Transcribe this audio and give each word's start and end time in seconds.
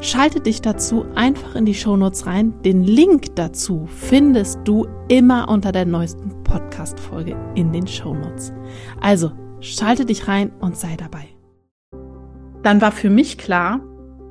Schalte 0.00 0.40
dich 0.40 0.60
dazu 0.60 1.06
einfach 1.14 1.54
in 1.54 1.64
die 1.64 1.74
Shownotes 1.74 2.26
rein. 2.26 2.54
Den 2.62 2.84
Link 2.84 3.34
dazu 3.34 3.86
findest 3.86 4.60
du 4.64 4.86
immer 5.08 5.48
unter 5.48 5.72
der 5.72 5.86
neuesten 5.86 6.42
Podcast-Folge 6.44 7.34
in 7.54 7.72
den 7.72 7.86
Shownotes. 7.86 8.52
Also 9.00 9.32
schalte 9.60 10.04
dich 10.04 10.28
rein 10.28 10.52
und 10.60 10.76
sei 10.76 10.96
dabei. 10.96 11.28
Dann 12.62 12.80
war 12.82 12.92
für 12.92 13.08
mich 13.08 13.38
klar, 13.38 13.80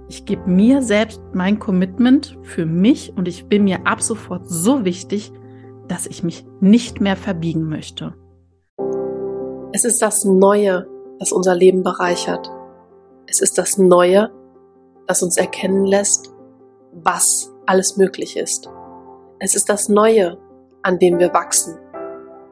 ich 0.07 0.25
gebe 0.25 0.47
mir 0.47 0.83
selbst 0.83 1.19
mein 1.33 1.57
Commitment 1.57 2.37
für 2.43 2.67
mich 2.67 3.13
und 3.15 3.27
ich 3.27 3.47
bin 3.47 3.63
mir 3.63 3.87
ab 3.87 4.03
sofort 4.03 4.47
so 4.47 4.85
wichtig, 4.85 5.31
dass 5.87 6.05
ich 6.05 6.23
mich 6.23 6.45
nicht 6.59 7.01
mehr 7.01 7.15
verbiegen 7.15 7.67
möchte. 7.67 8.13
Es 9.71 9.83
ist 9.83 10.01
das 10.01 10.25
Neue, 10.25 10.87
das 11.17 11.31
unser 11.31 11.55
Leben 11.55 11.81
bereichert. 11.81 12.51
Es 13.25 13.41
ist 13.41 13.57
das 13.57 13.79
Neue, 13.79 14.31
das 15.07 15.21
uns 15.21 15.37
erkennen 15.37 15.85
lässt, 15.85 16.33
was 16.91 17.51
alles 17.65 17.97
möglich 17.97 18.37
ist. 18.37 18.69
Es 19.39 19.55
ist 19.55 19.69
das 19.69 19.89
Neue, 19.89 20.37
an 20.81 20.99
dem 20.99 21.19
wir 21.19 21.33
wachsen. 21.33 21.77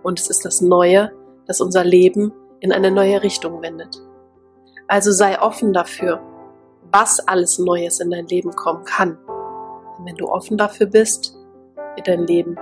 Und 0.03 0.19
es 0.19 0.29
ist 0.29 0.43
das 0.45 0.61
Neue, 0.61 1.11
das 1.47 1.61
unser 1.61 1.83
Leben 1.83 2.33
in 2.59 2.71
eine 2.71 2.91
neue 2.91 3.23
Richtung 3.23 3.61
wendet. 3.61 4.01
Also 4.87 5.11
sei 5.11 5.39
offen 5.41 5.73
dafür, 5.73 6.21
was 6.91 7.19
alles 7.27 7.57
Neues 7.57 7.99
in 7.99 8.11
dein 8.11 8.27
Leben 8.27 8.51
kommen 8.51 8.83
kann. 8.83 9.17
Denn 9.97 10.05
wenn 10.05 10.15
du 10.15 10.27
offen 10.27 10.57
dafür 10.57 10.87
bist, 10.87 11.35
wird 11.95 12.07
dein 12.07 12.27
Leben 12.27 12.57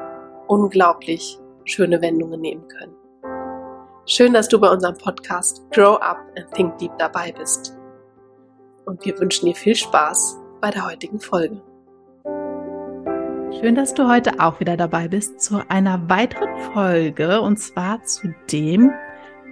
unglaublich 0.48 1.40
schöne 1.66 2.02
Wendungen 2.02 2.40
nehmen 2.40 2.68
können. 2.68 2.96
Schön, 4.06 4.34
dass 4.34 4.48
du 4.48 4.60
bei 4.60 4.70
unserem 4.70 4.98
Podcast 4.98 5.64
Grow 5.72 5.98
Up 6.02 6.20
and 6.36 6.52
Think 6.54 6.78
Deep 6.78 6.92
dabei 6.98 7.32
bist 7.32 7.81
und 8.86 9.06
wir 9.06 9.20
wünschen 9.20 9.46
dir 9.46 9.56
viel 9.56 9.76
Spaß 9.76 10.38
bei 10.62 10.72
der 10.72 10.86
heutigen 10.86 11.20
Folge. 11.20 11.62
Schön, 13.60 13.76
dass 13.76 13.94
du 13.94 14.08
heute 14.08 14.40
auch 14.40 14.60
wieder 14.60 14.78
dabei 14.78 15.08
bist 15.08 15.42
zu 15.42 15.62
einer 15.70 16.10
weiteren 16.10 16.58
Folge 16.74 17.42
und 17.42 17.58
zwar 17.58 18.04
zu 18.04 18.34
dem, 18.52 18.92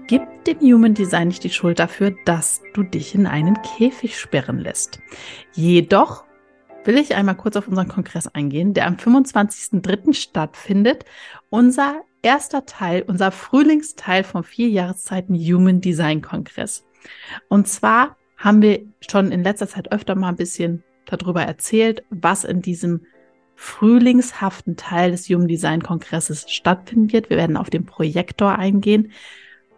gib 0.07 0.21
dem 0.45 0.59
Human 0.59 0.93
Design 0.93 1.27
nicht 1.27 1.43
die 1.43 1.49
Schuld 1.49 1.79
dafür, 1.79 2.15
dass 2.25 2.61
du 2.73 2.83
dich 2.83 3.13
in 3.13 3.27
einen 3.27 3.61
Käfig 3.61 4.17
sperren 4.17 4.57
lässt. 4.57 4.99
Jedoch 5.53 6.23
will 6.85 6.97
ich 6.97 7.15
einmal 7.15 7.35
kurz 7.35 7.55
auf 7.55 7.67
unseren 7.67 7.87
Kongress 7.87 8.27
eingehen, 8.27 8.73
der 8.73 8.87
am 8.87 8.95
25.03. 8.95 10.13
stattfindet. 10.13 11.05
Unser 11.49 12.01
erster 12.21 12.65
Teil, 12.65 13.03
unser 13.05 13.31
Frühlingsteil 13.31 14.23
vom 14.23 14.43
vier 14.43 14.69
Jahreszeiten 14.69 15.35
Human 15.35 15.81
Design 15.81 16.21
Kongress. 16.21 16.85
Und 17.47 17.67
zwar 17.67 18.17
haben 18.39 18.61
wir 18.61 18.81
schon 19.07 19.31
in 19.31 19.43
letzter 19.43 19.67
Zeit 19.67 19.91
öfter 19.91 20.15
mal 20.15 20.29
ein 20.29 20.35
bisschen 20.35 20.83
darüber 21.05 21.43
erzählt, 21.43 22.03
was 22.09 22.43
in 22.43 22.61
diesem 22.61 23.01
frühlingshaften 23.55 24.77
Teil 24.77 25.11
des 25.11 25.27
Human 25.27 25.49
Design 25.49 25.83
Kongresses 25.83 26.49
stattfinden 26.49 27.11
wird. 27.11 27.29
Wir 27.29 27.37
werden 27.37 27.57
auf 27.57 27.69
den 27.69 27.85
Projektor 27.85 28.57
eingehen 28.57 29.11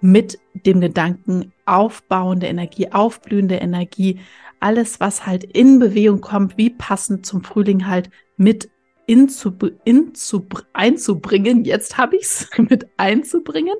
mit 0.01 0.37
dem 0.53 0.81
Gedanken 0.81 1.51
aufbauende 1.65 2.47
Energie, 2.47 2.91
aufblühende 2.91 3.55
Energie, 3.55 4.19
alles, 4.59 4.99
was 4.99 5.25
halt 5.25 5.43
in 5.43 5.79
Bewegung 5.79 6.21
kommt, 6.21 6.57
wie 6.57 6.69
passend 6.69 7.25
zum 7.25 7.43
Frühling 7.43 7.87
halt 7.87 8.11
mit 8.37 8.69
in 9.07 9.29
zu, 9.29 9.51
in 9.83 10.13
zu, 10.13 10.45
einzubringen. 10.73 11.65
Jetzt 11.65 11.97
habe 11.97 12.15
ich 12.15 12.23
es 12.23 12.49
mit 12.57 12.87
einzubringen. 12.97 13.75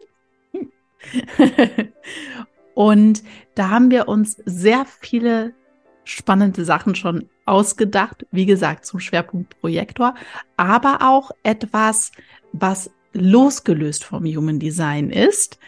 Und 2.74 3.24
da 3.56 3.70
haben 3.70 3.92
wir 3.92 4.08
uns 4.08 4.38
sehr 4.46 4.86
viele 5.00 5.54
spannende 6.04 6.66
Sachen 6.66 6.96
schon 6.96 7.30
ausgedacht. 7.46 8.26
Wie 8.32 8.46
gesagt, 8.46 8.86
zum 8.86 9.00
Schwerpunkt 9.00 9.60
Projektor, 9.60 10.16
aber 10.58 11.00
auch 11.02 11.32
etwas, 11.44 12.12
was 12.54 12.92
losgelöst 13.14 14.04
vom 14.04 14.26
Human 14.26 14.60
Design 14.60 15.10
ist, 15.10 15.60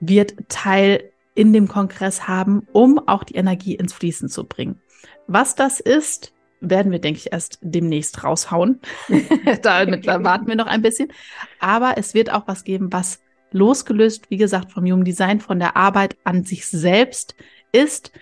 wird 0.00 0.34
Teil 0.48 1.10
in 1.34 1.52
dem 1.52 1.68
Kongress 1.68 2.26
haben, 2.28 2.66
um 2.72 2.98
auch 3.06 3.24
die 3.24 3.34
Energie 3.34 3.74
ins 3.74 3.92
Fließen 3.92 4.28
zu 4.28 4.44
bringen. 4.44 4.80
Was 5.26 5.54
das 5.54 5.80
ist, 5.80 6.32
werden 6.60 6.90
wir, 6.90 6.98
denke 6.98 7.18
ich, 7.18 7.32
erst 7.32 7.58
demnächst 7.62 8.24
raushauen. 8.24 8.80
Damit 9.62 10.06
warten 10.06 10.48
wir 10.48 10.56
noch 10.56 10.66
ein 10.66 10.82
bisschen. 10.82 11.12
Aber 11.60 11.94
es 11.96 12.14
wird 12.14 12.32
auch 12.32 12.48
was 12.48 12.64
geben, 12.64 12.92
was 12.92 13.20
losgelöst, 13.50 14.30
wie 14.30 14.36
gesagt, 14.36 14.72
vom 14.72 14.84
Human 14.84 15.04
Design, 15.04 15.40
von 15.40 15.58
der 15.58 15.76
Arbeit 15.76 16.16
an 16.24 16.44
sich 16.44 16.66
selbst 16.66 17.34
ist, 17.72 18.12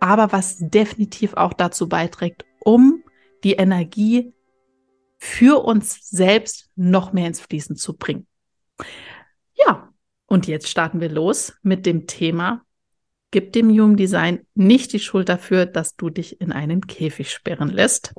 aber 0.00 0.32
was 0.32 0.56
definitiv 0.58 1.34
auch 1.34 1.52
dazu 1.52 1.88
beiträgt, 1.88 2.44
um 2.60 3.02
die 3.44 3.54
Energie 3.54 4.32
für 5.18 5.64
uns 5.64 6.08
selbst 6.10 6.70
noch 6.74 7.12
mehr 7.12 7.28
ins 7.28 7.40
Fließen 7.40 7.76
zu 7.76 7.96
bringen. 7.96 8.26
Ja, 9.54 9.92
und 10.26 10.46
jetzt 10.48 10.68
starten 10.68 11.00
wir 11.00 11.08
los 11.08 11.54
mit 11.62 11.86
dem 11.86 12.06
Thema, 12.06 12.64
gib 13.30 13.52
dem 13.52 13.70
Human 13.70 13.96
Design 13.96 14.46
nicht 14.54 14.92
die 14.92 14.98
Schuld 14.98 15.28
dafür, 15.28 15.66
dass 15.66 15.94
du 15.96 16.10
dich 16.10 16.40
in 16.40 16.52
einen 16.52 16.86
Käfig 16.86 17.30
sperren 17.30 17.68
lässt. 17.68 18.14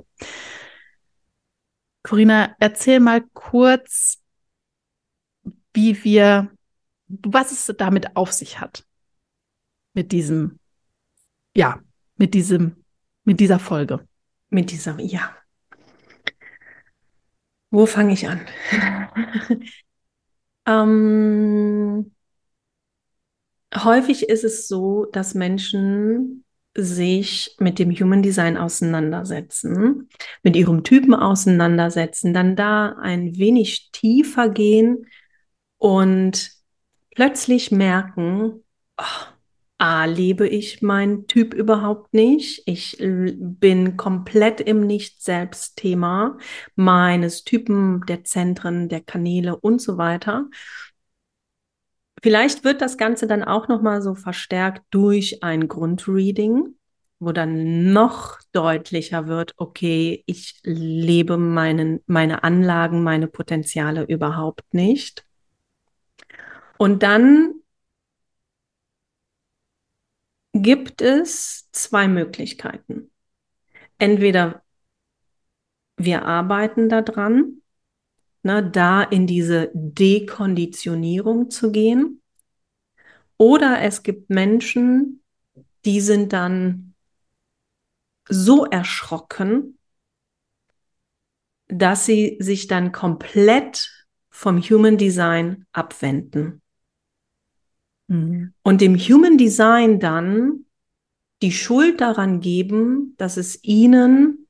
Corinna, 2.03 2.56
erzähl 2.59 3.00
mal 3.00 3.24
kurz, 3.34 4.23
wie 5.74 6.04
wir, 6.04 6.52
was 7.08 7.52
es 7.52 7.74
damit 7.78 8.16
auf 8.16 8.32
sich 8.32 8.60
hat. 8.60 8.86
Mit 9.94 10.12
diesem, 10.12 10.60
ja, 11.56 11.82
mit 12.18 12.34
diesem, 12.34 12.84
mit 13.24 13.40
dieser 13.40 13.60
Folge. 13.60 14.08
Mit 14.50 14.72
dieser, 14.72 15.00
ja. 15.00 15.36
Wo 17.70 17.86
fange 17.86 18.14
ich 18.14 18.28
an? 18.28 18.42
ähm, 20.68 22.12
häufig 23.76 24.30
ist 24.30 24.44
es 24.44 24.68
so, 24.68 25.06
dass 25.06 25.34
Menschen 25.34 26.44
sich 26.76 27.56
mit 27.60 27.78
dem 27.78 27.92
Human 27.92 28.24
Design 28.24 28.58
auseinandersetzen, 28.58 30.10
mit 30.42 30.56
ihrem 30.56 30.84
Typen 30.84 31.14
auseinandersetzen, 31.14 32.34
dann 32.34 32.56
da 32.56 32.96
ein 33.00 33.38
wenig 33.38 33.92
tiefer 33.92 34.50
gehen 34.50 35.06
und 35.84 36.50
plötzlich 37.14 37.70
merken, 37.70 38.64
oh, 38.98 39.04
A, 39.80 40.06
lebe 40.06 40.48
ich 40.48 40.82
mein 40.82 41.28
Typ 41.28 41.54
überhaupt 41.54 42.14
nicht. 42.14 42.64
Ich 42.68 42.96
bin 43.02 43.98
komplett 43.98 44.62
im 44.62 44.88
Nicht-Selbst-Thema 44.88 46.38
meines 46.78 47.44
Typen, 47.44 48.06
der 48.08 48.24
Zentren, 48.24 48.88
der 48.88 49.02
Kanäle 49.02 49.58
und 49.58 49.82
so 49.82 49.98
weiter. 49.98 50.46
Vielleicht 52.22 52.64
wird 52.64 52.82
das 52.82 52.98
Ganze 52.98 53.28
dann 53.28 53.44
auch 53.44 53.68
nochmal 53.68 54.02
so 54.02 54.16
verstärkt 54.16 54.84
durch 54.90 55.44
ein 55.44 55.68
Grundreading, 55.68 56.78
wo 57.20 57.34
dann 57.34 57.92
noch 57.92 58.40
deutlicher 58.54 59.28
wird, 59.28 59.52
okay, 59.58 60.24
ich 60.28 60.62
lebe 60.64 61.36
meinen, 61.36 62.00
meine 62.06 62.46
Anlagen, 62.46 63.04
meine 63.04 63.28
Potenziale 63.28 64.04
überhaupt 64.04 64.74
nicht. 64.74 65.25
Und 66.78 67.04
dann 67.04 67.56
gibt 70.54 71.02
es 71.02 71.70
zwei 71.72 72.08
Möglichkeiten. 72.08 73.12
Entweder 73.98 74.64
wir 75.98 76.24
arbeiten 76.25 76.90
daran, 76.90 77.62
ne, 78.42 78.68
da 78.70 79.04
in 79.04 79.28
diese 79.28 79.72
Dekonditionierung 79.74 81.50
zu 81.50 81.72
gehen, 81.72 82.22
oder 83.38 83.81
es 83.81 84.04
gibt 84.04 84.30
Menschen, 84.30 85.22
die 85.86 86.02
sind 86.02 86.34
dann 86.34 86.94
so 88.30 88.66
erschrocken, 88.66 89.78
dass 91.68 92.06
sie 92.06 92.38
sich 92.40 92.68
dann 92.68 92.92
komplett 92.92 94.08
vom 94.30 94.62
Human 94.62 94.98
Design 94.98 95.66
abwenden. 95.72 96.62
Mhm. 98.08 98.54
Und 98.64 98.82
dem 98.82 98.98
Human 98.98 99.38
Design 99.38 100.00
dann 100.00 100.66
die 101.42 101.52
Schuld 101.52 102.02
daran 102.02 102.40
geben, 102.40 103.16
dass 103.18 103.38
es 103.38 103.64
ihnen 103.64 104.48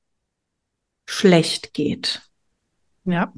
schlecht 1.06 1.74
geht. 1.74 2.30
Ja. 3.06 3.34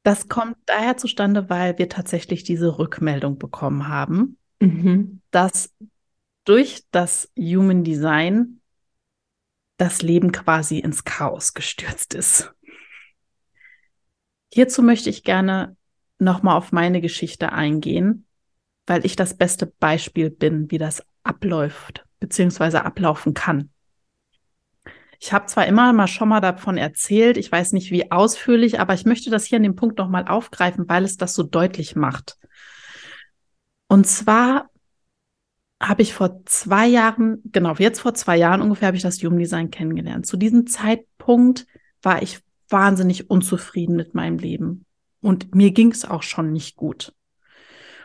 Das 0.04 0.26
kommt 0.26 0.56
daher 0.64 0.96
zustande, 0.96 1.50
weil 1.50 1.76
wir 1.76 1.90
tatsächlich 1.90 2.42
diese 2.42 2.78
Rückmeldung 2.78 3.36
bekommen 3.38 3.88
haben, 3.88 4.38
mhm. 4.58 5.20
dass 5.30 5.74
durch 6.44 6.84
das 6.92 7.30
Human 7.38 7.84
Design 7.84 8.62
das 9.76 10.00
Leben 10.00 10.32
quasi 10.32 10.78
ins 10.78 11.04
Chaos 11.04 11.52
gestürzt 11.52 12.14
ist. 12.14 12.54
Hierzu 14.52 14.82
möchte 14.82 15.10
ich 15.10 15.24
gerne 15.24 15.76
nochmal 16.18 16.56
auf 16.56 16.72
meine 16.72 17.00
Geschichte 17.00 17.52
eingehen, 17.52 18.26
weil 18.86 19.04
ich 19.04 19.16
das 19.16 19.36
beste 19.36 19.66
Beispiel 19.66 20.30
bin, 20.30 20.70
wie 20.70 20.78
das 20.78 21.02
abläuft 21.22 22.06
bzw. 22.20 22.78
ablaufen 22.78 23.34
kann. 23.34 23.70
Ich 25.20 25.32
habe 25.32 25.46
zwar 25.46 25.66
immer 25.66 25.92
mal 25.92 26.06
schon 26.06 26.28
mal 26.28 26.40
davon 26.40 26.76
erzählt, 26.76 27.36
ich 27.36 27.50
weiß 27.50 27.72
nicht 27.72 27.90
wie 27.90 28.10
ausführlich, 28.10 28.80
aber 28.80 28.94
ich 28.94 29.04
möchte 29.04 29.30
das 29.30 29.44
hier 29.44 29.56
an 29.56 29.64
dem 29.64 29.74
Punkt 29.74 29.98
nochmal 29.98 30.28
aufgreifen, 30.28 30.88
weil 30.88 31.04
es 31.04 31.16
das 31.16 31.34
so 31.34 31.42
deutlich 31.42 31.96
macht. 31.96 32.38
Und 33.88 34.06
zwar 34.06 34.70
habe 35.80 36.02
ich 36.02 36.14
vor 36.14 36.44
zwei 36.44 36.86
Jahren, 36.86 37.40
genau, 37.46 37.74
jetzt 37.74 38.00
vor 38.00 38.14
zwei 38.14 38.36
Jahren 38.36 38.62
ungefähr, 38.62 38.88
habe 38.88 38.96
ich 38.96 39.02
das 39.02 39.22
Human 39.22 39.38
Design 39.38 39.70
kennengelernt. 39.70 40.26
Zu 40.26 40.36
diesem 40.36 40.66
Zeitpunkt 40.66 41.66
war 42.02 42.22
ich 42.22 42.40
wahnsinnig 42.68 43.30
unzufrieden 43.30 43.96
mit 43.96 44.14
meinem 44.14 44.38
Leben. 44.38 44.84
Und 45.20 45.54
mir 45.54 45.72
ging 45.72 45.90
es 45.90 46.04
auch 46.04 46.22
schon 46.22 46.52
nicht 46.52 46.76
gut. 46.76 47.12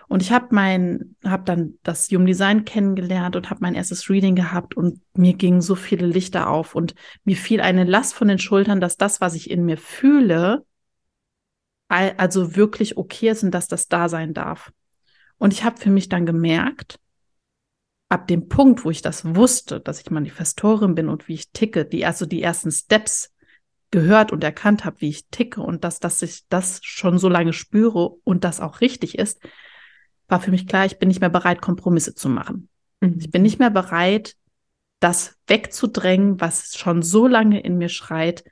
Und 0.08 0.22
ich 0.22 0.32
habe 0.32 0.48
mein, 0.52 1.16
habe 1.24 1.44
dann 1.44 1.80
das 1.84 2.10
Human 2.10 2.28
Design 2.28 2.66
kennengelernt 2.66 3.36
und 3.36 3.50
habe 3.50 3.62
mein 3.62 3.74
erstes 3.74 4.10
Reading 4.10 4.36
gehabt 4.36 4.76
und 4.76 5.02
mir 5.16 5.34
gingen 5.34 5.62
so 5.62 5.76
viele 5.76 6.06
Lichter 6.06 6.50
auf 6.50 6.76
und 6.76 6.94
mir 7.24 7.36
fiel 7.36 7.62
eine 7.62 7.84
Last 7.84 8.14
von 8.14 8.28
den 8.28 8.40
Schultern, 8.40 8.82
dass 8.82 8.98
das, 8.98 9.22
was 9.22 9.34
ich 9.34 9.50
in 9.50 9.66
mir 9.66 9.78
fühle, 9.78 10.66
also 11.88 12.56
wirklich 12.56 12.98
okay 12.98 13.30
ist 13.30 13.44
und 13.44 13.52
dass 13.52 13.68
das 13.68 13.88
da 13.88 14.10
sein 14.10 14.34
darf. 14.34 14.72
Und 15.38 15.54
ich 15.54 15.64
habe 15.64 15.80
für 15.80 15.90
mich 15.90 16.10
dann 16.10 16.26
gemerkt, 16.26 17.00
ab 18.10 18.28
dem 18.28 18.48
Punkt, 18.50 18.86
wo 18.86 18.92
ich 18.92 19.02
das 19.02 19.36
wusste, 19.36 19.80
dass 19.80 20.00
ich 20.00 20.12
Manifestorin 20.12 20.96
bin 20.96 21.10
und 21.10 21.28
wie 21.28 21.34
ich 21.34 21.52
ticke, 21.52 21.86
die 21.86 22.06
also 22.06 22.26
die 22.26 22.42
ersten 22.42 22.72
Steps 22.72 23.34
gehört 23.94 24.34
und 24.34 24.44
erkannt 24.44 24.84
habe, 24.84 25.00
wie 25.00 25.08
ich 25.08 25.28
ticke 25.30 25.62
und 25.62 25.86
dass, 25.86 26.02
dass 26.02 26.22
ich 26.22 26.44
das 26.50 26.82
schon 26.84 27.18
so 27.18 27.30
lange 27.30 27.54
spüre 27.54 28.10
und 28.26 28.44
das 28.44 28.60
auch 28.60 28.82
richtig 28.82 29.18
ist, 29.18 29.40
war 30.28 30.42
für 30.42 30.52
mich 30.52 30.68
klar, 30.68 30.86
ich 30.86 31.00
bin 31.00 31.08
nicht 31.08 31.22
mehr 31.22 31.30
bereit, 31.30 31.62
Kompromisse 31.62 32.14
zu 32.14 32.28
machen. 32.28 32.68
Mhm. 33.00 33.18
Ich 33.20 33.32
bin 33.32 33.42
nicht 33.42 33.60
mehr 33.60 33.70
bereit, 33.70 34.36
das 35.00 35.38
wegzudrängen, 35.48 36.42
was 36.42 36.76
schon 36.76 37.02
so 37.02 37.28
lange 37.28 37.62
in 37.62 37.78
mir 37.78 37.90
schreit, 37.90 38.44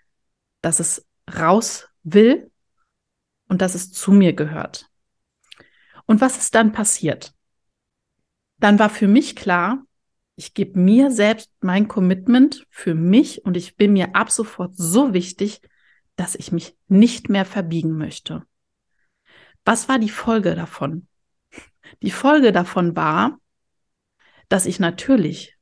dass 0.62 0.80
es 0.80 1.06
raus 1.38 1.90
will 2.04 2.50
und 3.50 3.62
dass 3.62 3.76
es 3.76 3.92
zu 3.92 4.14
mir 4.14 4.32
gehört. 4.32 4.88
Und 6.06 6.22
was 6.22 6.38
ist 6.38 6.56
dann 6.56 6.72
passiert? 6.72 7.34
dann 8.62 8.80
war 8.80 8.90
für 8.90 9.08
mich 9.08 9.36
klar, 9.36 9.84
ich 10.42 10.56
gebe 10.56 10.80
mir 10.80 11.12
selbst 11.12 11.52
mein 11.60 11.88
Commitment 11.88 12.66
für 12.72 12.96
mich 12.96 13.46
und 13.46 13.56
ich 13.56 13.76
bin 13.78 13.94
mir 13.94 14.16
ab 14.16 14.32
sofort 14.32 14.76
so 14.76 15.14
wichtig, 15.14 15.62
dass 16.16 16.34
ich 16.34 16.52
mich 16.52 16.76
nicht 16.88 17.30
mehr 17.30 17.46
verbiegen 17.46 17.96
möchte. 17.96 18.44
Was 19.66 19.88
war 19.88 20.00
die 20.00 20.10
Folge 20.10 20.56
davon? 20.56 21.06
Die 22.02 22.10
Folge 22.10 22.52
davon 22.52 22.96
war, 22.96 23.38
dass 24.50 24.66
ich 24.66 24.80
natürlich, 24.80 25.58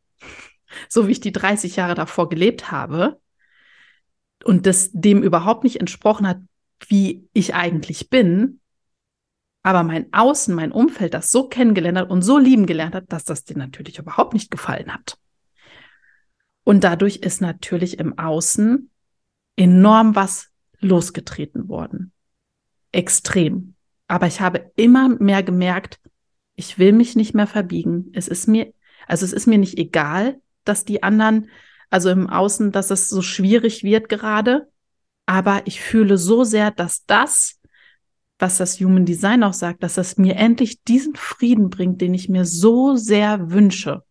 so 0.88 1.08
wie 1.08 1.12
ich 1.12 1.20
die 1.20 1.34
30 1.34 1.76
Jahre 1.76 1.96
davor 1.96 2.30
gelebt 2.30 2.72
habe 2.72 3.20
und 4.46 4.66
das 4.66 4.92
dem 4.94 5.24
überhaupt 5.24 5.66
nicht 5.66 5.82
entsprochen 5.82 6.26
hat, 6.26 6.40
wie 6.88 7.28
ich 7.34 7.54
eigentlich 7.54 8.10
bin, 8.10 8.62
aber 9.70 9.84
mein 9.84 10.12
Außen, 10.12 10.56
mein 10.56 10.72
Umfeld 10.72 11.14
das 11.14 11.30
so 11.30 11.48
kennengelernt 11.48 12.00
hat 12.00 12.10
und 12.10 12.24
so 12.24 12.40
lieben 12.40 12.66
gelernt 12.66 12.96
hat, 12.96 13.14
dass 13.14 13.24
das 13.24 13.44
dir 13.44 13.56
natürlich 13.56 14.00
überhaupt 14.00 14.34
nicht 14.34 14.50
gefallen 14.50 14.92
hat. 14.92 15.20
Und 16.64 16.84
dadurch 16.84 17.18
ist 17.18 17.40
natürlich 17.40 18.00
im 18.00 18.18
Außen 18.18 18.90
enorm 19.58 20.16
was 20.16 20.50
losgetreten 20.80 21.70
worden. 21.70 22.14
Extrem. 22.92 23.76
Aber 24.08 24.26
ich 24.26 24.42
habe 24.42 24.72
immer 24.76 25.08
mehr 25.08 25.44
gemerkt, 25.44 26.00
ich 26.56 26.80
will 26.80 26.92
mich 26.92 27.16
nicht 27.16 27.36
mehr 27.36 27.46
verbiegen. 27.46 28.10
Es 28.14 28.28
ist 28.28 28.48
mir, 28.48 28.74
also 29.06 29.24
es 29.24 29.34
ist 29.34 29.46
mir 29.46 29.60
nicht 29.60 29.78
egal, 29.78 30.42
dass 30.64 30.84
die 30.84 31.04
anderen, 31.04 31.52
also 31.92 32.10
im 32.10 32.28
Außen, 32.28 32.72
dass 32.72 32.90
es 32.90 33.08
so 33.08 33.22
schwierig 33.22 33.84
wird 33.84 34.10
gerade. 34.10 34.68
Aber 35.28 35.62
ich 35.66 35.80
fühle 35.80 36.18
so 36.18 36.44
sehr, 36.44 36.72
dass 36.72 37.06
das, 37.06 37.59
was 38.40 38.58
das 38.58 38.80
Human 38.80 39.06
Design 39.06 39.44
auch 39.44 39.54
sagt, 39.54 39.84
dass 39.84 39.98
es 39.98 40.18
mir 40.18 40.38
endlich 40.38 40.84
diesen 40.84 41.16
Frieden 41.16 41.70
bringt, 41.70 42.02
den 42.02 42.14
ich 42.14 42.30
mir 42.30 42.46
so 42.46 42.96
sehr 42.96 43.52
wünsche. 43.52 44.04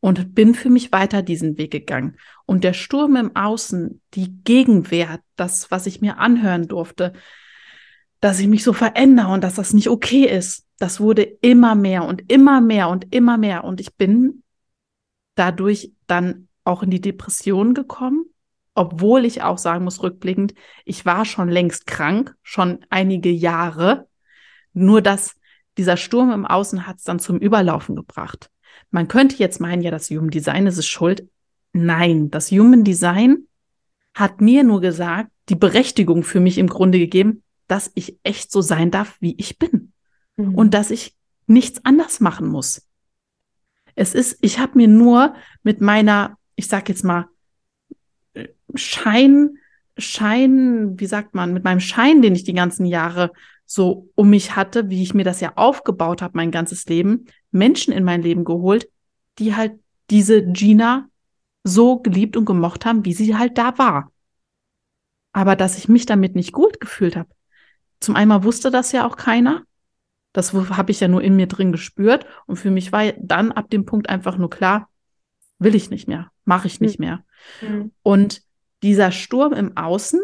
Und 0.00 0.34
bin 0.34 0.54
für 0.54 0.70
mich 0.70 0.92
weiter 0.92 1.20
diesen 1.20 1.58
Weg 1.58 1.70
gegangen. 1.70 2.16
Und 2.46 2.64
der 2.64 2.72
Sturm 2.72 3.16
im 3.16 3.36
Außen, 3.36 4.00
die 4.14 4.32
Gegenwehr, 4.44 5.20
das, 5.36 5.70
was 5.70 5.84
ich 5.84 6.00
mir 6.00 6.16
anhören 6.18 6.68
durfte, 6.68 7.12
dass 8.20 8.40
ich 8.40 8.48
mich 8.48 8.64
so 8.64 8.72
verändere 8.72 9.28
und 9.28 9.44
dass 9.44 9.54
das 9.54 9.74
nicht 9.74 9.90
okay 9.90 10.24
ist, 10.24 10.66
das 10.78 11.00
wurde 11.00 11.22
immer 11.22 11.74
mehr 11.74 12.04
und 12.04 12.32
immer 12.32 12.62
mehr 12.62 12.88
und 12.88 13.14
immer 13.14 13.36
mehr. 13.36 13.64
Und 13.64 13.80
ich 13.80 13.94
bin 13.96 14.42
dadurch 15.34 15.92
dann 16.06 16.48
auch 16.64 16.82
in 16.82 16.90
die 16.90 17.02
Depression 17.02 17.74
gekommen 17.74 18.24
obwohl 18.80 19.26
ich 19.26 19.42
auch 19.42 19.58
sagen 19.58 19.84
muss, 19.84 20.02
rückblickend, 20.02 20.54
ich 20.86 21.04
war 21.04 21.26
schon 21.26 21.50
längst 21.50 21.86
krank, 21.86 22.34
schon 22.42 22.78
einige 22.88 23.28
Jahre. 23.28 24.08
Nur 24.72 25.02
dass 25.02 25.36
dieser 25.76 25.98
Sturm 25.98 26.32
im 26.32 26.46
Außen 26.46 26.86
hat 26.86 26.96
es 26.96 27.04
dann 27.04 27.18
zum 27.18 27.36
Überlaufen 27.36 27.94
gebracht. 27.94 28.50
Man 28.90 29.06
könnte 29.06 29.36
jetzt 29.36 29.60
meinen, 29.60 29.82
ja, 29.82 29.90
das 29.90 30.08
Human 30.08 30.30
Design 30.30 30.66
ist 30.66 30.78
es 30.78 30.86
schuld. 30.86 31.28
Nein, 31.74 32.30
das 32.30 32.50
Human 32.50 32.82
Design 32.82 33.48
hat 34.14 34.40
mir 34.40 34.64
nur 34.64 34.80
gesagt, 34.80 35.30
die 35.50 35.56
Berechtigung 35.56 36.22
für 36.22 36.40
mich 36.40 36.56
im 36.56 36.68
Grunde 36.68 36.98
gegeben, 36.98 37.42
dass 37.66 37.90
ich 37.94 38.18
echt 38.22 38.50
so 38.50 38.62
sein 38.62 38.90
darf, 38.90 39.18
wie 39.20 39.34
ich 39.36 39.58
bin. 39.58 39.92
Mhm. 40.36 40.54
Und 40.54 40.72
dass 40.72 40.90
ich 40.90 41.14
nichts 41.46 41.84
anders 41.84 42.20
machen 42.20 42.48
muss. 42.48 42.88
Es 43.94 44.14
ist, 44.14 44.38
ich 44.40 44.58
habe 44.58 44.78
mir 44.78 44.88
nur 44.88 45.34
mit 45.62 45.82
meiner, 45.82 46.38
ich 46.56 46.66
sag 46.66 46.88
jetzt 46.88 47.04
mal, 47.04 47.28
Schein, 48.74 49.58
Schein, 49.96 50.98
wie 50.98 51.06
sagt 51.06 51.34
man, 51.34 51.52
mit 51.52 51.64
meinem 51.64 51.80
Schein, 51.80 52.22
den 52.22 52.34
ich 52.34 52.44
die 52.44 52.54
ganzen 52.54 52.86
Jahre 52.86 53.32
so 53.66 54.08
um 54.14 54.30
mich 54.30 54.56
hatte, 54.56 54.90
wie 54.90 55.02
ich 55.02 55.14
mir 55.14 55.24
das 55.24 55.40
ja 55.40 55.52
aufgebaut 55.56 56.22
habe, 56.22 56.36
mein 56.36 56.50
ganzes 56.50 56.86
Leben, 56.86 57.26
Menschen 57.52 57.92
in 57.92 58.04
mein 58.04 58.22
Leben 58.22 58.44
geholt, 58.44 58.88
die 59.38 59.54
halt 59.54 59.78
diese 60.10 60.44
Gina 60.44 61.08
so 61.62 61.98
geliebt 61.98 62.36
und 62.36 62.46
gemocht 62.46 62.84
haben, 62.84 63.04
wie 63.04 63.12
sie 63.12 63.36
halt 63.36 63.58
da 63.58 63.78
war. 63.78 64.10
Aber 65.32 65.54
dass 65.54 65.78
ich 65.78 65.88
mich 65.88 66.06
damit 66.06 66.34
nicht 66.34 66.52
gut 66.52 66.80
gefühlt 66.80 67.16
habe. 67.16 67.28
Zum 68.00 68.16
einen 68.16 68.42
wusste 68.42 68.70
das 68.70 68.92
ja 68.92 69.06
auch 69.06 69.16
keiner. 69.16 69.62
Das 70.32 70.52
habe 70.52 70.90
ich 70.90 71.00
ja 71.00 71.08
nur 71.08 71.22
in 71.22 71.36
mir 71.36 71.46
drin 71.46 71.70
gespürt. 71.70 72.26
Und 72.46 72.56
für 72.56 72.70
mich 72.70 72.92
war 72.92 73.12
dann 73.18 73.52
ab 73.52 73.70
dem 73.70 73.84
Punkt 73.84 74.08
einfach 74.08 74.36
nur 74.36 74.50
klar, 74.50 74.88
will 75.58 75.74
ich 75.74 75.90
nicht 75.90 76.08
mehr, 76.08 76.30
mache 76.50 76.66
ich 76.66 76.80
nicht 76.80 76.98
hm. 76.98 77.04
mehr. 77.04 77.24
Mhm. 77.62 77.92
Und 78.02 78.42
dieser 78.82 79.12
Sturm 79.12 79.52
im 79.52 79.76
Außen, 79.76 80.20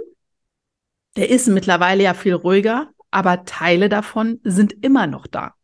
der 1.16 1.30
ist 1.30 1.46
mittlerweile 1.46 2.02
ja 2.02 2.14
viel 2.14 2.34
ruhiger, 2.34 2.90
aber 3.12 3.44
Teile 3.44 3.88
davon 3.88 4.40
sind 4.42 4.84
immer 4.84 5.06
noch 5.06 5.28
da. 5.28 5.54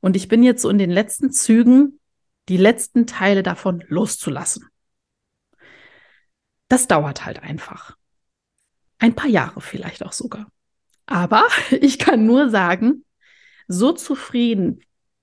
Und 0.00 0.16
ich 0.16 0.28
bin 0.28 0.42
jetzt 0.42 0.62
so 0.62 0.70
in 0.70 0.78
den 0.78 0.90
letzten 0.90 1.30
Zügen, 1.32 2.00
die 2.48 2.56
letzten 2.56 3.06
Teile 3.06 3.42
davon 3.42 3.84
loszulassen. 3.88 4.66
Das 6.68 6.88
dauert 6.88 7.26
halt 7.26 7.42
einfach. 7.42 7.94
Ein 8.98 9.14
paar 9.14 9.28
Jahre 9.28 9.60
vielleicht 9.60 10.02
auch 10.02 10.12
sogar. 10.12 10.50
Aber 11.04 11.46
ich 11.70 11.98
kann 11.98 12.24
nur 12.24 12.48
sagen, 12.48 13.04
so 13.66 13.92
zufrieden 13.92 14.80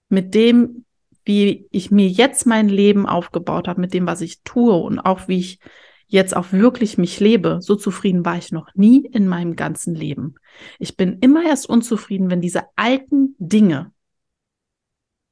mit 0.08 0.36
dem, 0.36 0.85
wie 1.26 1.68
ich 1.72 1.92
mir 1.92 2.08
jetzt 2.08 2.46
mein 2.46 2.70
Leben 2.70 3.08
aufgebaut 3.08 3.68
habe, 3.68 3.82
mit 3.82 3.94
dem, 3.94 4.06
was 4.06 4.22
ich 4.22 4.44
tue 4.44 4.76
und 4.76 5.00
auch 5.00 5.28
wie 5.28 5.40
ich 5.40 5.60
jetzt 6.08 6.36
auch 6.36 6.52
wirklich 6.52 6.98
mich 6.98 7.20
lebe, 7.20 7.60
so 7.62 7.76
zufrieden 7.76 8.24
war 8.26 8.38
ich 8.38 8.52
noch 8.52 8.70
nie 8.76 9.06
in 9.06 9.28
meinem 9.28 9.56
ganzen 9.56 9.96
Leben. 9.96 10.36
Ich 10.80 10.96
bin 10.96 11.18
immer 11.20 11.44
erst 11.44 11.68
unzufrieden, 11.68 12.30
wenn 12.30 12.42
diese 12.42 12.64
alten 12.76 13.36
Dinge, 13.40 13.92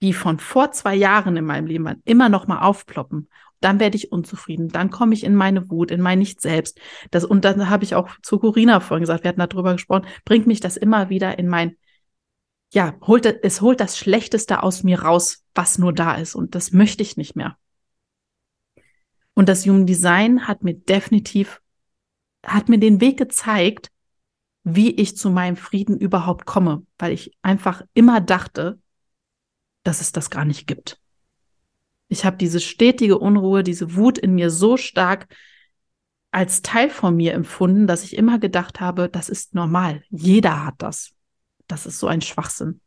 die 0.01 0.13
von 0.13 0.39
vor 0.39 0.71
zwei 0.71 0.95
Jahren 0.95 1.37
in 1.37 1.45
meinem 1.45 1.67
Leben 1.67 1.85
waren, 1.85 2.01
immer 2.05 2.27
noch 2.27 2.47
mal 2.47 2.59
aufploppen. 2.59 3.29
Dann 3.61 3.79
werde 3.79 3.95
ich 3.95 4.11
unzufrieden. 4.11 4.67
Dann 4.67 4.89
komme 4.89 5.13
ich 5.13 5.23
in 5.23 5.35
meine 5.35 5.69
Wut, 5.69 5.91
in 5.91 6.01
mein 6.01 6.19
Nicht 6.19 6.41
selbst. 6.41 6.77
Das, 7.11 7.23
und 7.23 7.45
dann 7.45 7.69
habe 7.69 7.85
ich 7.85 7.95
auch 7.95 8.09
zu 8.21 8.39
Corina 8.39 8.81
vorhin 8.81 9.03
gesagt, 9.03 9.23
wir 9.23 9.29
hatten 9.29 9.47
darüber 9.47 9.71
gesprochen, 9.71 10.05
bringt 10.25 10.47
mich 10.47 10.59
das 10.59 10.75
immer 10.75 11.09
wieder 11.09 11.39
in 11.39 11.47
mein, 11.47 11.77
ja, 12.73 12.95
holt, 13.01 13.25
es 13.25 13.61
holt 13.61 13.79
das 13.79 13.97
Schlechteste 13.97 14.63
aus 14.63 14.83
mir 14.83 15.01
raus, 15.01 15.45
was 15.53 15.77
nur 15.77 15.93
da 15.93 16.15
ist. 16.15 16.33
Und 16.33 16.55
das 16.55 16.71
möchte 16.71 17.03
ich 17.03 17.17
nicht 17.17 17.35
mehr. 17.35 17.57
Und 19.35 19.47
das 19.47 19.65
Human 19.65 19.85
Design 19.85 20.47
hat 20.47 20.63
mir 20.63 20.73
definitiv, 20.73 21.61
hat 22.43 22.69
mir 22.69 22.79
den 22.79 22.99
Weg 22.99 23.17
gezeigt, 23.17 23.91
wie 24.63 24.91
ich 24.91 25.15
zu 25.17 25.29
meinem 25.29 25.55
Frieden 25.55 25.97
überhaupt 25.97 26.45
komme, 26.45 26.85
weil 26.97 27.11
ich 27.11 27.37
einfach 27.41 27.83
immer 27.93 28.21
dachte, 28.21 28.79
dass 29.83 30.01
es 30.01 30.11
das 30.11 30.29
gar 30.29 30.45
nicht 30.45 30.65
gibt. 30.65 30.99
Ich 32.07 32.25
habe 32.25 32.37
diese 32.37 32.59
stetige 32.59 33.19
Unruhe, 33.19 33.63
diese 33.63 33.95
Wut 33.95 34.17
in 34.17 34.33
mir 34.33 34.49
so 34.49 34.77
stark 34.77 35.27
als 36.31 36.63
Teil 36.63 36.89
von 36.89 37.15
mir 37.15 37.33
empfunden, 37.33 37.85
dass 37.85 38.03
ich 38.03 38.15
immer 38.15 38.39
gedacht 38.39 38.79
habe, 38.79 39.09
das 39.09 39.29
ist 39.29 39.53
normal. 39.53 40.03
Jeder 40.09 40.65
hat 40.65 40.75
das. 40.79 41.13
Das 41.67 41.85
ist 41.85 41.99
so 41.99 42.07
ein 42.07 42.21
Schwachsinn. 42.21 42.81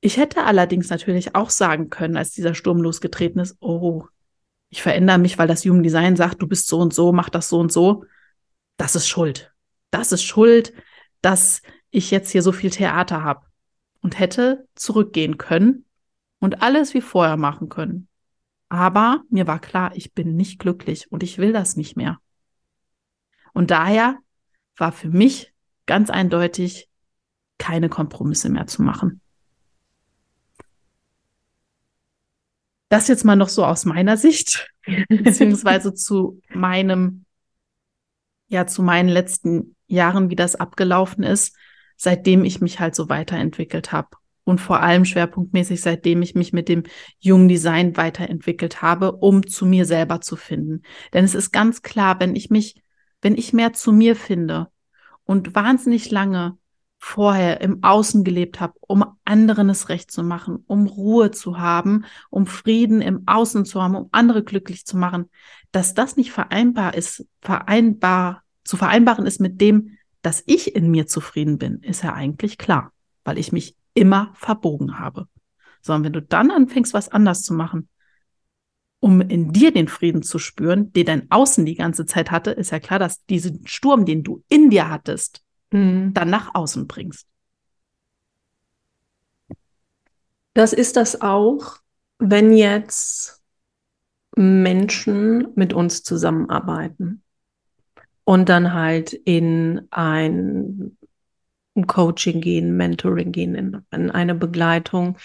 Ich 0.00 0.16
hätte 0.16 0.44
allerdings 0.44 0.90
natürlich 0.90 1.34
auch 1.34 1.50
sagen 1.50 1.88
können, 1.88 2.16
als 2.16 2.30
dieser 2.32 2.54
Sturm 2.54 2.82
losgetreten 2.82 3.40
ist, 3.40 3.56
oh, 3.60 4.06
ich 4.68 4.82
verändere 4.82 5.18
mich, 5.18 5.38
weil 5.38 5.48
das 5.48 5.64
Human 5.64 5.82
Design 5.82 6.16
sagt, 6.16 6.42
du 6.42 6.46
bist 6.46 6.68
so 6.68 6.78
und 6.80 6.92
so, 6.92 7.12
mach 7.12 7.30
das 7.30 7.48
so 7.48 7.58
und 7.58 7.72
so. 7.72 8.04
Das 8.76 8.96
ist 8.96 9.08
Schuld. 9.08 9.52
Das 9.90 10.12
ist 10.12 10.24
Schuld, 10.24 10.72
dass 11.22 11.62
ich 11.90 12.10
jetzt 12.10 12.30
hier 12.30 12.42
so 12.42 12.52
viel 12.52 12.70
Theater 12.70 13.22
habe. 13.22 13.46
Und 14.00 14.18
hätte 14.18 14.68
zurückgehen 14.74 15.38
können 15.38 15.86
und 16.38 16.60
alles 16.60 16.92
wie 16.92 17.00
vorher 17.00 17.38
machen 17.38 17.70
können. 17.70 18.08
Aber 18.68 19.22
mir 19.30 19.46
war 19.46 19.60
klar, 19.60 19.92
ich 19.94 20.12
bin 20.12 20.36
nicht 20.36 20.58
glücklich 20.58 21.10
und 21.10 21.22
ich 21.22 21.38
will 21.38 21.52
das 21.54 21.76
nicht 21.76 21.96
mehr. 21.96 22.18
Und 23.54 23.70
daher 23.70 24.18
war 24.76 24.92
für 24.92 25.08
mich 25.08 25.54
ganz 25.86 26.10
eindeutig, 26.10 26.90
keine 27.64 27.88
Kompromisse 27.88 28.50
mehr 28.50 28.66
zu 28.66 28.82
machen. 28.82 29.22
Das 32.90 33.08
jetzt 33.08 33.24
mal 33.24 33.36
noch 33.36 33.48
so 33.48 33.64
aus 33.64 33.86
meiner 33.86 34.18
Sicht, 34.18 34.70
beziehungsweise 35.08 35.94
zu 35.94 36.42
meinem, 36.50 37.24
ja, 38.48 38.66
zu 38.66 38.82
meinen 38.82 39.08
letzten 39.08 39.76
Jahren, 39.86 40.28
wie 40.28 40.36
das 40.36 40.56
abgelaufen 40.56 41.24
ist, 41.24 41.56
seitdem 41.96 42.44
ich 42.44 42.60
mich 42.60 42.80
halt 42.80 42.94
so 42.94 43.08
weiterentwickelt 43.08 43.92
habe. 43.92 44.10
Und 44.44 44.60
vor 44.60 44.80
allem 44.80 45.06
schwerpunktmäßig, 45.06 45.80
seitdem 45.80 46.20
ich 46.20 46.34
mich 46.34 46.52
mit 46.52 46.68
dem 46.68 46.82
jungen 47.18 47.48
Design 47.48 47.96
weiterentwickelt 47.96 48.82
habe, 48.82 49.12
um 49.12 49.46
zu 49.46 49.64
mir 49.64 49.86
selber 49.86 50.20
zu 50.20 50.36
finden. 50.36 50.82
Denn 51.14 51.24
es 51.24 51.34
ist 51.34 51.50
ganz 51.50 51.80
klar, 51.80 52.20
wenn 52.20 52.36
ich 52.36 52.50
mich, 52.50 52.82
wenn 53.22 53.38
ich 53.38 53.54
mehr 53.54 53.72
zu 53.72 53.90
mir 53.90 54.16
finde 54.16 54.68
und 55.24 55.54
wahnsinnig 55.54 56.10
lange 56.10 56.58
vorher 57.04 57.60
im 57.60 57.84
Außen 57.84 58.24
gelebt 58.24 58.60
habe, 58.60 58.72
um 58.80 59.04
anderen 59.26 59.68
es 59.68 59.90
recht 59.90 60.10
zu 60.10 60.22
machen, 60.22 60.64
um 60.66 60.86
Ruhe 60.86 61.30
zu 61.30 61.58
haben, 61.58 62.06
um 62.30 62.46
Frieden 62.46 63.02
im 63.02 63.24
Außen 63.26 63.66
zu 63.66 63.82
haben, 63.82 63.94
um 63.94 64.08
andere 64.10 64.42
glücklich 64.42 64.86
zu 64.86 64.96
machen, 64.96 65.28
dass 65.70 65.92
das 65.92 66.16
nicht 66.16 66.32
vereinbar 66.32 66.94
ist, 66.94 67.26
vereinbar, 67.42 68.42
zu 68.64 68.78
vereinbaren 68.78 69.26
ist 69.26 69.38
mit 69.38 69.60
dem, 69.60 69.98
dass 70.22 70.42
ich 70.46 70.74
in 70.74 70.90
mir 70.90 71.06
zufrieden 71.06 71.58
bin, 71.58 71.80
ist 71.80 72.02
ja 72.02 72.14
eigentlich 72.14 72.56
klar, 72.56 72.90
weil 73.22 73.36
ich 73.36 73.52
mich 73.52 73.76
immer 73.92 74.32
verbogen 74.32 74.98
habe. 74.98 75.28
Sondern 75.82 76.04
wenn 76.04 76.12
du 76.14 76.22
dann 76.22 76.50
anfängst, 76.50 76.94
was 76.94 77.10
anders 77.10 77.42
zu 77.42 77.52
machen, 77.52 77.90
um 79.00 79.20
in 79.20 79.52
dir 79.52 79.72
den 79.72 79.88
Frieden 79.88 80.22
zu 80.22 80.38
spüren, 80.38 80.90
den 80.94 81.04
dein 81.04 81.30
Außen 81.30 81.66
die 81.66 81.74
ganze 81.74 82.06
Zeit 82.06 82.30
hatte, 82.30 82.52
ist 82.52 82.72
ja 82.72 82.80
klar, 82.80 82.98
dass 82.98 83.26
diesen 83.26 83.66
Sturm, 83.66 84.06
den 84.06 84.22
du 84.22 84.42
in 84.48 84.70
dir 84.70 84.88
hattest, 84.88 85.43
mhm. 85.74 86.14
dann 86.14 86.30
nach 86.30 86.54
außen 86.54 86.86
bringst. 86.86 87.26
Das 90.54 90.72
ist 90.72 90.96
das 90.96 91.20
auch, 91.20 91.78
wenn 92.18 92.52
jetzt 92.56 93.42
Menschen 94.36 95.48
mit 95.56 95.72
uns 95.72 96.02
zusammenarbeiten 96.04 97.22
und 98.22 98.48
dann 98.48 98.72
halt 98.72 99.12
in 99.12 99.88
ein 99.90 100.96
Coaching 101.88 102.40
gehen, 102.40 102.76
Mentoring 102.76 103.32
gehen, 103.32 103.56
in, 103.56 103.82
in 103.90 104.10
eine 104.12 104.36
Begleitung 104.36 105.18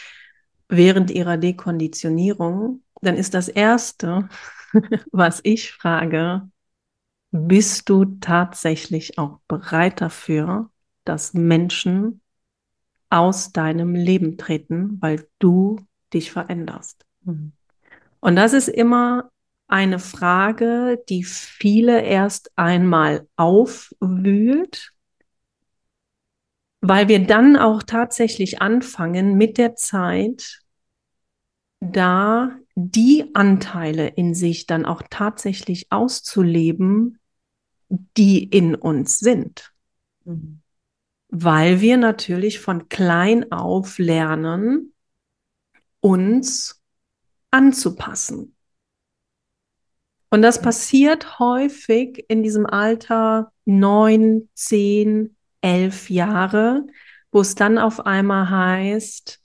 während 0.68 1.12
ihrer 1.12 1.38
Dekonditionierung, 1.38 2.84
dann 3.02 3.16
ist 3.16 3.36
das 3.36 3.50
Erste, 3.50 4.30
was 5.12 5.42
ich 5.44 5.72
frage, 5.72 6.50
bist 7.32 7.90
du 7.90 8.06
tatsächlich 8.06 9.18
auch 9.18 9.40
bereit 9.48 10.02
dafür, 10.02 10.70
dass 11.04 11.34
Menschen 11.34 12.22
aus 13.10 13.52
deinem 13.52 13.96
Leben 13.96 14.38
treten, 14.38 15.02
weil 15.02 15.28
du 15.40 15.80
dich 16.14 16.32
veränderst? 16.32 17.06
Mhm. 17.24 17.54
Und 18.20 18.36
das 18.36 18.54
ist 18.54 18.68
immer 18.68 19.32
eine 19.68 20.00
Frage, 20.00 21.04
die 21.10 21.24
viele 21.24 22.02
erst 22.02 22.52
einmal 22.56 23.28
aufwühlt, 23.36 24.94
weil 26.82 27.08
wir 27.08 27.26
dann 27.26 27.56
auch 27.56 27.84
tatsächlich 27.84 28.62
anfangen 28.62 29.36
mit 29.36 29.58
der 29.58 29.76
Zeit, 29.76 30.62
da 31.82 32.58
die 32.76 33.30
Anteile 33.36 34.08
in 34.08 34.34
sich 34.34 34.66
dann 34.66 34.86
auch 34.86 35.04
tatsächlich 35.10 35.88
auszuleben, 35.92 37.19
die 37.90 38.44
in 38.44 38.76
uns 38.76 39.20
sind. 39.20 39.74
Mhm. 40.26 40.62
Weil 41.30 41.82
wir 41.82 41.98
natürlich 41.98 42.60
von 42.60 42.90
klein 42.90 43.52
auf 43.52 43.98
lernen, 43.98 44.94
uns 46.00 46.82
anzupassen. 47.52 48.56
Und 50.30 50.42
das 50.44 50.62
passiert 50.62 51.40
häufig 51.40 52.26
in 52.28 52.44
diesem 52.44 52.66
Alter 52.66 53.52
neun, 53.66 54.50
zehn, 54.54 55.36
elf 55.62 56.10
Jahre, 56.10 56.86
wo 57.32 57.42
es 57.42 57.56
dann 57.56 57.78
auf 57.78 58.06
einmal 58.06 58.50
heißt, 58.50 59.39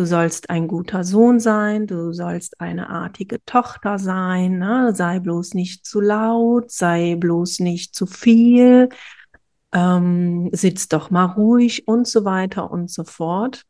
du 0.00 0.06
sollst 0.06 0.48
ein 0.48 0.66
guter 0.66 1.04
Sohn 1.04 1.40
sein, 1.40 1.86
du 1.86 2.14
sollst 2.14 2.58
eine 2.58 2.88
artige 2.88 3.44
Tochter 3.44 3.98
sein, 3.98 4.58
ne? 4.58 4.94
sei 4.94 5.18
bloß 5.18 5.52
nicht 5.52 5.84
zu 5.84 6.00
laut, 6.00 6.70
sei 6.70 7.16
bloß 7.16 7.60
nicht 7.60 7.94
zu 7.94 8.06
viel, 8.06 8.88
ähm, 9.72 10.48
sitz 10.52 10.88
doch 10.88 11.10
mal 11.10 11.26
ruhig 11.26 11.86
und 11.86 12.08
so 12.08 12.24
weiter 12.24 12.70
und 12.70 12.90
so 12.90 13.04
fort. 13.04 13.64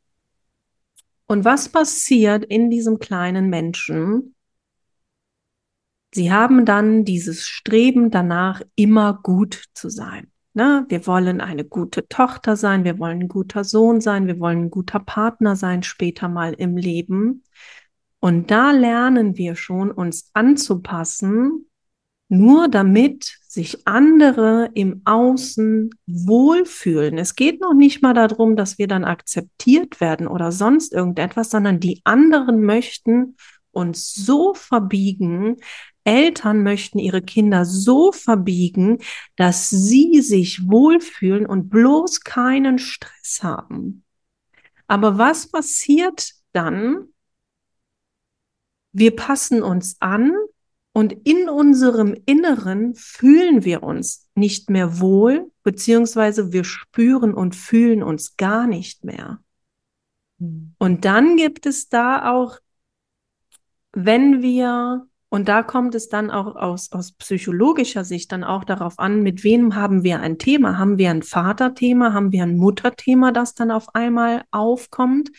Und 1.27 1.45
was 1.45 1.69
passiert 1.69 2.45
in 2.45 2.71
diesem 2.71 3.01
kleinen 3.01 3.51
Menschen, 3.51 4.37
Sie 6.13 6.33
haben 6.33 6.65
dann 6.65 7.05
dieses 7.05 7.47
Streben 7.47 8.11
danach, 8.11 8.63
immer 8.77 9.21
gut 9.23 9.65
zu 9.75 9.89
sein. 9.89 10.31
Ne? 10.53 10.85
Wir 10.89 11.07
wollen 11.07 11.41
eine 11.41 11.65
gute 11.65 12.09
Tochter 12.09 12.57
sein, 12.57 12.85
wir 12.85 12.99
wollen 12.99 13.21
ein 13.21 13.29
guter 13.29 13.63
Sohn 13.65 14.01
sein, 14.01 14.27
wir 14.27 14.41
wollen 14.41 14.65
ein 14.65 14.71
guter 14.71 14.99
Partner 14.99 15.55
sein 15.55 15.83
später 15.83 16.29
mal 16.29 16.55
im 16.55 16.77
Leben. 16.77 17.45
Und 18.19 18.51
da 18.51 18.73
lernen 18.73 19.37
wir 19.37 19.55
schon, 19.55 19.91
uns 19.91 20.31
anzupassen, 20.35 21.67
nur 22.29 22.69
damit 22.69 23.39
sich 23.49 23.87
andere 23.87 24.71
im 24.75 25.03
Außen 25.05 25.91
wohlfühlen. 26.07 27.19
Es 27.19 27.35
geht 27.35 27.61
noch 27.61 27.75
nicht 27.75 28.03
mal 28.03 28.15
darum, 28.15 28.57
dass 28.57 28.79
wir 28.79 28.87
dann 28.87 29.05
akzeptiert 29.05 30.01
werden 30.01 30.29
oder 30.29 30.53
sonst 30.53 30.93
irgendetwas, 30.93 31.51
sondern 31.51 31.81
die 31.81 32.01
anderen 32.05 32.63
möchten 32.63 33.37
uns 33.73 34.13
so 34.15 34.55
verbiegen, 34.55 35.57
Eltern 36.11 36.65
möchten 36.65 36.99
ihre 36.99 37.23
Kinder 37.23 37.65
so 37.65 38.11
verbiegen, 38.11 38.99
dass 39.37 39.71
sie 39.71 40.21
sich 40.23 40.69
wohlfühlen 40.69 41.47
und 41.47 41.71
bloß 41.71 42.23
keinen 42.23 42.81
Stress 42.81 43.45
haben. 43.45 44.03
Aber 44.89 45.19
was 45.19 45.47
passiert 45.47 46.33
dann? 46.51 47.07
Wir 48.91 49.15
passen 49.15 49.63
uns 49.63 50.01
an 50.01 50.33
und 50.93 51.13
in 51.13 51.49
unserem 51.49 52.17
Inneren 52.27 52.97
fühlen 52.97 53.65
wir 53.65 53.85
uns 53.85 54.29
nicht 54.35 54.69
mehr 54.69 54.99
wohl, 54.99 55.53
beziehungsweise 55.63 56.53
wir 56.53 56.65
spüren 56.65 57.35
und 57.35 57.55
fühlen 57.55 58.03
uns 58.03 58.37
gar 58.37 58.67
nicht 58.67 59.05
mehr. 59.05 59.41
Hm. 60.41 60.75
Und 60.79 61.05
dann 61.05 61.37
gibt 61.37 61.67
es 61.67 61.89
da 61.89 62.33
auch, 62.33 62.59
wenn 63.93 64.43
wir 64.43 65.07
und 65.31 65.49
da 65.49 65.63
kommt 65.63 65.95
es 65.95 66.09
dann 66.09 66.29
auch 66.29 66.57
aus, 66.57 66.91
aus 66.91 67.13
psychologischer 67.13 68.05
Sicht 68.05 68.33
dann 68.33 68.43
auch 68.43 68.65
darauf 68.65 68.99
an, 68.99 69.23
mit 69.23 69.45
wem 69.45 69.77
haben 69.77 70.03
wir 70.03 70.19
ein 70.19 70.39
Thema? 70.39 70.77
Haben 70.77 70.99
wir 70.99 71.11
ein 71.11 71.23
Vaterthema? 71.23 72.13
Haben 72.13 72.33
wir 72.33 72.43
ein 72.43 72.57
Mutterthema, 72.57 73.31
das 73.31 73.55
dann 73.55 73.71
auf 73.71 73.95
einmal 73.95 74.43
aufkommt? 74.51 75.31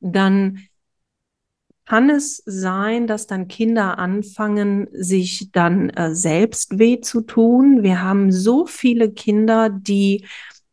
Dann 0.00 0.60
kann 1.84 2.08
es 2.08 2.42
sein, 2.46 3.06
dass 3.06 3.26
dann 3.26 3.46
Kinder 3.46 3.98
anfangen, 3.98 4.88
sich 4.92 5.52
dann 5.52 5.90
äh, 5.90 6.14
selbst 6.14 6.78
weh 6.78 7.02
zu 7.02 7.20
tun. 7.20 7.82
Wir 7.82 8.02
haben 8.02 8.32
so 8.32 8.64
viele 8.64 9.12
Kinder, 9.12 9.68
die 9.68 10.24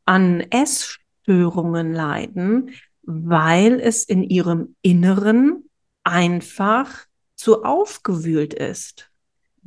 an 0.06 0.40
Essstörungen 0.40 1.92
leiden, 1.92 2.72
weil 3.04 3.82
es 3.82 4.06
in 4.06 4.24
ihrem 4.24 4.78
Inneren 4.82 5.70
einfach 6.06 7.08
zu 7.44 7.66
aufgewühlt 7.66 8.54
ist. 8.54 9.12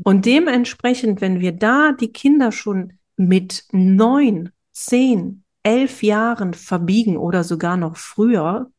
Und 0.03 0.25
dementsprechend, 0.25 1.21
wenn 1.21 1.41
wir 1.41 1.53
da 1.53 1.93
die 1.93 2.11
Kinder 2.11 2.51
schon 2.51 2.95
mit 3.19 3.65
neun, 3.71 4.51
zehn, 4.73 5.45
elf 5.63 6.03
Jahren 6.03 6.55
verbiegen 6.55 7.19
oder 7.19 7.45
sogar 7.45 7.77
noch 7.77 7.99
früher, 7.99 8.71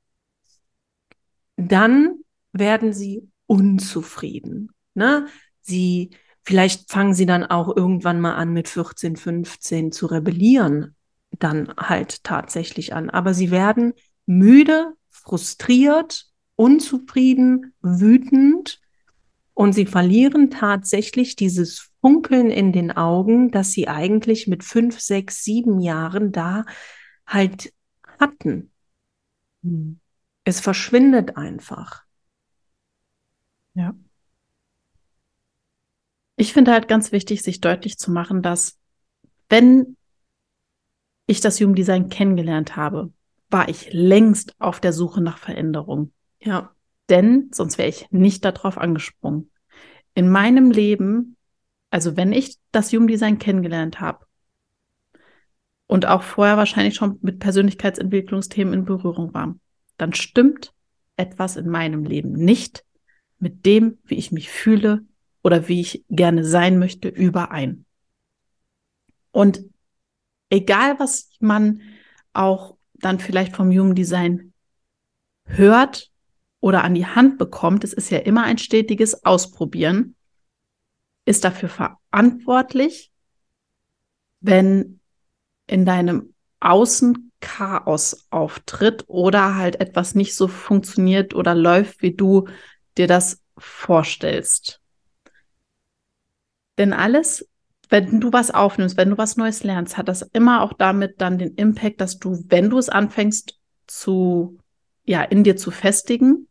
dann 1.57 2.21
werden 2.53 2.91
sie 2.91 3.29
unzufrieden. 3.45 4.71
Ne? 4.95 5.27
Sie, 5.61 6.09
vielleicht 6.41 6.89
fangen 6.89 7.13
sie 7.13 7.27
dann 7.27 7.43
auch 7.43 7.75
irgendwann 7.75 8.19
mal 8.19 8.33
an, 8.33 8.51
mit 8.51 8.67
14, 8.67 9.15
15 9.15 9.91
zu 9.91 10.07
rebellieren, 10.07 10.95
dann 11.37 11.71
halt 11.77 12.23
tatsächlich 12.23 12.95
an. 12.95 13.11
Aber 13.11 13.35
sie 13.35 13.51
werden 13.51 13.93
müde, 14.25 14.93
frustriert, 15.07 16.31
unzufrieden, 16.55 17.75
wütend 17.83 18.81
und 19.57 19.73
sie 19.73 19.87
verlieren 19.87 20.51
tatsächlich 20.51 21.35
dieses 21.35 21.89
Funkeln 21.99 22.51
in 22.51 22.71
den 22.71 22.91
Augen, 22.91 23.49
das 23.49 23.71
sie 23.71 23.87
eigentlich 23.87 24.45
mit 24.45 24.63
fünf, 24.63 24.99
sechs, 24.99 25.43
sieben 25.43 25.79
Jahren 25.79 26.31
da 26.31 26.63
halt 27.25 27.73
hatten. 28.19 28.71
Hm. 29.63 29.99
Es 30.43 30.59
verschwindet 30.59 31.37
einfach. 31.37 32.03
Ja. 33.73 33.95
Ich 36.35 36.53
finde 36.53 36.71
halt 36.71 36.87
ganz 36.87 37.11
wichtig, 37.11 37.41
sich 37.41 37.59
deutlich 37.59 37.97
zu 37.97 38.11
machen, 38.11 38.43
dass 38.43 38.77
wenn 39.49 39.97
ich 41.25 41.41
das 41.41 41.57
Jugenddesign 41.57 42.09
kennengelernt 42.09 42.75
habe, 42.75 43.11
war 43.49 43.69
ich 43.69 43.91
längst 43.91 44.53
auf 44.59 44.79
der 44.79 44.93
Suche 44.93 45.21
nach 45.21 45.39
Veränderung. 45.39 46.13
Ja. 46.39 46.76
Denn 47.09 47.49
sonst 47.51 47.77
wäre 47.77 47.89
ich 47.89 48.07
nicht 48.11 48.43
darauf 48.43 48.77
angesprungen. 48.77 49.49
In 50.13 50.29
meinem 50.29 50.71
Leben, 50.71 51.37
also 51.89 52.17
wenn 52.17 52.33
ich 52.33 52.57
das 52.71 52.91
Jugenddesign 52.91 53.39
kennengelernt 53.39 53.99
habe 53.99 54.25
und 55.87 56.05
auch 56.05 56.23
vorher 56.23 56.57
wahrscheinlich 56.57 56.95
schon 56.95 57.19
mit 57.21 57.39
Persönlichkeitsentwicklungsthemen 57.39 58.73
in 58.73 58.85
Berührung 58.85 59.33
war, 59.33 59.55
dann 59.97 60.13
stimmt 60.13 60.73
etwas 61.15 61.55
in 61.55 61.69
meinem 61.69 62.03
Leben 62.03 62.33
nicht 62.33 62.83
mit 63.39 63.65
dem, 63.65 63.97
wie 64.03 64.15
ich 64.15 64.31
mich 64.31 64.49
fühle 64.49 65.05
oder 65.43 65.67
wie 65.67 65.79
ich 65.79 66.03
gerne 66.09 66.43
sein 66.43 66.77
möchte, 66.77 67.07
überein. 67.07 67.85
Und 69.31 69.63
egal, 70.49 70.99
was 70.99 71.29
man 71.39 71.81
auch 72.33 72.77
dann 72.93 73.19
vielleicht 73.19 73.55
vom 73.55 73.69
Human 73.69 73.95
Design 73.95 74.53
hört 75.45 76.11
oder 76.59 76.83
an 76.83 76.95
die 76.95 77.05
Hand 77.05 77.37
bekommt, 77.37 77.83
es 77.83 77.93
ist 77.93 78.09
ja 78.09 78.19
immer 78.19 78.43
ein 78.43 78.57
stetiges 78.57 79.25
Ausprobieren, 79.25 80.15
ist 81.25 81.43
dafür 81.43 81.69
verantwortlich, 81.69 83.11
wenn 84.39 84.99
in 85.67 85.85
deinem 85.85 86.33
Außen 86.59 87.31
Chaos 87.39 88.27
auftritt 88.31 89.03
oder 89.07 89.55
halt 89.55 89.79
etwas 89.79 90.15
nicht 90.15 90.35
so 90.35 90.47
funktioniert 90.47 91.35
oder 91.35 91.53
läuft, 91.53 92.01
wie 92.01 92.15
du 92.15 92.47
dir 92.97 93.07
das 93.07 93.41
vorstellst. 93.57 94.81
Denn 96.77 96.93
alles, 96.93 97.47
wenn 97.89 98.19
du 98.19 98.33
was 98.33 98.51
aufnimmst, 98.51 98.97
wenn 98.97 99.11
du 99.11 99.17
was 99.17 99.37
Neues 99.37 99.63
lernst, 99.63 99.97
hat 99.97 100.07
das 100.07 100.21
immer 100.33 100.61
auch 100.61 100.73
damit 100.73 101.21
dann 101.21 101.37
den 101.37 101.55
Impact, 101.55 102.01
dass 102.01 102.17
du, 102.19 102.43
wenn 102.47 102.69
du 102.69 102.77
es 102.77 102.89
anfängst 102.89 103.59
zu, 103.87 104.57
ja, 105.07 105.23
in 105.23 105.43
dir 105.43 105.55
zu 105.55 105.71
festigen, 105.71 106.47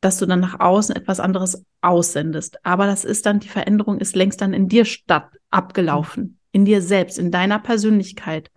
dass 0.00 0.18
du 0.18 0.26
dann 0.26 0.40
nach 0.40 0.58
außen 0.58 0.96
etwas 0.96 1.20
anderes 1.20 1.64
aussendest. 1.80 2.64
Aber 2.64 2.86
das 2.86 3.04
ist 3.04 3.26
dann, 3.26 3.40
die 3.40 3.48
Veränderung 3.48 3.98
ist 3.98 4.16
längst 4.16 4.40
dann 4.40 4.54
in 4.54 4.68
dir 4.68 4.84
statt 4.84 5.30
abgelaufen, 5.50 6.38
in 6.50 6.64
dir 6.64 6.82
selbst, 6.82 7.18
in 7.18 7.30
deiner 7.30 7.58
Persönlichkeit. 7.58 8.50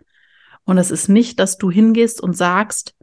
Und 0.64 0.78
es 0.78 0.90
ist 0.90 1.08
nicht, 1.08 1.38
dass 1.38 1.58
du 1.58 1.70
hingehst 1.70 2.20
und 2.20 2.36
sagst, 2.36 2.96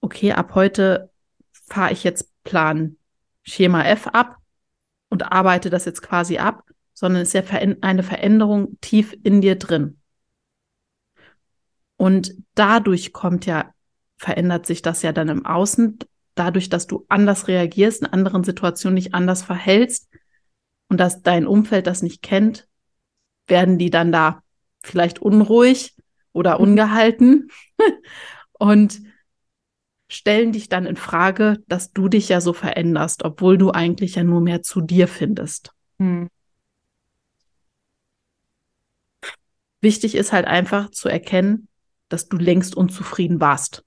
okay, 0.00 0.32
ab 0.32 0.54
heute 0.54 1.10
fahre 1.52 1.92
ich 1.92 2.04
jetzt 2.04 2.30
Plan 2.44 2.96
Schema 3.42 3.84
F 3.84 4.06
ab 4.08 4.38
und 5.10 5.32
arbeite 5.32 5.70
das 5.70 5.84
jetzt 5.84 6.02
quasi 6.02 6.38
ab, 6.38 6.64
sondern 6.94 7.22
es 7.22 7.34
ist 7.34 7.50
ja 7.50 7.58
eine 7.82 8.02
Veränderung 8.02 8.78
tief 8.80 9.14
in 9.22 9.40
dir 9.40 9.56
drin. 9.56 9.98
Und 11.96 12.34
dadurch 12.54 13.12
kommt 13.12 13.46
ja, 13.46 13.73
verändert 14.16 14.66
sich 14.66 14.82
das 14.82 15.02
ja 15.02 15.12
dann 15.12 15.28
im 15.28 15.44
Außen, 15.46 15.98
dadurch, 16.34 16.68
dass 16.68 16.86
du 16.86 17.04
anders 17.08 17.48
reagierst, 17.48 18.02
in 18.02 18.08
anderen 18.08 18.44
Situationen 18.44 18.94
nicht 18.94 19.14
anders 19.14 19.42
verhältst 19.42 20.08
und 20.88 20.98
dass 20.98 21.22
dein 21.22 21.46
Umfeld 21.46 21.86
das 21.86 22.02
nicht 22.02 22.22
kennt, 22.22 22.68
werden 23.46 23.78
die 23.78 23.90
dann 23.90 24.12
da 24.12 24.42
vielleicht 24.82 25.20
unruhig 25.20 25.94
oder 26.32 26.58
mhm. 26.58 26.64
ungehalten 26.64 27.50
und 28.52 29.00
stellen 30.08 30.52
dich 30.52 30.68
dann 30.68 30.86
in 30.86 30.96
Frage, 30.96 31.62
dass 31.66 31.92
du 31.92 32.08
dich 32.08 32.28
ja 32.28 32.40
so 32.40 32.52
veränderst, 32.52 33.24
obwohl 33.24 33.58
du 33.58 33.70
eigentlich 33.70 34.16
ja 34.16 34.24
nur 34.24 34.40
mehr 34.40 34.62
zu 34.62 34.80
dir 34.80 35.08
findest. 35.08 35.72
Hm. 35.98 36.28
Wichtig 39.80 40.14
ist 40.14 40.32
halt 40.32 40.46
einfach 40.46 40.90
zu 40.90 41.08
erkennen, 41.08 41.68
dass 42.08 42.28
du 42.28 42.36
längst 42.36 42.76
unzufrieden 42.76 43.40
warst. 43.40 43.83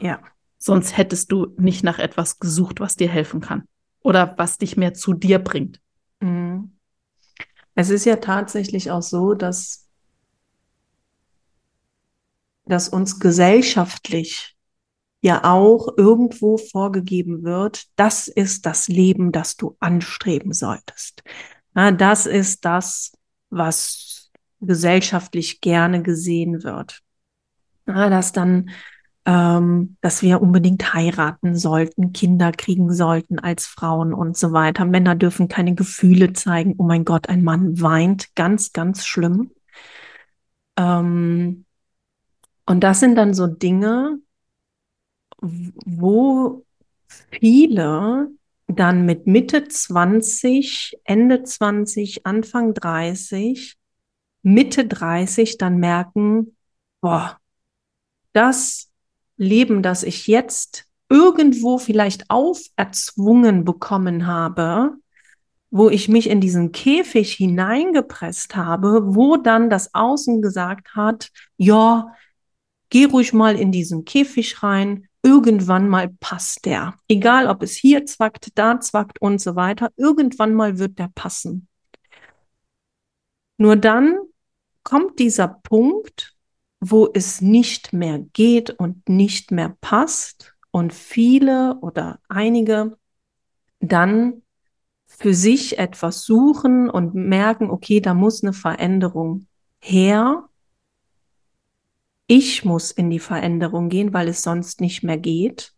Ja. 0.00 0.20
Sonst 0.58 0.96
hättest 0.96 1.30
du 1.32 1.54
nicht 1.58 1.84
nach 1.84 1.98
etwas 1.98 2.38
gesucht, 2.38 2.80
was 2.80 2.96
dir 2.96 3.08
helfen 3.08 3.40
kann 3.40 3.64
oder 4.00 4.34
was 4.38 4.58
dich 4.58 4.76
mehr 4.76 4.94
zu 4.94 5.12
dir 5.12 5.38
bringt. 5.38 5.80
Mhm. 6.20 6.72
Es 7.74 7.90
ist 7.90 8.06
ja 8.06 8.16
tatsächlich 8.16 8.90
auch 8.90 9.02
so, 9.02 9.34
dass 9.34 9.86
dass 12.68 12.88
uns 12.88 13.20
gesellschaftlich 13.20 14.56
ja 15.20 15.44
auch 15.44 15.96
irgendwo 15.96 16.56
vorgegeben 16.56 17.42
wird, 17.42 17.86
das 17.96 18.28
ist 18.28 18.66
das 18.66 18.88
Leben, 18.88 19.32
das 19.32 19.56
du 19.56 19.76
anstreben 19.80 20.52
solltest. 20.52 21.22
Ja, 21.74 21.90
das 21.90 22.26
ist 22.26 22.64
das, 22.64 23.12
was 23.50 24.30
gesellschaftlich 24.60 25.60
gerne 25.60 26.02
gesehen 26.02 26.62
wird. 26.62 27.02
Ja, 27.86 28.10
dass 28.10 28.32
dann, 28.32 28.70
ähm, 29.26 29.96
dass 30.00 30.22
wir 30.22 30.40
unbedingt 30.40 30.94
heiraten 30.94 31.56
sollten, 31.56 32.12
Kinder 32.12 32.52
kriegen 32.52 32.92
sollten 32.92 33.40
als 33.40 33.66
Frauen 33.66 34.14
und 34.14 34.36
so 34.36 34.52
weiter. 34.52 34.84
Männer 34.84 35.16
dürfen 35.16 35.48
keine 35.48 35.74
Gefühle 35.74 36.32
zeigen. 36.32 36.76
Oh 36.78 36.84
mein 36.84 37.04
Gott, 37.04 37.28
ein 37.28 37.42
Mann 37.42 37.80
weint, 37.80 38.34
ganz, 38.36 38.72
ganz 38.72 39.04
schlimm. 39.04 39.50
Ähm, 40.76 41.64
und 42.66 42.80
das 42.84 43.00
sind 43.00 43.16
dann 43.16 43.34
so 43.34 43.48
Dinge, 43.48 44.20
wo 45.40 46.64
viele 47.30 48.30
dann 48.68 49.06
mit 49.06 49.26
Mitte 49.26 49.66
20, 49.66 51.00
Ende 51.04 51.42
20, 51.42 52.26
Anfang 52.26 52.74
30, 52.74 53.76
Mitte 54.42 54.86
30 54.86 55.58
dann 55.58 55.78
merken, 55.78 56.56
boah, 57.00 57.40
das 58.32 58.90
Leben, 59.36 59.82
das 59.82 60.02
ich 60.02 60.26
jetzt 60.26 60.86
irgendwo 61.08 61.78
vielleicht 61.78 62.30
auferzwungen 62.30 63.64
bekommen 63.64 64.26
habe, 64.26 64.92
wo 65.70 65.88
ich 65.88 66.08
mich 66.08 66.28
in 66.28 66.40
diesen 66.40 66.72
Käfig 66.72 67.32
hineingepresst 67.34 68.56
habe, 68.56 69.14
wo 69.14 69.36
dann 69.36 69.70
das 69.70 69.94
Außen 69.94 70.42
gesagt 70.42 70.94
hat, 70.94 71.30
ja, 71.56 72.12
Geh 72.88 73.04
ruhig 73.04 73.32
mal 73.32 73.58
in 73.58 73.72
diesen 73.72 74.04
Käfig 74.04 74.62
rein. 74.62 75.08
Irgendwann 75.22 75.88
mal 75.88 76.08
passt 76.20 76.66
der. 76.66 76.94
Egal, 77.08 77.48
ob 77.48 77.62
es 77.62 77.74
hier 77.74 78.06
zwackt, 78.06 78.50
da 78.54 78.80
zwackt 78.80 79.20
und 79.20 79.40
so 79.40 79.56
weiter. 79.56 79.90
Irgendwann 79.96 80.54
mal 80.54 80.78
wird 80.78 80.98
der 80.98 81.10
passen. 81.14 81.66
Nur 83.58 83.76
dann 83.76 84.18
kommt 84.84 85.18
dieser 85.18 85.48
Punkt, 85.48 86.35
wo 86.80 87.08
es 87.12 87.40
nicht 87.40 87.92
mehr 87.92 88.18
geht 88.18 88.70
und 88.70 89.08
nicht 89.08 89.50
mehr 89.50 89.76
passt 89.80 90.54
und 90.70 90.92
viele 90.92 91.78
oder 91.80 92.20
einige 92.28 92.98
dann 93.80 94.42
für 95.06 95.34
sich 95.34 95.78
etwas 95.78 96.22
suchen 96.22 96.90
und 96.90 97.14
merken, 97.14 97.70
okay, 97.70 98.00
da 98.00 98.14
muss 98.14 98.42
eine 98.42 98.52
Veränderung 98.52 99.46
her 99.78 100.48
ich 102.26 102.64
muss 102.64 102.90
in 102.90 103.08
die 103.10 103.20
Veränderung 103.20 103.88
gehen, 103.88 104.12
weil 104.12 104.28
es 104.28 104.42
sonst 104.42 104.80
nicht 104.80 105.02
mehr 105.02 105.18
geht. 105.18 105.74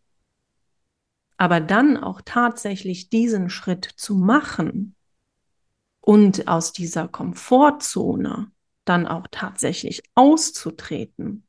Aber 1.36 1.60
dann 1.60 1.96
auch 1.96 2.22
tatsächlich 2.24 3.10
diesen 3.10 3.50
Schritt 3.50 3.84
zu 3.84 4.14
machen 4.14 4.96
und 6.00 6.48
aus 6.48 6.72
dieser 6.72 7.06
Komfortzone 7.06 8.50
dann 8.88 9.06
auch 9.06 9.26
tatsächlich 9.30 10.02
auszutreten, 10.14 11.46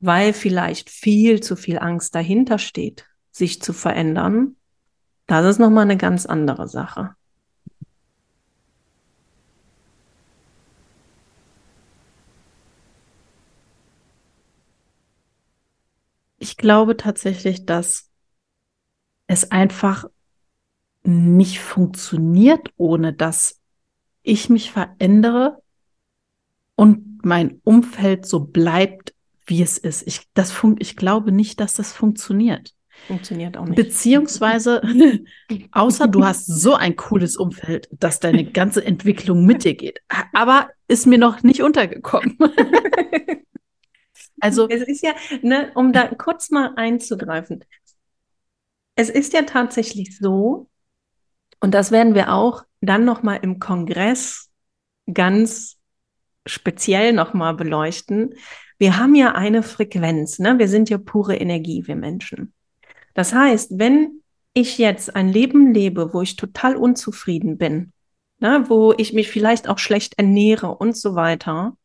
weil 0.00 0.32
vielleicht 0.32 0.90
viel 0.90 1.40
zu 1.40 1.56
viel 1.56 1.78
Angst 1.78 2.14
dahinter 2.14 2.58
steht, 2.58 3.06
sich 3.30 3.62
zu 3.62 3.72
verändern, 3.72 4.56
das 5.26 5.44
ist 5.44 5.58
nochmal 5.58 5.82
eine 5.82 5.98
ganz 5.98 6.24
andere 6.24 6.68
Sache. 6.68 7.14
Ich 16.38 16.56
glaube 16.56 16.96
tatsächlich, 16.96 17.66
dass 17.66 18.10
es 19.26 19.50
einfach 19.50 20.06
nicht 21.02 21.60
funktioniert, 21.60 22.70
ohne 22.76 23.12
dass 23.12 23.60
ich 24.22 24.48
mich 24.48 24.70
verändere 24.72 25.62
und 26.78 27.24
mein 27.24 27.60
Umfeld 27.64 28.24
so 28.24 28.38
bleibt, 28.38 29.12
wie 29.46 29.62
es 29.62 29.78
ist. 29.78 30.06
Ich, 30.06 30.28
das 30.34 30.52
fun 30.52 30.76
ich 30.78 30.94
glaube 30.94 31.32
nicht, 31.32 31.58
dass 31.58 31.74
das 31.74 31.92
funktioniert. 31.92 32.72
Funktioniert 33.08 33.56
auch 33.56 33.64
nicht. 33.64 33.74
Beziehungsweise, 33.74 34.80
außer 35.72 36.06
du 36.06 36.24
hast 36.24 36.46
so 36.46 36.74
ein 36.74 36.94
cooles 36.94 37.36
Umfeld, 37.36 37.88
dass 37.90 38.20
deine 38.20 38.44
ganze 38.44 38.84
Entwicklung 38.84 39.44
mit 39.44 39.64
dir 39.64 39.74
geht. 39.74 40.02
Aber 40.32 40.70
ist 40.86 41.06
mir 41.06 41.18
noch 41.18 41.42
nicht 41.42 41.62
untergekommen. 41.62 42.38
also. 44.40 44.68
Es 44.68 44.82
ist 44.82 45.02
ja, 45.02 45.14
ne, 45.42 45.72
um 45.74 45.92
da 45.92 46.06
kurz 46.06 46.50
mal 46.50 46.74
einzugreifen. 46.76 47.64
Es 48.94 49.10
ist 49.10 49.32
ja 49.32 49.42
tatsächlich 49.42 50.16
so, 50.16 50.68
und 51.58 51.74
das 51.74 51.90
werden 51.90 52.14
wir 52.14 52.32
auch 52.32 52.62
dann 52.80 53.04
nochmal 53.04 53.40
im 53.42 53.58
Kongress 53.58 54.48
ganz 55.12 55.77
speziell 56.48 57.12
nochmal 57.12 57.54
beleuchten. 57.54 58.34
Wir 58.78 58.98
haben 58.98 59.14
ja 59.14 59.32
eine 59.32 59.62
Frequenz, 59.62 60.38
ne? 60.38 60.58
Wir 60.58 60.68
sind 60.68 60.90
ja 60.90 60.98
pure 60.98 61.36
Energie, 61.36 61.86
wir 61.86 61.96
Menschen. 61.96 62.52
Das 63.14 63.32
heißt, 63.32 63.78
wenn 63.78 64.22
ich 64.54 64.78
jetzt 64.78 65.14
ein 65.14 65.28
Leben 65.28 65.72
lebe, 65.72 66.12
wo 66.12 66.22
ich 66.22 66.36
total 66.36 66.76
unzufrieden 66.76 67.58
bin, 67.58 67.92
ne, 68.38 68.64
wo 68.68 68.92
ich 68.96 69.12
mich 69.12 69.28
vielleicht 69.28 69.68
auch 69.68 69.78
schlecht 69.78 70.18
ernähre 70.18 70.76
und 70.76 70.96
so 70.96 71.14
weiter, 71.14 71.76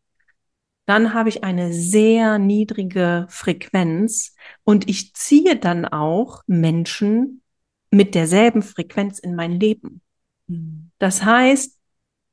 dann 0.85 1.13
habe 1.13 1.29
ich 1.29 1.43
eine 1.43 1.71
sehr 1.71 2.39
niedrige 2.39 3.25
Frequenz 3.29 4.35
und 4.63 4.89
ich 4.89 5.13
ziehe 5.13 5.55
dann 5.55 5.85
auch 5.85 6.43
Menschen 6.45 7.41
mit 7.89 8.15
derselben 8.15 8.61
Frequenz 8.61 9.19
in 9.19 9.35
mein 9.35 9.59
Leben. 9.59 10.01
Mhm. 10.47 10.91
Das 10.99 11.23
heißt, 11.23 11.79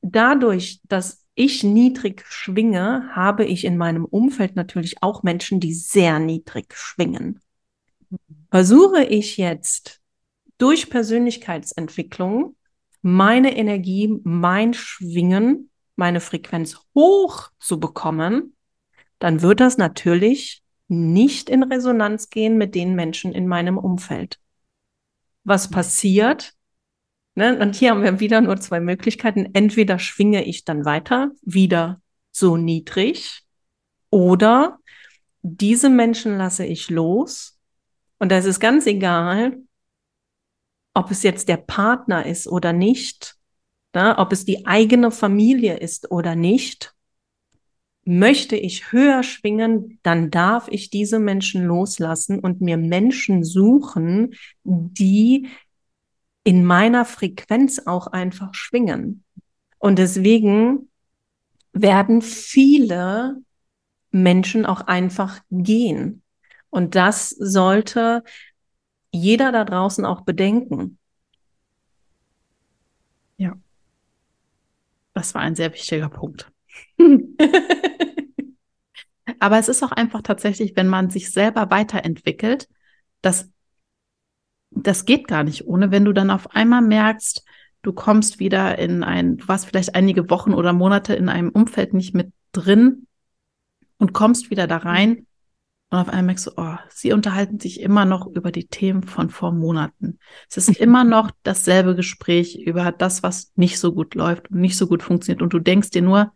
dadurch, 0.02 0.80
dass 0.88 1.19
ich 1.34 1.64
niedrig 1.64 2.24
schwinge, 2.26 3.10
habe 3.14 3.44
ich 3.44 3.64
in 3.64 3.76
meinem 3.76 4.04
Umfeld 4.04 4.56
natürlich 4.56 5.02
auch 5.02 5.22
Menschen, 5.22 5.60
die 5.60 5.72
sehr 5.72 6.18
niedrig 6.18 6.74
schwingen. 6.74 7.40
Versuche 8.50 9.04
ich 9.04 9.36
jetzt 9.36 10.00
durch 10.58 10.90
Persönlichkeitsentwicklung 10.90 12.56
meine 13.02 13.56
Energie, 13.56 14.14
mein 14.24 14.74
Schwingen, 14.74 15.70
meine 15.96 16.20
Frequenz 16.20 16.78
hoch 16.94 17.50
zu 17.58 17.80
bekommen, 17.80 18.54
dann 19.18 19.42
wird 19.42 19.60
das 19.60 19.78
natürlich 19.78 20.62
nicht 20.88 21.48
in 21.48 21.62
Resonanz 21.62 22.30
gehen 22.30 22.58
mit 22.58 22.74
den 22.74 22.94
Menschen 22.94 23.32
in 23.32 23.46
meinem 23.46 23.78
Umfeld. 23.78 24.40
Was 25.44 25.70
passiert? 25.70 26.54
Ne? 27.40 27.58
Und 27.58 27.74
hier 27.74 27.90
haben 27.90 28.02
wir 28.02 28.20
wieder 28.20 28.42
nur 28.42 28.58
zwei 28.58 28.80
Möglichkeiten. 28.80 29.48
Entweder 29.54 29.98
schwinge 29.98 30.44
ich 30.44 30.64
dann 30.64 30.84
weiter, 30.84 31.30
wieder 31.40 32.02
so 32.30 32.58
niedrig, 32.58 33.42
oder 34.10 34.78
diese 35.40 35.88
Menschen 35.88 36.36
lasse 36.36 36.66
ich 36.66 36.90
los 36.90 37.58
und 38.18 38.30
da 38.30 38.36
ist 38.36 38.44
es 38.44 38.60
ganz 38.60 38.86
egal, 38.86 39.56
ob 40.92 41.10
es 41.10 41.22
jetzt 41.22 41.48
der 41.48 41.56
Partner 41.56 42.26
ist 42.26 42.46
oder 42.46 42.74
nicht, 42.74 43.36
da, 43.92 44.18
ob 44.18 44.32
es 44.32 44.44
die 44.44 44.66
eigene 44.66 45.10
Familie 45.10 45.78
ist 45.78 46.10
oder 46.10 46.34
nicht. 46.34 46.92
Möchte 48.04 48.56
ich 48.56 48.92
höher 48.92 49.22
schwingen, 49.22 49.98
dann 50.02 50.30
darf 50.30 50.68
ich 50.68 50.90
diese 50.90 51.18
Menschen 51.18 51.64
loslassen 51.64 52.40
und 52.40 52.60
mir 52.60 52.76
Menschen 52.76 53.44
suchen, 53.44 54.34
die 54.64 55.48
in 56.44 56.64
meiner 56.64 57.04
Frequenz 57.04 57.80
auch 57.86 58.06
einfach 58.08 58.54
schwingen. 58.54 59.24
Und 59.78 59.98
deswegen 59.98 60.90
werden 61.72 62.22
viele 62.22 63.36
Menschen 64.10 64.66
auch 64.66 64.82
einfach 64.82 65.40
gehen. 65.50 66.22
Und 66.70 66.94
das 66.94 67.30
sollte 67.30 68.22
jeder 69.12 69.52
da 69.52 69.64
draußen 69.64 70.04
auch 70.04 70.22
bedenken. 70.22 70.98
Ja. 73.36 73.56
Das 75.14 75.34
war 75.34 75.42
ein 75.42 75.56
sehr 75.56 75.72
wichtiger 75.72 76.08
Punkt. 76.08 76.50
Aber 79.38 79.58
es 79.58 79.68
ist 79.68 79.82
auch 79.82 79.92
einfach 79.92 80.22
tatsächlich, 80.22 80.76
wenn 80.76 80.88
man 80.88 81.10
sich 81.10 81.32
selber 81.32 81.70
weiterentwickelt, 81.70 82.68
das, 83.22 83.50
das 84.86 85.04
geht 85.04 85.28
gar 85.28 85.44
nicht 85.44 85.66
ohne, 85.66 85.90
wenn 85.90 86.04
du 86.04 86.12
dann 86.12 86.30
auf 86.30 86.54
einmal 86.54 86.82
merkst, 86.82 87.44
du 87.82 87.92
kommst 87.92 88.38
wieder 88.38 88.78
in 88.78 89.02
ein, 89.02 89.38
du 89.38 89.48
warst 89.48 89.66
vielleicht 89.66 89.94
einige 89.94 90.30
Wochen 90.30 90.54
oder 90.54 90.72
Monate 90.72 91.14
in 91.14 91.28
einem 91.28 91.50
Umfeld 91.50 91.94
nicht 91.94 92.14
mit 92.14 92.32
drin 92.52 93.06
und 93.98 94.12
kommst 94.12 94.50
wieder 94.50 94.66
da 94.66 94.78
rein 94.78 95.26
und 95.90 95.98
auf 95.98 96.08
einmal 96.08 96.22
merkst 96.22 96.46
du, 96.46 96.50
oh, 96.56 96.76
sie 96.88 97.12
unterhalten 97.12 97.58
sich 97.58 97.80
immer 97.80 98.04
noch 98.04 98.28
über 98.28 98.52
die 98.52 98.68
Themen 98.68 99.02
von 99.02 99.28
vor 99.28 99.50
Monaten. 99.50 100.20
Es 100.48 100.56
ist 100.56 100.68
immer 100.78 101.02
noch 101.02 101.32
dasselbe 101.42 101.96
Gespräch 101.96 102.56
über 102.64 102.92
das, 102.92 103.24
was 103.24 103.50
nicht 103.56 103.80
so 103.80 103.92
gut 103.92 104.14
läuft 104.14 104.50
und 104.50 104.60
nicht 104.60 104.76
so 104.76 104.86
gut 104.86 105.02
funktioniert. 105.02 105.42
Und 105.42 105.52
du 105.52 105.58
denkst 105.58 105.90
dir 105.90 106.02
nur, 106.02 106.32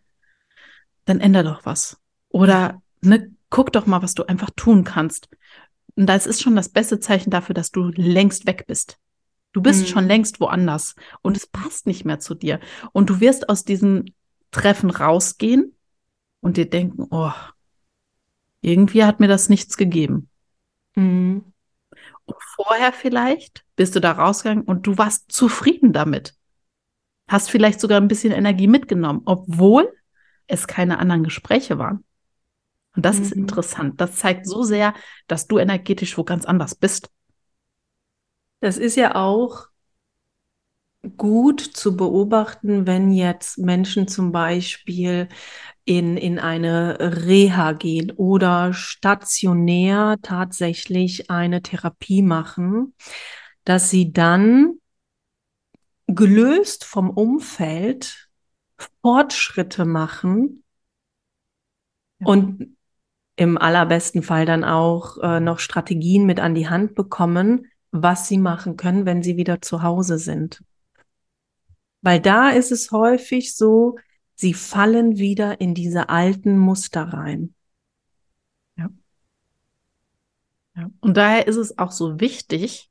dann 1.05 1.21
änder 1.21 1.45
doch 1.45 1.65
was. 1.65 1.99
Oder 2.31 2.83
ne, 3.01 3.31
guck 3.49 3.73
doch 3.73 3.87
mal, 3.87 4.03
was 4.03 4.15
du 4.15 4.25
einfach 4.25 4.51
tun 4.57 4.83
kannst. 4.83 5.29
Und 5.97 6.07
das 6.07 6.27
ist 6.27 6.43
schon 6.43 6.57
das 6.57 6.69
beste 6.69 7.01
Zeichen 7.01 7.31
dafür, 7.31 7.55
dass 7.55 7.71
du 7.71 7.91
längst 7.95 8.47
weg 8.47 8.65
bist. 8.67 8.99
Du 9.53 9.63
bist 9.63 9.83
mhm. 9.83 9.87
schon 9.87 10.07
längst 10.07 10.41
woanders 10.41 10.97
und 11.23 11.37
es 11.37 11.47
passt 11.47 11.87
nicht 11.87 12.05
mehr 12.05 12.19
zu 12.19 12.35
dir. 12.35 12.59
Und 12.93 13.11
du 13.11 13.21
wirst 13.21 13.49
aus 13.49 13.65
diesem 13.65 14.05
Treffen 14.51 14.91
rausgehen 14.91 15.77
und 16.41 16.57
dir 16.57 16.69
denken, 16.69 17.07
oh, 17.11 17.33
irgendwie 18.61 19.05
hat 19.05 19.21
mir 19.21 19.29
das 19.29 19.49
nichts 19.49 19.77
gegeben. 19.77 20.29
Mhm. 20.97 21.53
Und 22.25 22.37
vorher 22.57 22.93
vielleicht 22.93 23.65
bist 23.77 23.95
du 23.95 24.01
da 24.01 24.13
rausgegangen 24.13 24.65
und 24.65 24.87
du 24.87 24.99
warst 24.99 25.31
zufrieden 25.31 25.93
damit. 25.93 26.35
Hast 27.29 27.51
vielleicht 27.51 27.81
sogar 27.81 28.01
ein 28.01 28.09
bisschen 28.09 28.33
Energie 28.33 28.67
mitgenommen, 28.67 29.23
obwohl 29.25 29.93
es 30.47 30.67
keine 30.67 30.99
anderen 30.99 31.23
Gespräche 31.23 31.79
waren. 31.79 32.05
Und 32.95 33.05
das 33.05 33.17
mhm. 33.17 33.23
ist 33.23 33.33
interessant. 33.33 34.01
Das 34.01 34.17
zeigt 34.17 34.47
so 34.47 34.63
sehr, 34.63 34.95
dass 35.27 35.47
du 35.47 35.59
energetisch 35.59 36.17
wo 36.17 36.25
ganz 36.25 36.45
anders 36.45 36.75
bist. 36.75 37.11
Das 38.61 38.79
ist 38.79 38.97
ja 38.97 39.15
auch 39.15 39.67
gut 41.17 41.61
zu 41.61 41.97
beobachten, 41.97 42.87
wenn 42.87 43.13
jetzt 43.13 43.59
Menschen 43.59 44.09
zum 44.09 44.33
Beispiel 44.33 45.29
in, 45.85 46.17
in 46.17 46.39
eine 46.39 46.97
Reha 46.99 47.73
gehen 47.73 48.11
oder 48.13 48.73
stationär 48.73 50.17
tatsächlich 50.23 51.31
eine 51.31 51.61
Therapie 51.61 52.23
machen, 52.23 52.95
dass 53.65 53.91
sie 53.91 54.13
dann 54.13 54.79
gelöst 56.07 56.85
vom 56.85 57.11
Umfeld 57.11 58.29
Fortschritte 59.03 59.85
machen 59.85 60.65
ja. 62.21 62.27
und 62.27 62.77
im 63.37 63.59
allerbesten 63.59 64.23
Fall 64.23 64.47
dann 64.47 64.65
auch 64.65 65.19
äh, 65.19 65.41
noch 65.41 65.59
Strategien 65.59 66.27
mit 66.27 66.41
an 66.41 66.55
die 66.55 66.69
Hand 66.69 66.95
bekommen, 66.95 67.67
was 67.91 68.29
sie 68.29 68.39
machen 68.39 68.77
können, 68.77 69.07
wenn 69.07 69.23
sie 69.23 69.37
wieder 69.37 69.61
zu 69.61 69.83
Hause 69.83 70.19
sind. 70.19 70.63
Weil 72.03 72.21
da 72.21 72.51
ist 72.51 72.71
es 72.71 72.91
häufig 72.91 73.57
so, 73.57 73.97
sie 74.35 74.55
fallen 74.55 75.17
wieder 75.17 75.61
in 75.61 75.75
diese 75.75 76.09
alten 76.09 76.59
Muster 76.59 77.03
rein. 77.03 77.55
Ja. 78.77 78.91
ja. 80.77 80.91
Und 81.01 81.17
daher 81.17 81.47
ist 81.47 81.57
es 81.57 81.79
auch 81.79 81.93
so 81.93 82.21
wichtig, 82.21 82.91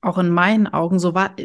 auch 0.00 0.18
in 0.18 0.30
meinen 0.30 0.66
Augen, 0.66 0.98
so 0.98 1.14
war, 1.14 1.36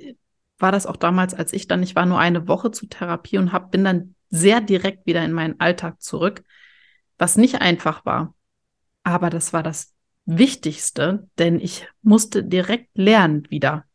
war 0.58 0.71
das 0.71 0.86
auch 0.86 0.95
damals, 0.95 1.34
als 1.34 1.53
ich 1.53 1.67
dann, 1.67 1.84
ich 1.84 1.95
war 1.95 2.05
nur 2.05 2.19
eine 2.19 2.47
Woche 2.47 2.71
zur 2.71 2.89
Therapie 2.89 3.38
und 3.38 3.51
hab, 3.51 3.71
bin 3.71 3.84
dann 3.84 4.15
sehr 4.29 4.62
direkt 4.62 5.05
wieder 5.05 5.23
in 5.23 5.34
meinen 5.34 5.60
Alltag 5.60 6.01
zurück, 6.01 6.43
was 7.17 7.38
nicht 7.38 7.62
einfach 7.62 8.06
war. 8.06 8.34
Aber 9.04 9.30
das 9.30 9.54
war 9.54 9.63
das 9.63 9.93
Wichtigste, 10.25 11.30
denn 11.38 11.60
ich 11.60 11.88
musste 12.01 12.43
direkt 12.43 12.97
lernen 12.97 13.47
wieder. 13.49 13.86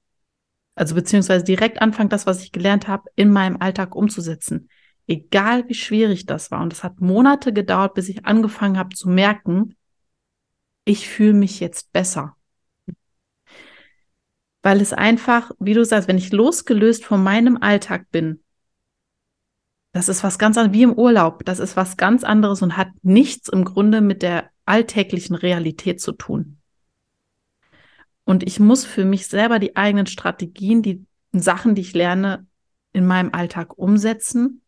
Also 0.74 0.94
beziehungsweise 0.94 1.44
direkt 1.44 1.82
anfangen, 1.82 2.08
das, 2.08 2.26
was 2.26 2.42
ich 2.42 2.52
gelernt 2.52 2.88
habe, 2.88 3.10
in 3.16 3.30
meinem 3.30 3.56
Alltag 3.60 3.94
umzusetzen. 3.94 4.68
Egal 5.06 5.68
wie 5.68 5.74
schwierig 5.74 6.26
das 6.26 6.50
war. 6.50 6.62
Und 6.62 6.72
es 6.72 6.84
hat 6.84 7.00
Monate 7.00 7.52
gedauert, 7.52 7.94
bis 7.94 8.08
ich 8.08 8.24
angefangen 8.24 8.78
habe 8.78 8.94
zu 8.94 9.08
merken, 9.08 9.76
ich 10.84 11.08
fühle 11.08 11.34
mich 11.34 11.60
jetzt 11.60 11.92
besser. 11.92 12.36
Weil 14.62 14.80
es 14.80 14.92
einfach, 14.92 15.50
wie 15.58 15.74
du 15.74 15.84
sagst, 15.84 16.08
wenn 16.08 16.18
ich 16.18 16.32
losgelöst 16.32 17.04
von 17.04 17.22
meinem 17.22 17.56
Alltag 17.60 18.10
bin, 18.10 18.42
das 19.92 20.08
ist 20.08 20.22
was 20.22 20.38
ganz 20.38 20.56
anderes, 20.56 20.76
wie 20.76 20.82
im 20.82 20.92
Urlaub. 20.92 21.44
Das 21.44 21.58
ist 21.58 21.76
was 21.76 21.96
ganz 21.96 22.22
anderes 22.24 22.62
und 22.62 22.76
hat 22.76 22.88
nichts 23.02 23.48
im 23.48 23.64
Grunde 23.64 24.00
mit 24.00 24.22
der 24.22 24.50
alltäglichen 24.64 25.34
Realität 25.34 26.00
zu 26.00 26.12
tun. 26.12 26.58
Und 28.24 28.44
ich 28.44 28.60
muss 28.60 28.84
für 28.84 29.04
mich 29.04 29.26
selber 29.26 29.58
die 29.58 29.76
eigenen 29.76 30.06
Strategien, 30.06 30.82
die 30.82 31.04
Sachen, 31.32 31.74
die 31.74 31.82
ich 31.82 31.94
lerne, 31.94 32.46
in 32.92 33.06
meinem 33.06 33.32
Alltag 33.32 33.76
umsetzen 33.76 34.62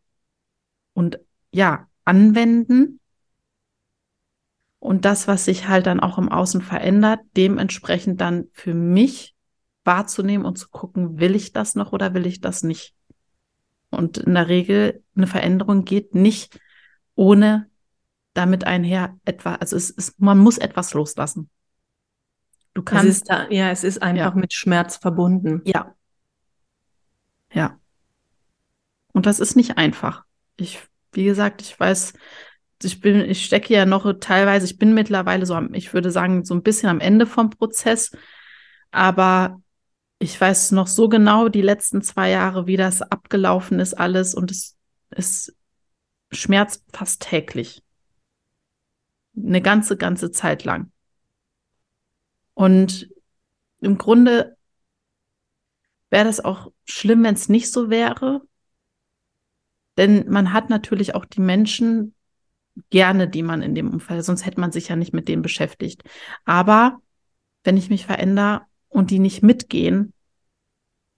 und 0.95 1.21
ja, 1.53 1.89
anwenden. 2.05 2.99
Und 4.81 5.05
das, 5.05 5.29
was 5.29 5.45
sich 5.45 5.69
halt 5.69 5.87
dann 5.87 6.01
auch 6.01 6.19
im 6.19 6.29
Außen 6.29 6.61
verändert, 6.61 7.21
dementsprechend 7.37 8.21
dann 8.21 8.49
für 8.53 8.75
mich 8.75 9.37
wahrzunehmen 9.85 10.45
und 10.45 10.59
zu 10.59 10.69
gucken, 10.69 11.21
will 11.21 11.37
ich 11.37 11.53
das 11.53 11.77
noch 11.77 11.93
oder 11.93 12.15
will 12.15 12.27
ich 12.27 12.41
das 12.41 12.65
nicht? 12.65 12.95
Und 13.93 14.19
in 14.19 14.35
der 14.35 14.49
Regel, 14.49 15.03
eine 15.15 15.27
Veränderung 15.27 15.85
geht 15.85 16.15
nicht 16.15 16.59
ohne 17.15 17.71
damit 18.35 18.65
einher 18.65 19.19
etwa, 19.25 19.57
also 19.57 19.77
es 19.77 19.91
ist, 19.91 20.21
man 20.21 20.39
muss 20.39 20.59
etwas 20.59 20.95
loslassen. 20.95 21.51
Du 22.75 22.83
kannst. 22.83 23.05
Es 23.05 23.17
ist 23.17 23.31
da, 23.31 23.49
ja, 23.51 23.71
es 23.71 23.85
ist 23.85 24.03
einfach 24.03 24.35
ja. 24.35 24.41
mit 24.41 24.55
Schmerz 24.55 24.97
verbunden. 24.97 25.61
Ja. 25.65 25.95
Ja. 27.53 27.79
Und 29.13 29.27
das 29.27 29.41
ist 29.41 29.57
nicht 29.57 29.77
einfach. 29.77 30.25
Ich, 30.57 30.81
wie 31.13 31.25
gesagt, 31.25 31.61
ich 31.61 31.79
weiß, 31.79 32.15
ich 32.83 33.01
bin, 33.01 33.21
ich 33.21 33.45
stecke 33.45 33.75
ja 33.75 33.85
noch 33.85 34.11
teilweise, 34.21 34.65
ich 34.65 34.79
bin 34.79 34.95
mittlerweile 34.95 35.45
so 35.45 35.55
am, 35.55 35.75
ich 35.75 35.93
würde 35.93 36.11
sagen, 36.11 36.45
so 36.45 36.55
ein 36.55 36.63
bisschen 36.63 36.89
am 36.89 37.01
Ende 37.01 37.27
vom 37.27 37.51
Prozess. 37.51 38.11
Aber 38.91 39.62
ich 40.23 40.41
weiß 40.41 40.71
noch 40.71 40.87
so 40.87 41.09
genau 41.09 41.49
die 41.49 41.63
letzten 41.63 42.01
zwei 42.01 42.31
Jahre, 42.31 42.69
wie 42.69 42.77
das 42.77 43.03
abgelaufen 43.03 43.81
ist, 43.81 43.95
alles. 43.95 44.35
Und 44.35 44.53
es, 44.53 44.79
es 45.11 45.53
schmerzt 46.31 46.85
fast 46.93 47.23
täglich. 47.23 47.83
Eine 49.37 49.61
ganze, 49.61 49.97
ganze 49.97 50.31
Zeit 50.31 50.63
lang. 50.63 50.93
Und 52.55 53.11
im 53.81 53.99
Grunde 53.99 54.57
wäre 56.09 56.25
das 56.25 56.39
auch 56.39 56.71
schlimm, 56.85 57.25
wenn 57.25 57.35
es 57.35 57.49
nicht 57.49 57.73
so 57.73 57.91
wäre. 57.91 58.43
Denn 59.97 60.31
man 60.31 60.53
hat 60.53 60.71
natürlich 60.71 61.17
auch 61.17 61.25
die 61.25 61.41
Menschen 61.41 62.15
gerne, 62.91 63.29
die 63.29 63.43
man 63.43 63.61
in 63.61 63.75
dem 63.75 63.91
Umfeld, 63.91 64.25
sonst 64.25 64.47
hätte 64.47 64.61
man 64.61 64.71
sich 64.71 64.89
ja 64.89 64.95
nicht 64.95 65.13
mit 65.13 65.27
denen 65.27 65.43
beschäftigt. 65.43 66.05
Aber 66.45 67.01
wenn 67.65 67.77
ich 67.77 67.91
mich 67.91 68.07
verändere 68.07 68.63
und 68.93 69.11
die 69.11 69.19
nicht 69.19 69.43
mitgehen 69.43 70.13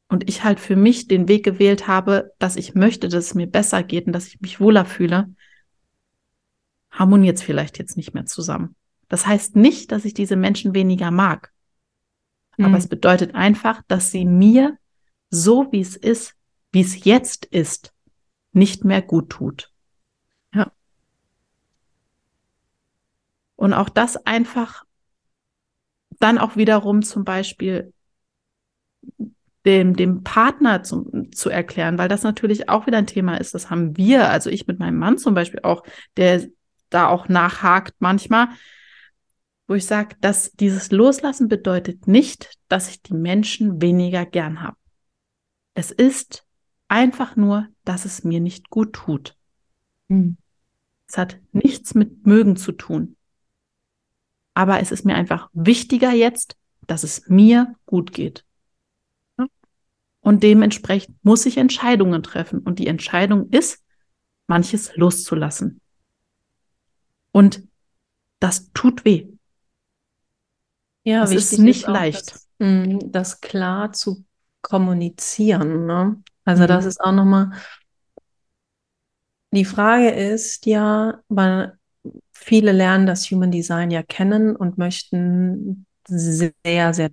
und 0.08 0.28
ich 0.28 0.44
halt 0.44 0.60
für 0.60 0.76
mich 0.76 1.08
den 1.08 1.28
Weg 1.28 1.44
gewählt 1.44 1.87
habe, 1.87 2.32
dass 2.38 2.56
ich 2.56 2.74
möchte, 2.74 3.08
dass 3.08 3.26
es 3.26 3.34
mir 3.34 3.46
besser 3.46 3.82
geht 3.82 4.06
und 4.06 4.12
dass 4.12 4.28
ich 4.28 4.40
mich 4.40 4.60
wohler 4.60 4.84
fühle, 4.84 5.34
harmoniert 6.90 7.37
es 7.38 7.42
vielleicht 7.42 7.78
jetzt 7.78 7.96
nicht 7.96 8.14
mehr 8.14 8.26
zusammen. 8.26 8.76
Das 9.08 9.26
heißt 9.26 9.56
nicht, 9.56 9.92
dass 9.92 10.04
ich 10.04 10.14
diese 10.14 10.37
Menschen 10.37 10.74
weniger 10.74 11.10
mag. 11.10 11.52
Mhm. 12.56 12.66
Aber 12.66 12.78
es 12.78 12.88
bedeutet 12.88 13.34
einfach, 13.34 13.82
dass 13.88 14.10
sie 14.10 14.24
mir 14.24 14.78
so 15.30 15.70
wie 15.72 15.80
es 15.80 15.96
ist, 15.96 16.34
wie 16.70 16.80
es 16.80 17.04
jetzt 17.04 17.44
ist, 17.46 17.92
nicht 18.52 18.84
mehr 18.84 19.02
gut 19.02 19.30
tut. 19.30 19.72
Ja. 20.54 20.70
Und 23.56 23.72
auch 23.72 23.88
das 23.88 24.16
einfach 24.26 24.84
dann 26.20 26.38
auch 26.38 26.57
wiederum 26.57 27.03
zum 27.03 27.24
Beispiel 27.24 27.92
dem, 29.64 29.96
dem 29.96 30.22
Partner 30.22 30.83
zum, 30.83 31.33
zu 31.33 31.50
erklären, 31.50 31.98
weil 31.98 32.09
das 32.09 32.22
natürlich 32.22 32.68
auch 32.68 32.87
wieder 32.87 32.98
ein 32.98 33.07
Thema 33.07 33.37
ist. 33.37 33.55
Das 33.55 33.70
haben 33.70 33.96
wir, 33.96 34.29
also 34.29 34.50
ich 34.50 34.66
mit 34.66 34.79
meinem 34.79 34.98
Mann 34.98 35.18
zum 35.18 35.35
Beispiel 35.35 35.61
auch, 35.62 35.83
der 36.16 36.46
da 36.90 37.09
auch 37.09 37.29
nachhakt 37.29 37.94
manchmal, 37.98 38.48
wo 39.66 39.74
ich 39.74 39.87
sage, 39.87 40.16
dass 40.20 40.53
dieses 40.53 40.90
Loslassen 40.90 41.48
bedeutet 41.48 42.07
nicht, 42.07 42.59
dass 42.68 42.90
ich 42.90 43.03
die 43.03 43.14
Menschen 43.14 43.81
weniger 43.81 44.27
gern 44.27 44.62
habe. 44.62 44.77
Es 45.72 45.90
ist 45.90 46.44
einfach 46.88 47.35
nur, 47.35 47.66
dass 47.85 48.05
es 48.05 48.24
mir 48.24 48.40
nicht 48.40 48.68
gut 48.68 48.92
tut. 48.92 49.37
Hm. 50.09 50.37
Es 51.09 51.16
hat 51.16 51.40
nichts 51.53 51.94
mit 51.94 52.27
mögen 52.27 52.57
zu 52.57 52.72
tun. 52.72 53.13
Aber 54.55 54.81
es 54.81 54.90
ist 54.90 55.05
mir 55.05 55.14
einfach 55.17 55.51
wichtiger 55.53 56.12
jetzt, 56.12 56.57
dass 56.87 57.03
es 57.03 57.29
mir 57.29 57.75
gut 57.87 58.12
geht. 58.12 58.45
Und 60.21 60.43
dementsprechend 60.43 61.23
muss 61.23 61.45
ich 61.45 61.59
Entscheidungen 61.59 62.23
treffen. 62.23 62.61
Und 62.61 62.79
die 62.79 62.87
Entscheidung 62.87 63.51
ist, 63.51 63.85
manches 64.47 64.97
loszulassen. 64.97 65.81
Und 67.31 67.62
das 68.38 68.71
tut 68.73 69.05
weh. 69.05 69.29
Ja, 71.03 71.25
es 71.25 71.33
ist 71.33 71.59
nicht 71.59 71.83
ist 71.83 71.88
auch, 71.88 71.93
leicht. 71.93 72.33
Das, 72.33 72.49
hm, 72.59 73.12
das, 73.12 73.40
klar 73.40 73.93
zu 73.93 74.25
kommunizieren. 74.62 75.87
Ne? 75.87 76.23
Also 76.45 76.62
mhm. 76.62 76.69
das 76.69 76.87
ist 76.87 77.01
auch 77.01 77.12
nochmal, 77.12 77.53
die 79.53 79.64
Frage 79.64 80.11
ist 80.11 80.64
ja, 80.67 81.23
weil 81.29 81.79
viele 82.33 82.73
lernen 82.73 83.07
das 83.07 83.31
Human 83.31 83.51
Design 83.51 83.90
ja 83.90 84.03
kennen 84.03 84.57
und 84.57 84.79
möchten 84.79 85.87
sehr, 86.07 86.53
sehr 86.93 87.11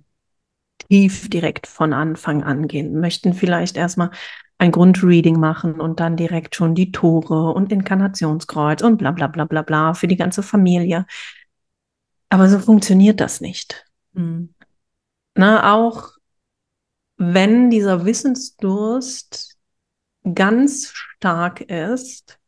tief 0.88 1.30
direkt 1.30 1.66
von 1.66 1.92
Anfang 1.92 2.42
an 2.42 2.66
gehen, 2.66 3.00
möchten 3.00 3.34
vielleicht 3.34 3.76
erstmal 3.76 4.10
ein 4.58 4.70
Grundreading 4.70 5.40
machen 5.40 5.80
und 5.80 6.00
dann 6.00 6.16
direkt 6.16 6.54
schon 6.54 6.74
die 6.74 6.92
Tore 6.92 7.52
und 7.52 7.72
Inkarnationskreuz 7.72 8.82
und 8.82 8.98
bla 8.98 9.10
bla 9.10 9.26
bla 9.26 9.44
bla 9.44 9.62
bla 9.62 9.94
für 9.94 10.06
die 10.06 10.16
ganze 10.16 10.42
Familie. 10.42 11.06
Aber 12.28 12.48
so 12.48 12.58
funktioniert 12.58 13.20
das 13.20 13.40
nicht. 13.40 13.84
Mhm. 14.12 14.54
Na, 15.34 15.74
auch 15.74 16.10
wenn 17.16 17.70
dieser 17.70 18.04
Wissensdurst 18.04 19.56
ganz 20.34 20.92
stark 20.94 21.60
ist, 21.62 22.38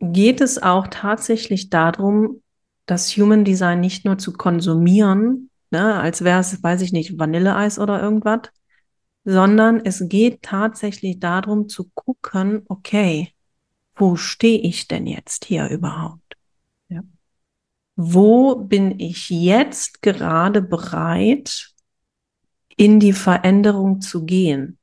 geht 0.00 0.40
es 0.40 0.62
auch 0.62 0.86
tatsächlich 0.88 1.70
darum, 1.70 2.42
das 2.86 3.16
Human 3.16 3.44
Design 3.44 3.80
nicht 3.80 4.04
nur 4.04 4.18
zu 4.18 4.32
konsumieren, 4.32 5.50
ne, 5.70 6.00
als 6.00 6.24
wäre 6.24 6.40
es, 6.40 6.62
weiß 6.62 6.82
ich 6.82 6.92
nicht, 6.92 7.18
Vanilleeis 7.18 7.78
oder 7.78 8.00
irgendwas, 8.00 8.50
sondern 9.24 9.84
es 9.84 10.08
geht 10.08 10.42
tatsächlich 10.42 11.18
darum 11.20 11.68
zu 11.68 11.90
gucken, 11.94 12.62
okay, 12.68 13.34
wo 13.94 14.16
stehe 14.16 14.60
ich 14.60 14.88
denn 14.88 15.06
jetzt 15.06 15.44
hier 15.44 15.68
überhaupt? 15.68 16.36
Ja. 16.88 17.02
Wo 17.96 18.54
bin 18.54 19.00
ich 19.00 19.28
jetzt 19.28 20.02
gerade 20.02 20.62
bereit, 20.62 21.74
in 22.76 23.00
die 23.00 23.12
Veränderung 23.12 24.00
zu 24.00 24.24
gehen? 24.24 24.78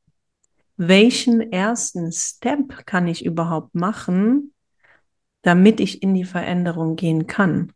Welchen 0.77 1.39
ersten 1.53 2.11
Step 2.11 2.85
kann 2.85 3.07
ich 3.07 3.25
überhaupt 3.25 3.73
machen, 3.73 4.53
damit 5.45 5.79
ich 5.79 6.01
in 6.01 6.15
die 6.15 6.23
Veränderung 6.25 6.95
gehen 6.95 7.27
kann? 7.27 7.71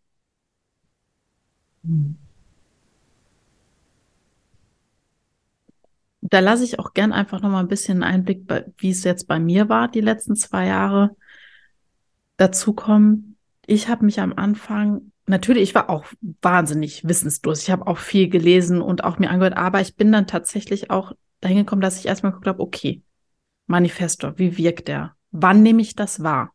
Da 6.22 6.40
lasse 6.40 6.64
ich 6.64 6.80
auch 6.80 6.94
gern 6.94 7.14
einfach 7.14 7.42
noch 7.42 7.52
mal 7.52 7.60
ein 7.60 7.68
bisschen 7.68 8.02
Einblick, 8.02 8.42
wie 8.78 8.90
es 8.90 9.04
jetzt 9.04 9.28
bei 9.28 9.40
mir 9.40 9.70
war, 9.70 9.88
die 9.88 10.02
letzten 10.02 10.36
zwei 10.36 10.66
Jahre 10.66 11.16
dazu 12.38 12.74
kommen. 12.74 13.38
Ich 13.68 13.88
habe 13.88 14.04
mich 14.04 14.20
am 14.20 14.34
Anfang 14.34 15.12
natürlich, 15.28 15.62
ich 15.62 15.76
war 15.76 15.92
auch 15.92 16.06
wahnsinnig 16.42 17.08
wissensdurstig. 17.08 17.68
Ich 17.68 17.72
habe 17.72 17.86
auch 17.86 18.00
viel 18.00 18.30
gelesen 18.30 18.82
und 18.82 19.04
auch 19.04 19.20
mir 19.20 19.30
angehört, 19.30 19.58
aber 19.58 19.80
ich 19.80 19.96
bin 19.96 20.12
dann 20.12 20.26
tatsächlich 20.26 20.90
auch 20.90 21.12
dahin 21.40 21.58
gekommen, 21.58 21.84
dass 21.84 22.00
ich 22.00 22.08
erstmal 22.08 22.32
geguckt 22.32 22.48
habe, 22.48 22.64
okay, 22.64 23.04
Manifestor, 23.68 24.40
wie 24.40 24.58
wirkt 24.58 24.88
der? 24.88 25.16
Wann 25.30 25.62
nehme 25.62 25.84
ich 25.84 25.96
das 25.96 26.24
wahr? 26.24 26.52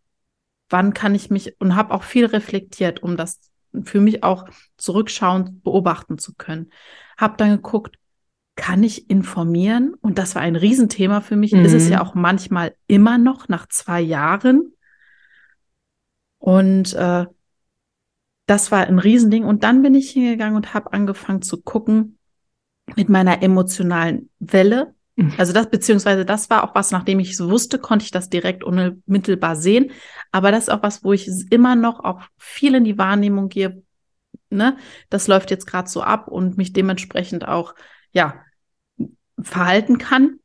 Wann 0.70 0.94
kann 0.94 1.14
ich 1.14 1.30
mich 1.30 1.60
und 1.60 1.76
habe 1.76 1.92
auch 1.92 2.02
viel 2.02 2.26
reflektiert, 2.26 3.02
um 3.02 3.16
das 3.16 3.40
für 3.84 4.00
mich 4.00 4.22
auch 4.22 4.46
zurückschauend 4.76 5.62
beobachten 5.64 6.18
zu 6.18 6.34
können. 6.34 6.70
Habe 7.16 7.36
dann 7.36 7.50
geguckt, 7.50 7.98
kann 8.56 8.82
ich 8.82 9.10
informieren? 9.10 9.94
Und 10.00 10.18
das 10.18 10.34
war 10.34 10.42
ein 10.42 10.56
Riesenthema 10.56 11.20
für 11.20 11.36
mich. 11.36 11.52
Mhm. 11.52 11.64
Ist 11.64 11.72
es 11.72 11.88
ja 11.88 12.00
auch 12.00 12.14
manchmal 12.14 12.74
immer 12.86 13.18
noch 13.18 13.48
nach 13.48 13.66
zwei 13.68 14.00
Jahren. 14.00 14.72
Und 16.38 16.94
äh, 16.94 17.26
das 18.46 18.70
war 18.70 18.86
ein 18.86 18.98
Riesending. 18.98 19.44
Und 19.44 19.64
dann 19.64 19.82
bin 19.82 19.94
ich 19.94 20.10
hingegangen 20.10 20.56
und 20.56 20.74
habe 20.74 20.92
angefangen 20.92 21.42
zu 21.42 21.62
gucken 21.62 22.18
mit 22.96 23.08
meiner 23.08 23.42
emotionalen 23.42 24.30
Welle. 24.38 24.93
Mhm. 25.16 25.34
Also 25.38 25.52
das, 25.52 25.70
beziehungsweise 25.70 26.24
das 26.24 26.50
war 26.50 26.64
auch 26.64 26.74
was, 26.74 26.90
nachdem 26.90 27.20
ich 27.20 27.32
es 27.32 27.40
wusste, 27.40 27.78
konnte 27.78 28.04
ich 28.04 28.10
das 28.10 28.28
direkt 28.28 28.64
unmittelbar 28.64 29.56
sehen. 29.56 29.92
Aber 30.32 30.50
das 30.50 30.64
ist 30.64 30.70
auch 30.70 30.82
was, 30.82 31.04
wo 31.04 31.12
ich 31.12 31.28
immer 31.50 31.76
noch 31.76 32.00
auch 32.00 32.22
viel 32.36 32.74
in 32.74 32.84
die 32.84 32.98
Wahrnehmung 32.98 33.48
gehe. 33.48 33.82
Ne? 34.50 34.76
Das 35.10 35.28
läuft 35.28 35.50
jetzt 35.50 35.66
gerade 35.66 35.88
so 35.88 36.02
ab 36.02 36.28
und 36.28 36.56
mich 36.56 36.72
dementsprechend 36.72 37.46
auch, 37.46 37.74
ja, 38.12 38.40
verhalten 39.40 39.98
kann. 39.98 40.38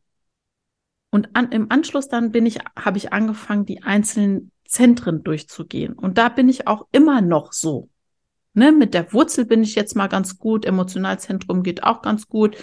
Und 1.11 1.35
an, 1.35 1.51
im 1.51 1.71
Anschluss 1.71 2.07
dann 2.07 2.31
bin 2.31 2.45
ich, 2.45 2.59
habe 2.75 2.97
ich 2.97 3.13
angefangen, 3.13 3.65
die 3.65 3.83
einzelnen 3.83 4.51
Zentren 4.65 5.23
durchzugehen. 5.23 5.93
Und 5.93 6.17
da 6.17 6.29
bin 6.29 6.49
ich 6.49 6.67
auch 6.67 6.87
immer 6.91 7.21
noch 7.21 7.53
so. 7.53 7.89
Ne, 8.53 8.71
mit 8.71 8.93
der 8.93 9.13
Wurzel 9.13 9.45
bin 9.45 9.63
ich 9.63 9.75
jetzt 9.75 9.95
mal 9.95 10.07
ganz 10.07 10.37
gut, 10.37 10.65
Emotionalzentrum 10.65 11.63
geht 11.63 11.83
auch 11.83 12.01
ganz 12.01 12.27
gut. 12.27 12.57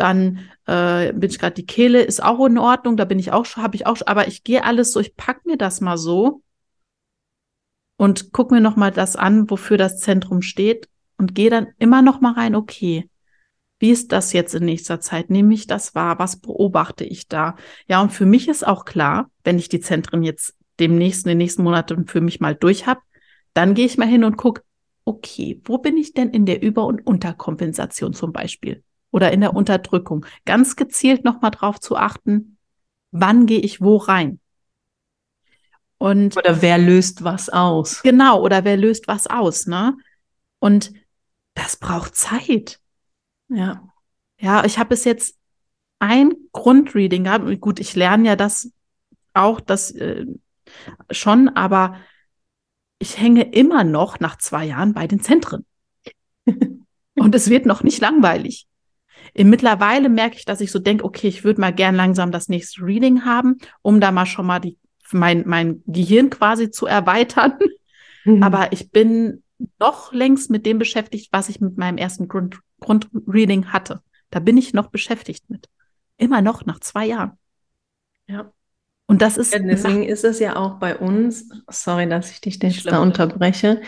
Dann 0.00 0.48
äh, 0.66 1.12
bin 1.12 1.28
ich 1.28 1.38
gerade 1.38 1.52
die 1.52 1.66
Kehle 1.66 2.00
ist 2.00 2.24
auch 2.24 2.46
in 2.46 2.56
Ordnung, 2.56 2.96
da 2.96 3.04
bin 3.04 3.18
ich 3.18 3.32
auch 3.32 3.44
schon, 3.44 3.62
habe 3.62 3.76
ich 3.76 3.86
auch, 3.86 3.96
schon, 3.96 4.08
aber 4.08 4.28
ich 4.28 4.44
gehe 4.44 4.64
alles 4.64 4.92
so, 4.92 5.00
ich 5.00 5.14
packe 5.14 5.42
mir 5.44 5.58
das 5.58 5.82
mal 5.82 5.98
so 5.98 6.40
und 7.98 8.32
guck 8.32 8.50
mir 8.50 8.62
noch 8.62 8.76
mal 8.76 8.90
das 8.90 9.14
an, 9.14 9.50
wofür 9.50 9.76
das 9.76 10.00
Zentrum 10.00 10.40
steht 10.40 10.88
und 11.18 11.34
gehe 11.34 11.50
dann 11.50 11.66
immer 11.78 12.00
noch 12.00 12.22
mal 12.22 12.32
rein. 12.32 12.54
Okay, 12.54 13.10
wie 13.78 13.90
ist 13.90 14.10
das 14.10 14.32
jetzt 14.32 14.54
in 14.54 14.64
nächster 14.64 15.00
Zeit? 15.00 15.28
Nehme 15.28 15.52
ich 15.52 15.66
das 15.66 15.94
wahr? 15.94 16.18
Was 16.18 16.40
beobachte 16.40 17.04
ich 17.04 17.28
da? 17.28 17.56
Ja, 17.86 18.00
und 18.00 18.10
für 18.10 18.24
mich 18.24 18.48
ist 18.48 18.66
auch 18.66 18.86
klar, 18.86 19.30
wenn 19.44 19.58
ich 19.58 19.68
die 19.68 19.80
Zentren 19.80 20.22
jetzt 20.22 20.54
demnächst 20.78 21.26
in 21.26 21.28
den 21.28 21.38
nächsten 21.38 21.62
Monaten 21.62 22.06
für 22.06 22.22
mich 22.22 22.40
mal 22.40 22.54
durch 22.54 22.86
habe, 22.86 23.02
dann 23.52 23.74
gehe 23.74 23.84
ich 23.84 23.98
mal 23.98 24.08
hin 24.08 24.24
und 24.24 24.38
gucke, 24.38 24.62
okay, 25.04 25.60
wo 25.64 25.76
bin 25.76 25.98
ich 25.98 26.14
denn 26.14 26.30
in 26.30 26.46
der 26.46 26.62
Über- 26.62 26.86
und 26.86 27.06
Unterkompensation 27.06 28.14
zum 28.14 28.32
Beispiel 28.32 28.82
oder 29.10 29.32
in 29.32 29.40
der 29.40 29.54
Unterdrückung? 29.54 30.26
Ganz 30.44 30.76
gezielt 30.76 31.24
nochmal 31.24 31.50
drauf 31.50 31.80
zu 31.80 31.96
achten, 31.96 32.58
wann 33.10 33.46
gehe 33.46 33.60
ich 33.60 33.80
wo 33.80 33.96
rein? 33.96 34.40
Und 35.98 36.36
oder 36.36 36.62
wer 36.62 36.78
löst 36.78 37.24
was 37.24 37.50
aus? 37.50 38.02
Genau, 38.02 38.42
oder 38.42 38.64
wer 38.64 38.76
löst 38.76 39.06
was 39.06 39.26
aus, 39.26 39.66
ne? 39.66 39.96
Und 40.58 40.92
das 41.54 41.76
braucht 41.76 42.16
Zeit. 42.16 42.80
Ja. 43.48 43.86
Ja, 44.38 44.64
ich 44.64 44.78
habe 44.78 44.90
bis 44.90 45.04
jetzt 45.04 45.36
ein 45.98 46.32
Grundreading 46.52 47.24
gehabt. 47.24 47.60
Gut, 47.60 47.80
ich 47.80 47.94
lerne 47.94 48.28
ja 48.28 48.36
das 48.36 48.72
auch, 49.34 49.60
das 49.60 49.90
äh, 49.90 50.24
schon, 51.10 51.50
aber 51.50 51.96
ich 52.98 53.18
hänge 53.18 53.52
immer 53.52 53.84
noch 53.84 54.20
nach 54.20 54.36
zwei 54.38 54.64
Jahren 54.64 54.94
bei 54.94 55.06
den 55.06 55.20
Zentren. 55.20 55.66
Und 57.14 57.34
es 57.34 57.50
wird 57.50 57.66
noch 57.66 57.82
nicht 57.82 58.00
langweilig. 58.00 58.66
Mittlerweile 59.36 60.08
merke 60.08 60.36
ich, 60.36 60.44
dass 60.44 60.60
ich 60.60 60.72
so 60.72 60.78
denke, 60.78 61.04
okay, 61.04 61.28
ich 61.28 61.44
würde 61.44 61.60
mal 61.60 61.72
gern 61.72 61.94
langsam 61.94 62.32
das 62.32 62.48
nächste 62.48 62.82
Reading 62.82 63.24
haben, 63.24 63.58
um 63.82 64.00
da 64.00 64.10
mal 64.10 64.26
schon 64.26 64.46
mal 64.46 64.60
die, 64.60 64.78
mein, 65.12 65.44
mein 65.46 65.82
Gehirn 65.86 66.30
quasi 66.30 66.70
zu 66.70 66.86
erweitern. 66.86 67.58
Mhm. 68.24 68.42
Aber 68.42 68.72
ich 68.72 68.90
bin 68.90 69.42
noch 69.78 70.12
längst 70.12 70.50
mit 70.50 70.66
dem 70.66 70.78
beschäftigt, 70.78 71.28
was 71.32 71.48
ich 71.48 71.60
mit 71.60 71.78
meinem 71.78 71.98
ersten 71.98 72.28
Grund, 72.28 72.58
Grundreading 72.80 73.72
hatte. 73.72 74.02
Da 74.30 74.40
bin 74.40 74.56
ich 74.56 74.72
noch 74.72 74.88
beschäftigt 74.88 75.48
mit. 75.48 75.68
Immer 76.16 76.42
noch 76.42 76.66
nach 76.66 76.80
zwei 76.80 77.06
Jahren. 77.06 77.38
Ja. 78.26 78.52
Und 79.06 79.22
das 79.22 79.36
ist. 79.36 79.52
Ja, 79.52 79.58
deswegen 79.58 80.04
ist 80.04 80.24
es 80.24 80.38
ja 80.38 80.56
auch 80.56 80.78
bei 80.78 80.96
uns, 80.96 81.50
sorry, 81.68 82.08
dass 82.08 82.30
ich 82.30 82.40
dich 82.40 82.62
jetzt 82.62 82.86
da 82.86 83.00
unterbreche. 83.00 83.82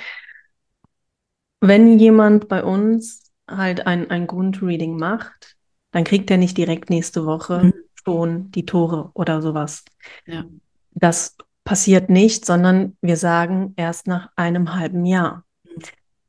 Wenn 1.61 1.99
jemand 1.99 2.49
bei 2.49 2.65
uns 2.65 3.32
halt 3.57 3.87
ein, 3.87 4.11
ein 4.11 4.27
Grundreading 4.27 4.97
macht, 4.97 5.57
dann 5.91 6.05
kriegt 6.05 6.31
er 6.31 6.39
nicht 6.39 6.57
direkt 6.57 6.91
nächste 6.91 7.27
Woche 7.27 7.65
mhm. 7.65 7.75
schon 8.05 8.51
die 8.51 8.67
Tore 8.67 9.11
oder 9.15 9.43
sowas. 9.43 9.85
Ja. 10.27 10.45
Das 10.93 11.37
passiert 11.65 12.11
nicht, 12.11 12.45
sondern 12.45 12.97
wir 13.01 13.17
sagen 13.17 13.75
erst 13.77 14.07
nach 14.07 14.31
einem 14.37 14.75
halben 14.75 15.05
Jahr. 15.05 15.45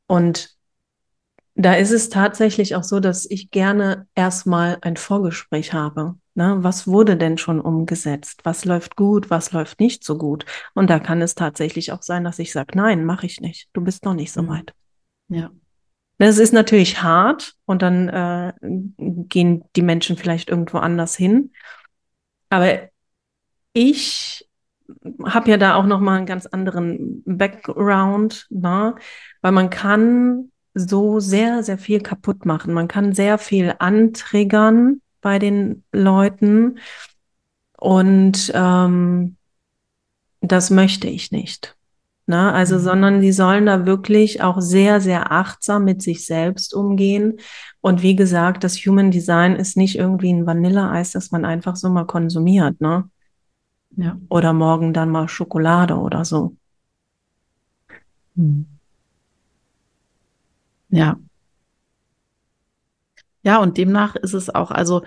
Und 0.06 0.54
da 1.54 1.74
ist 1.74 1.92
es 1.92 2.08
tatsächlich 2.08 2.74
auch 2.74 2.82
so, 2.82 3.00
dass 3.00 3.26
ich 3.26 3.50
gerne 3.50 4.06
erstmal 4.14 4.78
ein 4.82 4.96
Vorgespräch 4.96 5.72
habe. 5.72 6.16
Ne, 6.36 6.56
was 6.62 6.88
wurde 6.88 7.16
denn 7.16 7.38
schon 7.38 7.60
umgesetzt? 7.60 8.40
Was 8.42 8.64
läuft 8.64 8.96
gut? 8.96 9.30
Was 9.30 9.52
läuft 9.52 9.78
nicht 9.78 10.02
so 10.02 10.18
gut? 10.18 10.44
Und 10.74 10.90
da 10.90 10.98
kann 10.98 11.22
es 11.22 11.36
tatsächlich 11.36 11.92
auch 11.92 12.02
sein, 12.02 12.24
dass 12.24 12.40
ich 12.40 12.50
sage, 12.50 12.76
nein, 12.76 13.04
mache 13.04 13.26
ich 13.26 13.40
nicht. 13.40 13.68
Du 13.72 13.80
bist 13.82 14.04
noch 14.04 14.14
nicht 14.14 14.32
so 14.32 14.42
mhm. 14.42 14.48
weit. 14.48 14.74
Ja. 15.28 15.50
Das 16.18 16.38
ist 16.38 16.52
natürlich 16.52 17.02
hart 17.02 17.54
und 17.66 17.82
dann 17.82 18.08
äh, 18.08 18.52
gehen 18.60 19.64
die 19.74 19.82
Menschen 19.82 20.16
vielleicht 20.16 20.48
irgendwo 20.48 20.78
anders 20.78 21.16
hin. 21.16 21.52
Aber 22.50 22.88
ich 23.72 24.48
habe 25.24 25.50
ja 25.50 25.56
da 25.56 25.74
auch 25.74 25.86
noch 25.86 26.00
mal 26.00 26.18
einen 26.18 26.26
ganz 26.26 26.46
anderen 26.46 27.22
Background, 27.26 28.46
ne? 28.50 28.94
weil 29.40 29.52
man 29.52 29.70
kann 29.70 30.52
so 30.74 31.20
sehr, 31.20 31.62
sehr 31.62 31.78
viel 31.78 32.00
kaputt 32.00 32.46
machen. 32.46 32.74
Man 32.74 32.88
kann 32.88 33.12
sehr 33.12 33.38
viel 33.38 33.74
antriggern 33.78 35.00
bei 35.20 35.38
den 35.38 35.84
Leuten. 35.92 36.78
Und 37.78 38.52
ähm, 38.54 39.36
das 40.40 40.70
möchte 40.70 41.08
ich 41.08 41.32
nicht. 41.32 41.76
Ne? 42.26 42.52
Also, 42.52 42.76
mhm. 42.76 42.80
sondern 42.80 43.20
die 43.20 43.32
sollen 43.32 43.66
da 43.66 43.86
wirklich 43.86 44.42
auch 44.42 44.60
sehr, 44.60 45.00
sehr 45.00 45.32
achtsam 45.32 45.84
mit 45.84 46.02
sich 46.02 46.26
selbst 46.26 46.74
umgehen. 46.74 47.38
Und 47.80 48.02
wie 48.02 48.16
gesagt, 48.16 48.64
das 48.64 48.76
Human 48.78 49.10
Design 49.10 49.56
ist 49.56 49.76
nicht 49.76 49.96
irgendwie 49.96 50.32
ein 50.32 50.46
Vanilleeis, 50.46 51.12
das 51.12 51.30
man 51.30 51.44
einfach 51.44 51.76
so 51.76 51.90
mal 51.90 52.06
konsumiert, 52.06 52.80
ne? 52.80 53.10
Ja. 53.96 54.18
Oder 54.28 54.52
morgen 54.52 54.92
dann 54.92 55.10
mal 55.10 55.28
Schokolade 55.28 55.96
oder 55.96 56.24
so. 56.24 56.56
Mhm. 58.34 58.66
Ja, 60.88 61.16
ja, 63.44 63.58
und 63.58 63.76
demnach 63.78 64.16
ist 64.16 64.32
es 64.32 64.52
auch, 64.52 64.70
also 64.70 65.02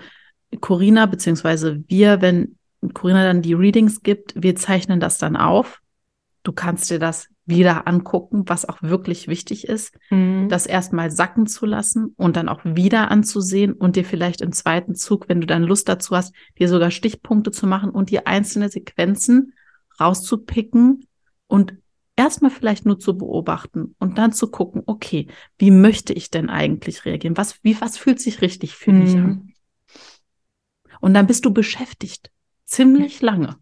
Corinna, 0.60 1.06
beziehungsweise 1.06 1.82
wir, 1.88 2.22
wenn 2.22 2.56
Corinna 2.94 3.24
dann 3.24 3.42
die 3.42 3.52
Readings 3.52 4.02
gibt, 4.02 4.32
wir 4.36 4.54
zeichnen 4.56 5.00
das 5.00 5.18
dann 5.18 5.36
auf. 5.36 5.80
Du 6.42 6.52
kannst 6.52 6.90
dir 6.90 6.98
das 6.98 7.28
wieder 7.44 7.86
angucken, 7.88 8.44
was 8.46 8.68
auch 8.68 8.82
wirklich 8.82 9.26
wichtig 9.26 9.66
ist, 9.66 9.98
mhm. 10.10 10.48
das 10.48 10.66
erstmal 10.66 11.10
sacken 11.10 11.46
zu 11.46 11.64
lassen 11.64 12.14
und 12.16 12.36
dann 12.36 12.48
auch 12.48 12.60
wieder 12.64 13.10
anzusehen 13.10 13.72
und 13.72 13.96
dir 13.96 14.04
vielleicht 14.04 14.42
im 14.42 14.52
zweiten 14.52 14.94
Zug, 14.94 15.28
wenn 15.28 15.40
du 15.40 15.46
dann 15.46 15.62
Lust 15.62 15.88
dazu 15.88 16.14
hast, 16.14 16.34
dir 16.58 16.68
sogar 16.68 16.90
Stichpunkte 16.90 17.50
zu 17.50 17.66
machen 17.66 17.90
und 17.90 18.10
dir 18.10 18.26
einzelne 18.26 18.68
Sequenzen 18.68 19.54
rauszupicken 19.98 21.06
und 21.46 21.74
erstmal 22.16 22.50
vielleicht 22.50 22.84
nur 22.84 22.98
zu 22.98 23.16
beobachten 23.16 23.94
und 23.98 24.18
dann 24.18 24.32
zu 24.32 24.50
gucken, 24.50 24.82
okay, 24.86 25.28
wie 25.56 25.70
möchte 25.70 26.12
ich 26.12 26.30
denn 26.30 26.50
eigentlich 26.50 27.04
reagieren? 27.04 27.36
Was, 27.36 27.62
wie, 27.62 27.80
was 27.80 27.96
fühlt 27.96 28.20
sich 28.20 28.42
richtig 28.42 28.74
für 28.74 28.92
mhm. 28.92 28.98
mich 28.98 29.14
an? 29.16 29.52
Und 31.00 31.14
dann 31.14 31.26
bist 31.26 31.44
du 31.44 31.52
beschäftigt. 31.52 32.30
Ziemlich 32.64 33.22
lange. 33.22 33.56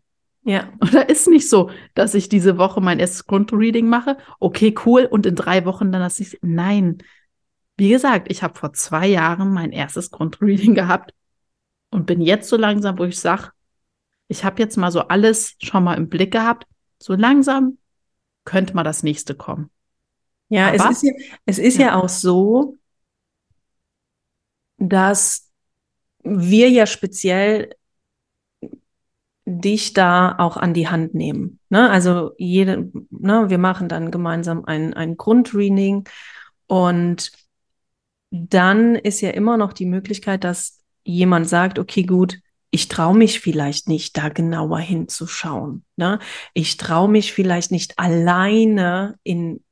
Ja. 0.46 0.72
Und 0.78 0.94
da 0.94 1.00
ist 1.00 1.26
nicht 1.26 1.50
so, 1.50 1.70
dass 1.94 2.14
ich 2.14 2.28
diese 2.28 2.56
Woche 2.56 2.80
mein 2.80 3.00
erstes 3.00 3.26
Grundreading 3.26 3.88
mache. 3.88 4.16
Okay, 4.38 4.72
cool. 4.86 5.04
Und 5.04 5.26
in 5.26 5.34
drei 5.34 5.64
Wochen 5.64 5.90
dann 5.90 6.00
das 6.00 6.20
nicht. 6.20 6.38
Nein. 6.40 6.98
Wie 7.76 7.90
gesagt, 7.90 8.30
ich 8.30 8.44
habe 8.44 8.56
vor 8.56 8.72
zwei 8.72 9.08
Jahren 9.08 9.52
mein 9.52 9.72
erstes 9.72 10.12
Grundreading 10.12 10.74
gehabt 10.74 11.12
und 11.90 12.06
bin 12.06 12.20
jetzt 12.20 12.48
so 12.48 12.56
langsam, 12.56 12.96
wo 12.96 13.04
ich 13.04 13.18
sage, 13.18 13.50
ich 14.28 14.44
habe 14.44 14.62
jetzt 14.62 14.76
mal 14.76 14.92
so 14.92 15.00
alles 15.00 15.56
schon 15.60 15.82
mal 15.82 15.94
im 15.94 16.08
Blick 16.08 16.30
gehabt. 16.30 16.64
So 17.02 17.14
langsam 17.14 17.78
könnte 18.44 18.74
mal 18.74 18.84
das 18.84 19.02
nächste 19.02 19.34
kommen. 19.34 19.70
Ja, 20.48 20.68
Aber, 20.68 20.76
es 20.76 20.90
ist, 20.90 21.02
ja, 21.02 21.12
es 21.44 21.58
ist 21.58 21.78
ja. 21.78 21.86
ja 21.86 21.96
auch 21.96 22.08
so, 22.08 22.76
dass 24.78 25.50
wir 26.22 26.70
ja 26.70 26.86
speziell 26.86 27.74
dich 29.46 29.92
da 29.92 30.34
auch 30.38 30.56
an 30.56 30.74
die 30.74 30.88
Hand 30.88 31.14
nehmen. 31.14 31.60
Ne? 31.70 31.88
Also 31.88 32.32
jede, 32.36 32.90
ne, 33.10 33.48
wir 33.48 33.58
machen 33.58 33.88
dann 33.88 34.10
gemeinsam 34.10 34.64
ein, 34.64 34.92
ein 34.92 35.16
Grundreading 35.16 36.08
und 36.66 37.30
dann 38.30 38.96
ist 38.96 39.20
ja 39.20 39.30
immer 39.30 39.56
noch 39.56 39.72
die 39.72 39.86
Möglichkeit, 39.86 40.42
dass 40.42 40.80
jemand 41.04 41.48
sagt, 41.48 41.78
okay, 41.78 42.02
gut, 42.02 42.40
ich 42.70 42.88
traue 42.88 43.16
mich 43.16 43.40
vielleicht 43.40 43.88
nicht, 43.88 44.16
da 44.16 44.28
genauer 44.28 44.80
hinzuschauen. 44.80 45.84
Ne? 45.94 46.18
Ich 46.52 46.76
traue 46.76 47.08
mich 47.08 47.32
vielleicht 47.32 47.70
nicht 47.70 47.98
alleine 47.98 49.16
in 49.22 49.62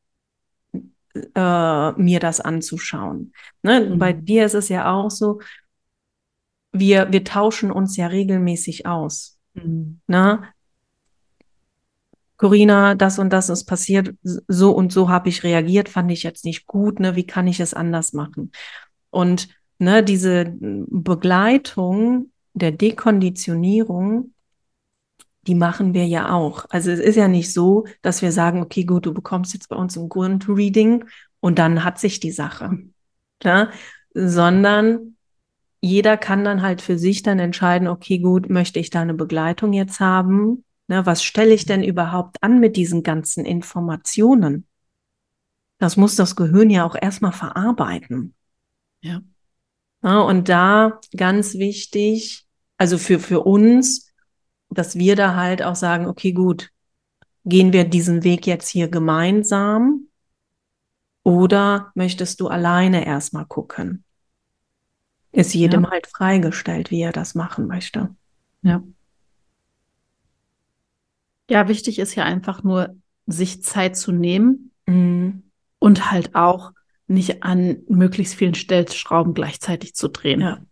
äh, 1.34 1.92
mir 1.92 2.20
das 2.20 2.40
anzuschauen. 2.40 3.32
Ne? 3.62 3.80
Mhm. 3.80 3.98
Bei 3.98 4.12
dir 4.12 4.46
ist 4.46 4.54
es 4.54 4.68
ja 4.68 4.92
auch 4.92 5.10
so, 5.10 5.40
wir, 6.72 7.12
wir 7.12 7.24
tauschen 7.24 7.70
uns 7.70 7.96
ja 7.96 8.06
regelmäßig 8.06 8.86
aus. 8.86 9.33
Mhm. 9.54 10.00
Ne? 10.06 10.42
Corinna, 12.36 12.94
das 12.94 13.18
und 13.18 13.32
das 13.32 13.48
ist 13.48 13.64
passiert, 13.64 14.14
so 14.22 14.72
und 14.72 14.92
so 14.92 15.08
habe 15.08 15.28
ich 15.28 15.44
reagiert, 15.44 15.88
fand 15.88 16.10
ich 16.10 16.24
jetzt 16.24 16.44
nicht 16.44 16.66
gut, 16.66 16.98
ne? 17.00 17.14
Wie 17.16 17.26
kann 17.26 17.46
ich 17.46 17.60
es 17.60 17.74
anders 17.74 18.12
machen? 18.12 18.50
Und 19.10 19.48
ne, 19.78 20.02
diese 20.02 20.52
Begleitung 20.60 22.32
der 22.52 22.72
Dekonditionierung, 22.72 24.34
die 25.46 25.54
machen 25.54 25.94
wir 25.94 26.06
ja 26.06 26.32
auch. 26.32 26.66
Also 26.70 26.90
es 26.90 27.00
ist 27.00 27.16
ja 27.16 27.28
nicht 27.28 27.52
so, 27.52 27.86
dass 28.02 28.22
wir 28.22 28.32
sagen, 28.32 28.62
okay, 28.62 28.84
gut, 28.84 29.06
du 29.06 29.14
bekommst 29.14 29.54
jetzt 29.54 29.68
bei 29.68 29.76
uns 29.76 29.96
ein 29.96 30.08
Grundreading 30.08 31.04
und 31.40 31.58
dann 31.58 31.84
hat 31.84 31.98
sich 31.98 32.20
die 32.20 32.32
Sache. 32.32 32.78
Ja? 33.42 33.70
Sondern 34.14 35.13
jeder 35.84 36.16
kann 36.16 36.44
dann 36.44 36.62
halt 36.62 36.82
für 36.82 36.98
sich 36.98 37.22
dann 37.22 37.38
entscheiden, 37.38 37.88
okay, 37.88 38.18
gut, 38.18 38.48
möchte 38.50 38.78
ich 38.78 38.90
da 38.90 39.00
eine 39.00 39.14
Begleitung 39.14 39.72
jetzt 39.72 40.00
haben 40.00 40.64
Ne, 40.86 41.06
was 41.06 41.24
stelle 41.24 41.54
ich 41.54 41.64
denn 41.64 41.82
überhaupt 41.82 42.42
an 42.42 42.60
mit 42.60 42.76
diesen 42.76 43.02
ganzen 43.02 43.46
Informationen? 43.46 44.66
Das 45.78 45.96
muss 45.96 46.14
das 46.16 46.36
Gehirn 46.36 46.70
ja 46.70 46.84
auch 46.84 46.94
erstmal 47.00 47.32
verarbeiten. 47.32 48.34
Ja. 49.00 49.22
ja. 50.02 50.20
Und 50.20 50.48
da 50.48 51.00
ganz 51.16 51.54
wichtig, 51.54 52.46
also 52.76 52.98
für, 52.98 53.18
für 53.18 53.40
uns, 53.40 54.12
dass 54.68 54.96
wir 54.96 55.16
da 55.16 55.36
halt 55.36 55.62
auch 55.62 55.74
sagen, 55.74 56.06
okay, 56.06 56.32
gut, 56.32 56.70
gehen 57.44 57.72
wir 57.72 57.84
diesen 57.84 58.22
Weg 58.22 58.46
jetzt 58.46 58.68
hier 58.68 58.88
gemeinsam 58.88 60.08
oder 61.22 61.92
möchtest 61.94 62.40
du 62.40 62.48
alleine 62.48 63.06
erstmal 63.06 63.46
gucken? 63.46 64.03
Ist 65.34 65.52
jedem 65.52 65.82
ja. 65.82 65.90
halt 65.90 66.06
freigestellt, 66.06 66.92
wie 66.92 67.02
er 67.02 67.12
das 67.12 67.34
machen 67.34 67.66
möchte. 67.66 68.14
Ja. 68.62 68.82
Ja, 71.50 71.68
wichtig 71.68 71.98
ist 71.98 72.14
ja 72.14 72.24
einfach 72.24 72.62
nur, 72.62 72.96
sich 73.26 73.62
Zeit 73.62 73.96
zu 73.96 74.12
nehmen 74.12 74.70
mhm. 74.86 75.42
und 75.78 76.10
halt 76.12 76.34
auch 76.34 76.72
nicht 77.06 77.42
an 77.42 77.78
möglichst 77.88 78.34
vielen 78.34 78.54
Stellschrauben 78.54 79.34
gleichzeitig 79.34 79.94
zu 79.94 80.08
drehen. 80.08 80.40
Ja. 80.40 80.64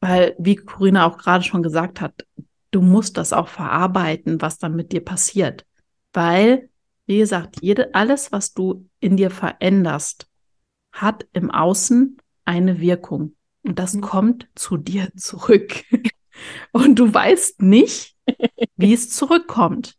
Weil, 0.00 0.36
wie 0.38 0.56
Corinna 0.56 1.06
auch 1.06 1.16
gerade 1.16 1.42
schon 1.42 1.62
gesagt 1.62 2.00
hat, 2.00 2.26
du 2.70 2.82
musst 2.82 3.16
das 3.16 3.32
auch 3.32 3.48
verarbeiten, 3.48 4.40
was 4.42 4.58
dann 4.58 4.76
mit 4.76 4.92
dir 4.92 5.04
passiert. 5.04 5.64
Weil, 6.12 6.68
wie 7.06 7.18
gesagt, 7.18 7.62
jede, 7.62 7.94
alles, 7.94 8.30
was 8.30 8.52
du 8.52 8.88
in 9.00 9.16
dir 9.16 9.30
veränderst, 9.30 10.28
hat 10.92 11.26
im 11.32 11.50
Außen 11.50 12.18
eine 12.44 12.80
Wirkung. 12.80 13.34
Und 13.68 13.78
das 13.78 13.92
mhm. 13.92 14.00
kommt 14.00 14.48
zu 14.54 14.78
dir 14.78 15.10
zurück. 15.14 15.84
Und 16.72 16.98
du 16.98 17.12
weißt 17.12 17.60
nicht, 17.60 18.16
wie 18.76 18.94
es 18.94 19.10
zurückkommt. 19.10 19.94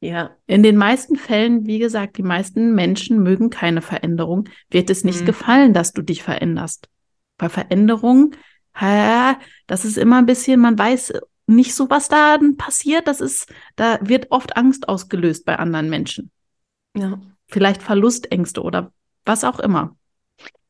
Ja. 0.00 0.36
In 0.48 0.64
den 0.64 0.76
meisten 0.76 1.14
Fällen, 1.14 1.66
wie 1.66 1.78
gesagt, 1.78 2.18
die 2.18 2.24
meisten 2.24 2.74
Menschen 2.74 3.22
mögen 3.22 3.48
keine 3.48 3.80
Veränderung, 3.80 4.48
wird 4.70 4.90
es 4.90 5.04
nicht 5.04 5.20
mhm. 5.20 5.26
gefallen, 5.26 5.72
dass 5.72 5.92
du 5.92 6.02
dich 6.02 6.24
veränderst. 6.24 6.88
Bei 7.38 7.48
Veränderung, 7.48 8.32
das 8.74 9.84
ist 9.84 9.96
immer 9.96 10.18
ein 10.18 10.26
bisschen, 10.26 10.58
man 10.58 10.76
weiß 10.76 11.12
nicht 11.46 11.76
so, 11.76 11.90
was 11.90 12.08
da 12.08 12.38
passiert. 12.56 13.06
Das 13.06 13.20
ist, 13.20 13.52
da 13.76 14.00
wird 14.02 14.32
oft 14.32 14.56
Angst 14.56 14.88
ausgelöst 14.88 15.44
bei 15.44 15.56
anderen 15.60 15.88
Menschen. 15.88 16.32
Ja. 16.96 17.20
Vielleicht 17.46 17.82
Verlustängste 17.82 18.62
oder 18.62 18.92
was 19.24 19.44
auch 19.44 19.60
immer. 19.60 19.96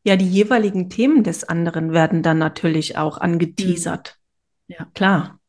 Ja, 0.02 0.16
die 0.16 0.28
jeweiligen 0.28 0.88
Themen 0.88 1.24
des 1.24 1.44
anderen 1.44 1.92
werden 1.92 2.22
dann 2.22 2.38
natürlich 2.38 2.96
auch 2.96 3.18
angeteasert. 3.18 4.18
Mhm. 4.68 4.74
Ja, 4.74 4.84
klar. 4.94 5.40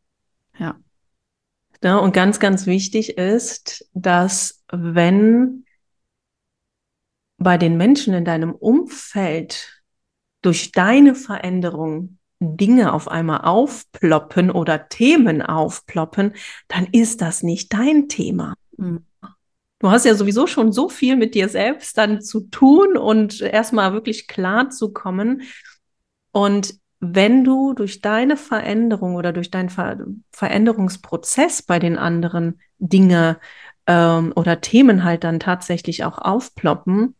Ja. 0.57 0.79
Ja, 1.83 1.97
und 1.97 2.13
ganz, 2.13 2.39
ganz 2.39 2.65
wichtig 2.65 3.17
ist, 3.17 3.89
dass 3.93 4.63
wenn 4.71 5.65
bei 7.37 7.57
den 7.57 7.75
Menschen 7.75 8.13
in 8.13 8.25
deinem 8.25 8.51
Umfeld 8.53 9.81
durch 10.41 10.71
deine 10.71 11.15
Veränderung 11.15 12.19
Dinge 12.39 12.93
auf 12.93 13.07
einmal 13.07 13.41
aufploppen 13.41 14.51
oder 14.51 14.89
Themen 14.89 15.41
aufploppen, 15.41 16.33
dann 16.67 16.87
ist 16.91 17.21
das 17.21 17.43
nicht 17.43 17.73
dein 17.73 18.09
Thema. 18.09 18.55
Mhm. 18.77 19.05
Du 19.81 19.89
hast 19.89 20.05
ja 20.05 20.13
sowieso 20.13 20.45
schon 20.45 20.71
so 20.71 20.89
viel 20.89 21.15
mit 21.15 21.33
dir 21.33 21.49
selbst 21.49 21.97
dann 21.97 22.21
zu 22.21 22.41
tun 22.41 22.97
und 22.97 23.41
erstmal 23.41 23.93
wirklich 23.93 24.27
klar 24.27 24.69
zu 24.69 24.93
kommen. 24.93 25.41
Und 26.31 26.75
wenn 26.99 27.43
du 27.43 27.73
durch 27.73 27.99
deine 27.99 28.37
Veränderung 28.37 29.15
oder 29.15 29.33
durch 29.33 29.49
deinen 29.49 29.69
Ver 29.69 30.05
Veränderungsprozess 30.31 31.63
bei 31.63 31.79
den 31.79 31.97
anderen 31.97 32.59
Dinge 32.77 33.39
ähm, 33.87 34.33
oder 34.35 34.61
Themen 34.61 35.03
halt 35.03 35.23
dann 35.23 35.39
tatsächlich 35.39 36.03
auch 36.03 36.19
aufploppen, 36.19 37.15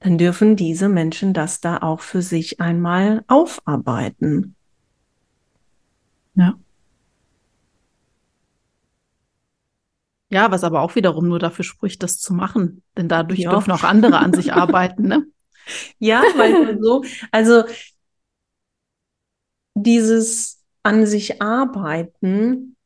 dann 0.00 0.18
dürfen 0.18 0.54
diese 0.54 0.90
Menschen 0.90 1.32
das 1.32 1.62
da 1.62 1.78
auch 1.78 2.00
für 2.00 2.20
sich 2.20 2.60
einmal 2.60 3.24
aufarbeiten. 3.26 4.54
Ja. 6.34 6.58
Ja, 10.28 10.50
was 10.50 10.64
aber 10.64 10.80
auch 10.80 10.96
wiederum 10.96 11.28
nur 11.28 11.38
dafür 11.38 11.64
spricht, 11.64 12.02
das 12.02 12.18
zu 12.18 12.34
machen. 12.34 12.82
Denn 12.96 13.08
dadurch 13.08 13.40
ja. 13.40 13.50
dürfen 13.50 13.70
auch 13.70 13.84
andere 13.84 14.18
an 14.18 14.32
sich 14.32 14.52
arbeiten, 14.52 15.08
ne? 15.08 15.26
Ja, 15.98 16.22
weil 16.36 16.78
so, 16.82 17.02
also 17.32 17.64
dieses 19.74 20.62
an 20.84 21.06
sich 21.06 21.42
arbeiten 21.42 22.76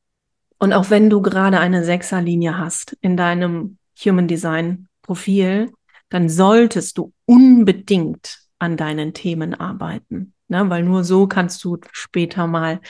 und 0.58 0.72
auch 0.72 0.88
wenn 0.88 1.10
du 1.10 1.20
gerade 1.20 1.60
eine 1.60 1.84
Sechserlinie 1.84 2.56
hast 2.56 2.96
in 3.02 3.16
deinem 3.18 3.76
Human 4.02 4.28
Design 4.28 4.88
Profil, 5.02 5.72
dann 6.08 6.28
solltest 6.28 6.98
du 6.98 7.12
unbedingt 7.26 8.40
an 8.58 8.76
deinen 8.76 9.12
Themen 9.12 9.54
arbeiten, 9.54 10.34
ne? 10.48 10.68
weil 10.68 10.82
nur 10.82 11.04
so 11.04 11.26
kannst 11.26 11.62
du 11.64 11.78
später 11.92 12.46
mal 12.46 12.80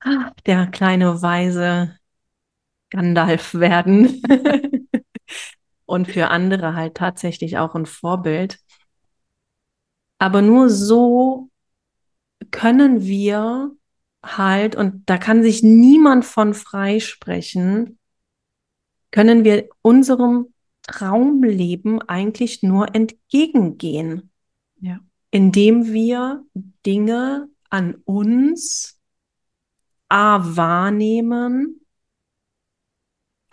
ah, 0.00 0.32
der 0.46 0.66
kleine 0.66 1.22
weise 1.22 1.98
Gandalf 2.90 3.54
werden 3.54 4.22
und 5.86 6.08
für 6.08 6.28
andere 6.28 6.74
halt 6.74 6.94
tatsächlich 6.94 7.58
auch 7.58 7.74
ein 7.74 7.86
Vorbild. 7.86 8.58
Aber 10.18 10.42
nur 10.42 10.70
so 10.70 11.50
können 12.50 13.02
wir 13.02 13.72
halt, 14.24 14.76
und 14.76 15.08
da 15.08 15.18
kann 15.18 15.42
sich 15.42 15.62
niemand 15.62 16.24
von 16.24 16.54
freisprechen, 16.54 17.98
können 19.10 19.44
wir 19.44 19.68
unserem 19.82 20.52
Traumleben 20.82 22.00
eigentlich 22.02 22.62
nur 22.62 22.94
entgegengehen. 22.94 24.30
Ja. 24.80 25.00
Indem 25.30 25.92
wir 25.92 26.44
Dinge 26.84 27.48
an 27.70 27.96
uns 28.04 29.00
A 30.08 30.40
wahrnehmen, 30.56 31.85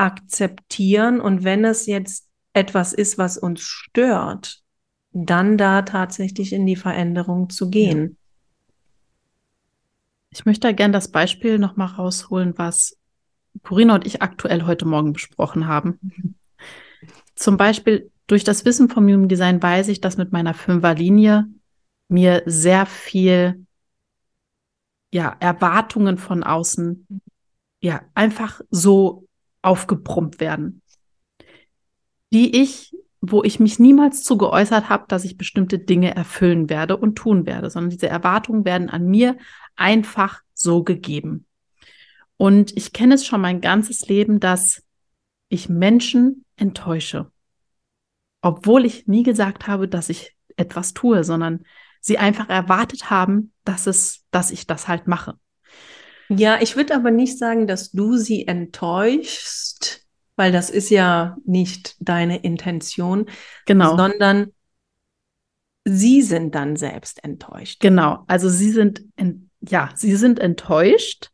akzeptieren 0.03 1.21
und 1.21 1.45
wenn 1.45 1.63
es 1.63 1.85
jetzt 1.85 2.27
etwas 2.51 2.91
ist, 2.91 3.17
was 3.17 3.37
uns 3.37 3.61
stört, 3.61 4.61
dann 5.13 5.57
da 5.57 5.83
tatsächlich 5.83 6.51
in 6.51 6.65
die 6.65 6.75
Veränderung 6.75 7.49
zu 7.49 7.69
gehen. 7.69 8.17
Ich 10.29 10.45
möchte 10.45 10.67
da 10.67 10.73
gerne 10.73 10.91
das 10.91 11.09
Beispiel 11.09 11.57
nochmal 11.57 11.87
rausholen, 11.87 12.57
was 12.57 12.97
Corina 13.61 13.95
und 13.95 14.05
ich 14.05 14.21
aktuell 14.21 14.65
heute 14.65 14.85
Morgen 14.85 15.13
besprochen 15.13 15.67
haben. 15.67 16.35
Zum 17.35 17.55
Beispiel 17.55 18.11
durch 18.27 18.43
das 18.43 18.65
Wissen 18.65 18.89
vom 18.89 19.05
Human 19.05 19.29
Design 19.29 19.63
weiß 19.63 19.87
ich, 19.87 20.01
dass 20.01 20.17
mit 20.17 20.33
meiner 20.33 20.53
Fünferlinie 20.53 21.45
mir 22.09 22.43
sehr 22.45 22.85
viel 22.85 23.65
ja, 25.11 25.35
Erwartungen 25.39 26.17
von 26.17 26.43
außen 26.43 27.21
ja 27.79 28.01
einfach 28.15 28.61
so 28.69 29.27
aufgebrummt 29.63 30.39
werden, 30.39 30.81
die 32.31 32.61
ich, 32.61 32.95
wo 33.21 33.43
ich 33.43 33.59
mich 33.59 33.79
niemals 33.79 34.23
zu 34.23 34.37
geäußert 34.37 34.89
habe, 34.89 35.05
dass 35.07 35.25
ich 35.25 35.37
bestimmte 35.37 35.79
Dinge 35.79 36.15
erfüllen 36.15 36.69
werde 36.69 36.97
und 36.97 37.15
tun 37.15 37.45
werde, 37.45 37.69
sondern 37.69 37.89
diese 37.89 38.09
Erwartungen 38.09 38.65
werden 38.65 38.89
an 38.89 39.07
mir 39.07 39.37
einfach 39.75 40.41
so 40.53 40.83
gegeben. 40.83 41.45
Und 42.37 42.75
ich 42.75 42.93
kenne 42.93 43.15
es 43.15 43.25
schon 43.25 43.41
mein 43.41 43.61
ganzes 43.61 44.07
Leben, 44.07 44.39
dass 44.39 44.83
ich 45.49 45.69
Menschen 45.69 46.45
enttäusche. 46.55 47.31
Obwohl 48.41 48.85
ich 48.85 49.07
nie 49.07 49.23
gesagt 49.23 49.67
habe, 49.67 49.87
dass 49.87 50.09
ich 50.09 50.35
etwas 50.57 50.93
tue, 50.93 51.23
sondern 51.23 51.63
sie 52.01 52.17
einfach 52.17 52.49
erwartet 52.49 53.09
haben, 53.09 53.53
dass 53.63 53.87
es, 53.87 54.25
dass 54.31 54.51
ich 54.51 54.67
das 54.67 54.87
halt 54.87 55.07
mache. 55.07 55.39
Ja, 56.29 56.61
ich 56.61 56.75
würde 56.75 56.95
aber 56.95 57.11
nicht 57.11 57.37
sagen, 57.37 57.67
dass 57.67 57.91
du 57.91 58.17
sie 58.17 58.47
enttäuschst, 58.47 60.05
weil 60.35 60.51
das 60.51 60.69
ist 60.69 60.89
ja 60.89 61.37
nicht 61.45 61.95
deine 61.99 62.37
Intention, 62.37 63.27
genau. 63.65 63.95
sondern 63.97 64.51
sie 65.85 66.21
sind 66.21 66.55
dann 66.55 66.75
selbst 66.75 67.23
enttäuscht. 67.23 67.79
Genau, 67.81 68.23
also 68.27 68.49
sie 68.49 68.71
sind 68.71 69.03
in, 69.15 69.49
ja, 69.61 69.89
sie 69.95 70.15
sind 70.15 70.39
enttäuscht, 70.39 71.29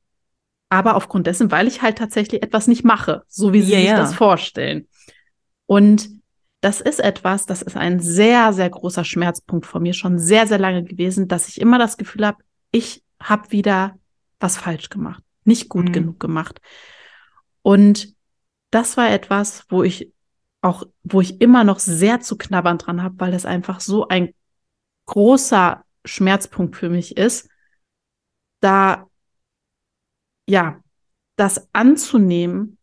aber 0.70 0.96
aufgrund 0.96 1.28
dessen, 1.28 1.52
weil 1.52 1.68
ich 1.68 1.82
halt 1.82 1.98
tatsächlich 1.98 2.44
etwas 2.44 2.68
nicht 2.68 2.84
mache, 2.84 3.24
so 3.28 3.54
wie 3.54 3.62
sie 3.62 3.74
ja, 3.74 3.80
sich 3.80 3.92
das 3.92 4.16
vorstellen. 4.16 4.88
Und 5.66 6.10
das 6.62 6.82
ist 6.82 7.00
etwas, 7.00 7.46
das 7.46 7.62
ist 7.62 7.78
ein 7.78 8.00
sehr, 8.00 8.54
sehr 8.54 8.70
großer 8.70 9.06
Schmerzpunkt 9.06 9.66
von 9.66 9.82
mir 9.82 9.94
schon 9.94 10.20
sehr, 10.20 10.46
sehr 10.46 10.60
lange 10.60 10.84
gewesen, 10.84 11.28
dass 11.28 11.48
ich 11.48 11.62
immer 11.62 11.80
das 11.80 11.98
Gefühl 11.98 12.26
habe, 12.26 12.44
ich 12.72 13.04
habe 13.22 13.52
wieder 13.52 13.98
was 14.40 14.58
falsch 14.58 14.90
gemacht, 14.90 15.24
nicht 15.44 15.70
gut 15.70 15.90
mhm. 15.90 15.94
genug 15.94 16.20
gemacht. 16.20 16.62
Und 17.62 18.16
das 18.72 18.98
war 18.98 19.10
etwas, 19.10 19.66
wo 19.70 19.84
ich 19.84 20.14
auch, 20.62 20.84
wo 21.04 21.22
ich 21.22 21.42
immer 21.42 21.64
noch 21.64 21.80
sehr 21.80 22.20
zu 22.20 22.38
knabbern 22.38 22.78
dran 22.78 23.02
habe, 23.02 23.16
weil 23.20 23.32
das 23.32 23.46
einfach 23.46 23.80
so 23.80 24.08
ein 24.08 24.34
großer 25.06 25.84
Schmerzpunkt 26.06 26.76
für 26.76 26.90
mich 26.90 27.18
ist, 27.18 27.50
da, 28.60 29.08
ja, 30.48 30.82
das 31.36 31.70
anzunehmen, 31.74 32.78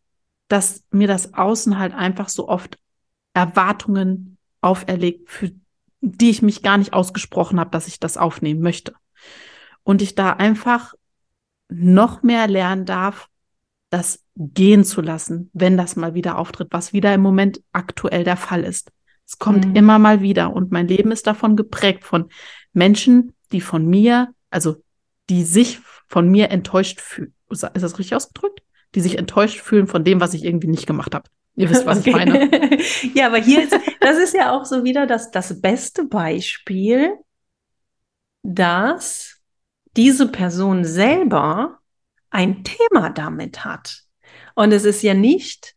dass 0.49 0.85
mir 0.91 1.09
das 1.09 1.35
Außen 1.35 1.79
halt 1.79 1.95
einfach 1.95 2.29
so 2.29 2.49
oft 2.49 2.79
Erwartungen 3.35 4.39
auferlegt, 4.61 5.29
für 5.29 5.53
die 6.01 6.31
ich 6.31 6.43
mich 6.43 6.63
gar 6.63 6.79
nicht 6.79 6.93
ausgesprochen 6.93 7.61
habe, 7.61 7.71
dass 7.71 7.89
ich 7.89 8.01
das 8.01 8.17
aufnehmen 8.17 8.61
möchte. 8.61 8.95
Und 9.83 10.03
ich 10.03 10.15
da 10.15 10.33
einfach 10.33 10.95
noch 11.69 12.23
mehr 12.23 12.47
lernen 12.49 12.85
darf, 12.85 13.29
das 13.91 14.25
gehen 14.37 14.85
zu 14.85 15.01
lassen, 15.01 15.51
wenn 15.53 15.77
das 15.77 15.97
mal 15.97 16.15
wieder 16.15 16.39
auftritt, 16.39 16.69
was 16.71 16.93
wieder 16.93 17.15
im 17.15 17.21
Moment 17.23 17.61
aktuell 17.73 18.25
der 18.25 18.37
Fall 18.37 18.65
ist. 18.65 18.91
Es 19.27 19.39
kommt 19.39 19.67
mhm. 19.67 19.77
immer 19.77 19.99
mal 19.99 20.21
wieder 20.21 20.53
und 20.53 20.71
mein 20.71 20.89
Leben 20.89 21.11
ist 21.11 21.27
davon 21.27 21.57
geprägt 21.57 22.05
von 22.05 22.29
Menschen, 22.73 23.35
die 23.53 23.61
von 23.61 23.87
mir, 23.87 24.29
also 24.51 24.77
die 25.29 25.43
sich 25.43 25.81
von 26.07 26.29
mir 26.29 26.51
enttäuscht 26.51 27.01
fühlen. 27.01 27.35
Ist 27.51 27.63
das 27.63 27.99
richtig 27.99 28.15
ausgedrückt? 28.15 28.61
Die 28.95 29.01
sich 29.01 29.19
enttäuscht 29.19 29.61
fühlen 29.61 29.87
von 29.87 30.05
dem, 30.05 30.21
was 30.21 30.35
ich 30.35 30.45
irgendwie 30.45 30.69
nicht 30.69 30.87
gemacht 30.87 31.15
habe. 31.15 31.29
Ihr 31.57 31.71
wisst, 31.71 31.87
was 31.87 32.01
okay. 32.01 32.11
ich 32.11 32.17
meine. 32.17 32.79
ja, 33.15 33.27
aber 33.27 33.39
hier 33.39 33.65
ist, 33.65 33.77
das 34.01 34.19
ist 34.19 34.35
ja 34.35 34.53
auch 34.53 34.65
so 34.65 34.85
wieder 34.85 35.07
das, 35.07 35.31
das 35.31 35.61
beste 35.61 36.05
Beispiel, 36.05 37.15
dass 38.43 39.36
diese 39.97 40.29
Person 40.29 40.85
selber 40.85 41.79
ein 42.31 42.65
Thema 42.65 43.11
damit 43.11 43.65
hat. 43.65 44.03
Und 44.55 44.73
es 44.73 44.85
ist 44.85 45.03
ja 45.03 45.15
nicht 45.15 45.75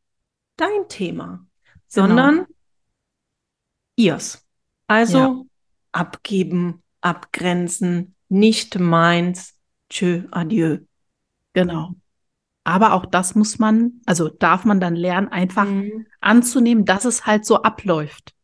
dein 0.58 0.88
Thema, 0.90 1.46
sondern 1.88 2.36
genau. 2.36 2.48
ihrs. 3.96 4.46
Also 4.88 5.18
ja. 5.18 5.42
abgeben, 5.92 6.84
abgrenzen, 7.02 8.16
nicht 8.28 8.80
meins, 8.80 9.56
tschö, 9.90 10.24
adieu. 10.32 10.80
Genau. 11.54 11.96
Aber 12.64 12.94
auch 12.94 13.06
das 13.06 13.36
muss 13.36 13.58
man, 13.58 14.02
also 14.06 14.30
darf 14.30 14.66
man 14.66 14.80
dann 14.80 14.96
lernen, 14.96 15.30
einfach 15.30 15.66
mhm. 15.66 16.06
anzunehmen, 16.20 16.86
dass 16.86 17.06
es 17.06 17.26
halt 17.26 17.46
so 17.46 17.64
abläuft. 17.64 18.36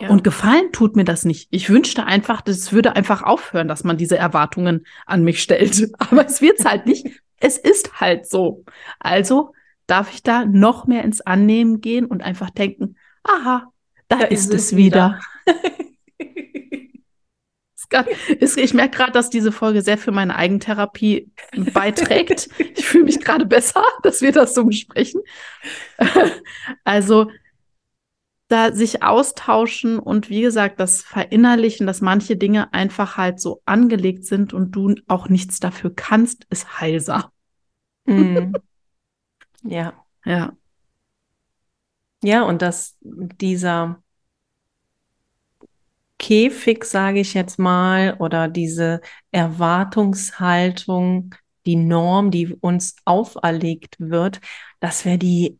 Ja. 0.00 0.10
Und 0.10 0.22
gefallen 0.22 0.70
tut 0.72 0.96
mir 0.96 1.04
das 1.04 1.24
nicht. 1.24 1.48
Ich 1.50 1.70
wünschte 1.70 2.04
einfach, 2.04 2.40
das 2.40 2.72
würde 2.72 2.94
einfach 2.94 3.22
aufhören, 3.22 3.68
dass 3.68 3.84
man 3.84 3.96
diese 3.96 4.16
Erwartungen 4.16 4.86
an 5.06 5.24
mich 5.24 5.42
stellt. 5.42 5.90
Aber 5.98 6.26
es 6.26 6.40
wird's 6.40 6.64
halt 6.64 6.86
nicht. 6.86 7.06
Es 7.40 7.58
ist 7.58 8.00
halt 8.00 8.28
so. 8.28 8.64
Also 9.00 9.52
darf 9.86 10.12
ich 10.12 10.22
da 10.22 10.44
noch 10.44 10.86
mehr 10.86 11.04
ins 11.04 11.20
Annehmen 11.20 11.80
gehen 11.80 12.06
und 12.06 12.22
einfach 12.22 12.50
denken, 12.50 12.96
aha, 13.24 13.72
da, 14.08 14.18
da 14.18 14.24
ist, 14.26 14.52
es 14.52 14.76
wieder. 14.76 15.20
wieder. 15.44 15.64
ich 18.56 18.74
merke 18.74 18.96
gerade, 18.96 19.12
dass 19.12 19.30
diese 19.30 19.50
Folge 19.50 19.82
sehr 19.82 19.98
für 19.98 20.12
meine 20.12 20.36
Eigentherapie 20.36 21.30
beiträgt. 21.72 22.48
ich 22.58 22.84
fühle 22.86 23.04
mich 23.04 23.20
gerade 23.20 23.46
besser, 23.46 23.82
dass 24.02 24.20
wir 24.20 24.32
das 24.32 24.54
so 24.54 24.64
besprechen. 24.64 25.22
also 26.84 27.30
da 28.48 28.72
sich 28.72 29.02
austauschen 29.02 29.98
und 29.98 30.30
wie 30.30 30.40
gesagt, 30.40 30.80
das 30.80 31.02
verinnerlichen, 31.02 31.86
dass 31.86 32.00
manche 32.00 32.36
Dinge 32.36 32.72
einfach 32.72 33.18
halt 33.18 33.40
so 33.40 33.60
angelegt 33.66 34.24
sind 34.24 34.54
und 34.54 34.72
du 34.72 34.94
auch 35.06 35.28
nichts 35.28 35.60
dafür 35.60 35.92
kannst, 35.94 36.46
ist 36.50 36.80
heilsam. 36.80 37.24
Mm. 38.06 38.54
ja. 39.62 39.92
Ja. 40.24 40.56
Ja, 42.22 42.42
und 42.42 42.62
dass 42.62 42.96
dieser 43.00 44.02
Käfig, 46.18 46.84
sage 46.84 47.20
ich 47.20 47.34
jetzt 47.34 47.58
mal, 47.58 48.16
oder 48.18 48.48
diese 48.48 49.00
Erwartungshaltung, 49.30 51.34
die 51.64 51.76
Norm, 51.76 52.30
die 52.30 52.54
uns 52.54 52.96
auferlegt 53.04 53.96
wird, 53.98 54.40
dass 54.80 55.04
wir 55.04 55.18
die 55.18 55.58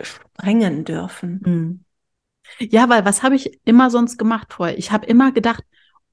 sprengen 0.00 0.84
dürfen. 0.84 1.40
Mhm. 1.44 1.84
Ja, 2.58 2.88
weil 2.88 3.04
was 3.04 3.22
habe 3.22 3.36
ich 3.36 3.60
immer 3.64 3.90
sonst 3.90 4.18
gemacht 4.18 4.52
vorher? 4.52 4.78
Ich 4.78 4.92
habe 4.92 5.06
immer 5.06 5.32
gedacht, 5.32 5.64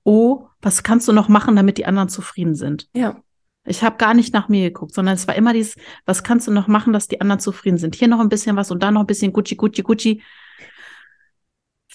oh, 0.03 0.47
was 0.61 0.83
kannst 0.83 1.07
du 1.07 1.13
noch 1.13 1.27
machen, 1.27 1.55
damit 1.55 1.77
die 1.77 1.85
anderen 1.85 2.09
zufrieden 2.09 2.55
sind? 2.55 2.87
Ja. 2.93 3.21
Ich 3.65 3.83
habe 3.83 3.97
gar 3.97 4.13
nicht 4.13 4.33
nach 4.33 4.47
mir 4.47 4.69
geguckt, 4.69 4.93
sondern 4.93 5.15
es 5.15 5.27
war 5.27 5.35
immer 5.35 5.51
dieses, 5.51 5.75
was 6.05 6.23
kannst 6.23 6.47
du 6.47 6.51
noch 6.51 6.67
machen, 6.67 6.93
dass 6.93 7.09
die 7.09 7.19
anderen 7.19 7.41
zufrieden 7.41 7.77
sind? 7.77 7.95
Hier 7.95 8.07
noch 8.07 8.21
ein 8.21 8.29
bisschen 8.29 8.55
was 8.55 8.71
und 8.71 8.81
da 8.81 8.91
noch 8.91 9.01
ein 9.01 9.07
bisschen 9.07 9.33
Gucci, 9.33 9.55
Gucci, 9.55 9.83
Gucci. 9.83 10.23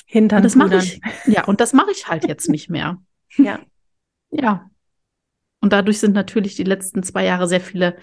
Hintern. 0.04 0.42
Das 0.42 0.54
mache 0.54 0.76
ich. 0.76 1.00
Ja, 1.26 1.44
und 1.44 1.60
das 1.60 1.72
mache 1.72 1.90
ich 1.90 2.08
halt 2.08 2.28
jetzt 2.28 2.50
nicht 2.50 2.68
mehr. 2.68 3.02
ja. 3.36 3.60
Ja. 4.30 4.70
Und 5.60 5.72
dadurch 5.72 6.00
sind 6.00 6.12
natürlich 6.12 6.56
die 6.56 6.64
letzten 6.64 7.02
zwei 7.02 7.24
Jahre 7.24 7.48
sehr 7.48 7.60
viele 7.60 7.96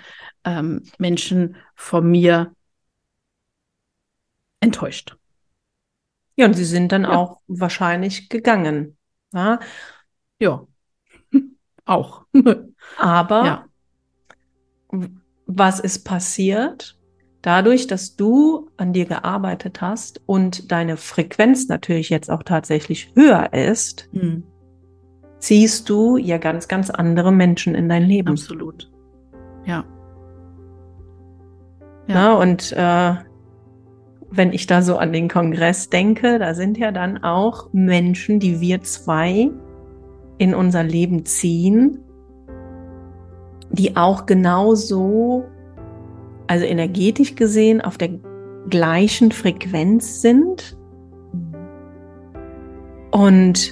ähm, 0.46 0.84
Menschen 0.98 1.58
von 1.76 2.10
mir 2.10 2.54
enttäuscht. 4.62 5.18
Ja, 6.40 6.46
und 6.46 6.54
sie 6.54 6.64
sind 6.64 6.94
dann 6.94 7.04
ja. 7.04 7.10
auch 7.10 7.42
wahrscheinlich 7.50 8.30
gegangen. 8.30 8.96
Ja. 9.34 9.60
Ja. 10.40 10.66
auch. 11.86 12.24
Aber 12.98 13.46
ja. 13.46 13.66
was 15.46 15.82
ist 15.82 16.06
passiert? 16.06 16.98
Dadurch, 17.42 17.88
dass 17.88 18.16
du 18.16 18.70
an 18.78 18.94
dir 18.94 19.06
gearbeitet 19.06 19.82
hast 19.82 20.22
und 20.28 20.72
deine 20.72 20.96
Frequenz 20.96 21.68
natürlich 21.68 22.10
jetzt 22.10 22.32
auch 22.32 22.44
tatsächlich 22.44 23.12
höher 23.16 23.52
ist, 23.52 24.08
mhm. 24.14 24.44
ziehst 25.40 25.90
du 25.90 26.16
ja 26.16 26.38
ganz, 26.38 26.70
ganz 26.70 26.90
andere 26.90 27.34
Menschen 27.34 27.76
in 27.76 27.90
dein 27.90 28.04
Leben. 28.04 28.30
Absolut. 28.30 28.90
Ja. 29.66 29.84
Ja, 32.08 32.16
ja 32.16 32.34
und 32.36 32.72
äh, 32.72 33.29
wenn 34.32 34.54
ich 34.54 34.68
da 34.68 34.82
so 34.82 34.98
an 34.98 35.12
den 35.12 35.28
Kongress 35.28 35.90
denke, 35.90 36.40
da 36.40 36.54
sind 36.54 36.78
ja 36.78 36.92
dann 36.92 37.24
auch 37.24 37.70
Menschen, 37.72 38.40
die 38.40 38.62
wir 38.62 38.82
zwei 38.82 39.50
in 40.38 40.54
unser 40.54 40.84
Leben 40.84 41.26
ziehen, 41.26 42.00
die 43.72 43.96
auch 43.96 44.26
genauso 44.26 45.46
also 46.48 46.66
energetisch 46.66 47.36
gesehen 47.36 47.82
auf 47.82 47.98
der 47.98 48.10
gleichen 48.70 49.32
Frequenz 49.32 50.22
sind. 50.22 50.78
Und 53.12 53.72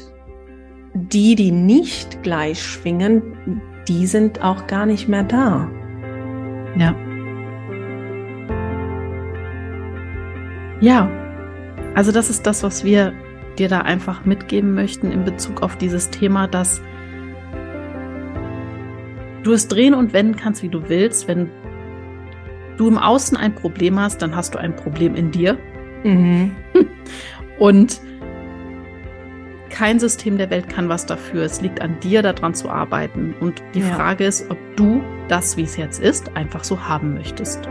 die, 0.94 1.36
die 1.36 1.52
nicht 1.52 2.24
gleich 2.24 2.62
schwingen, 2.62 3.62
die 3.88 4.08
sind 4.08 4.44
auch 4.44 4.68
gar 4.68 4.86
nicht 4.86 5.08
mehr 5.08 5.24
da. 5.24 5.70
Ja. 6.78 6.96
Ja, 10.80 11.10
also 11.96 12.12
das 12.12 12.30
ist 12.30 12.46
das, 12.46 12.64
was 12.64 12.84
wir 12.84 13.14
dir 13.58 13.70
da 13.70 13.82
einfach 13.82 14.26
mitgeben 14.26 14.74
möchten 14.74 15.12
in 15.12 15.26
Bezug 15.26 15.64
auf 15.64 15.76
dieses 15.78 16.10
Thema, 16.10 16.48
dass 16.48 16.82
du 19.44 19.54
es 19.54 19.68
drehen 19.68 19.94
und 19.94 20.14
wenden 20.14 20.36
kannst, 20.36 20.62
wie 20.62 20.70
du 20.70 20.90
willst. 20.90 21.28
Wenn 21.28 21.50
du 22.78 22.88
im 22.88 22.98
Außen 22.98 23.36
ein 23.38 23.56
Problem 23.56 24.00
hast, 24.00 24.22
dann 24.22 24.36
hast 24.36 24.54
du 24.54 24.60
ein 24.60 24.76
Problem 24.76 25.16
in 25.16 25.32
dir. 25.32 25.58
Mhm. 26.04 26.52
Und 27.58 28.00
kein 29.70 30.00
System 30.00 30.38
der 30.38 30.50
Welt 30.50 30.70
kann 30.70 30.90
was 30.90 31.06
dafür. 31.06 31.44
Es 31.44 31.62
liegt 31.62 31.82
an 31.82 32.00
dir, 32.00 32.22
daran 32.22 32.54
zu 32.54 32.70
arbeiten. 32.70 33.34
Und 33.40 33.62
die 33.74 33.80
ja. 33.80 33.88
Frage 33.88 34.26
ist, 34.26 34.50
ob 34.52 34.58
du 34.76 35.02
das, 35.28 35.58
wie 35.58 35.64
es 35.64 35.78
jetzt 35.78 36.00
ist, 36.00 36.36
einfach 36.36 36.64
so 36.64 36.88
haben 36.88 37.16
möchtest. 37.16 37.68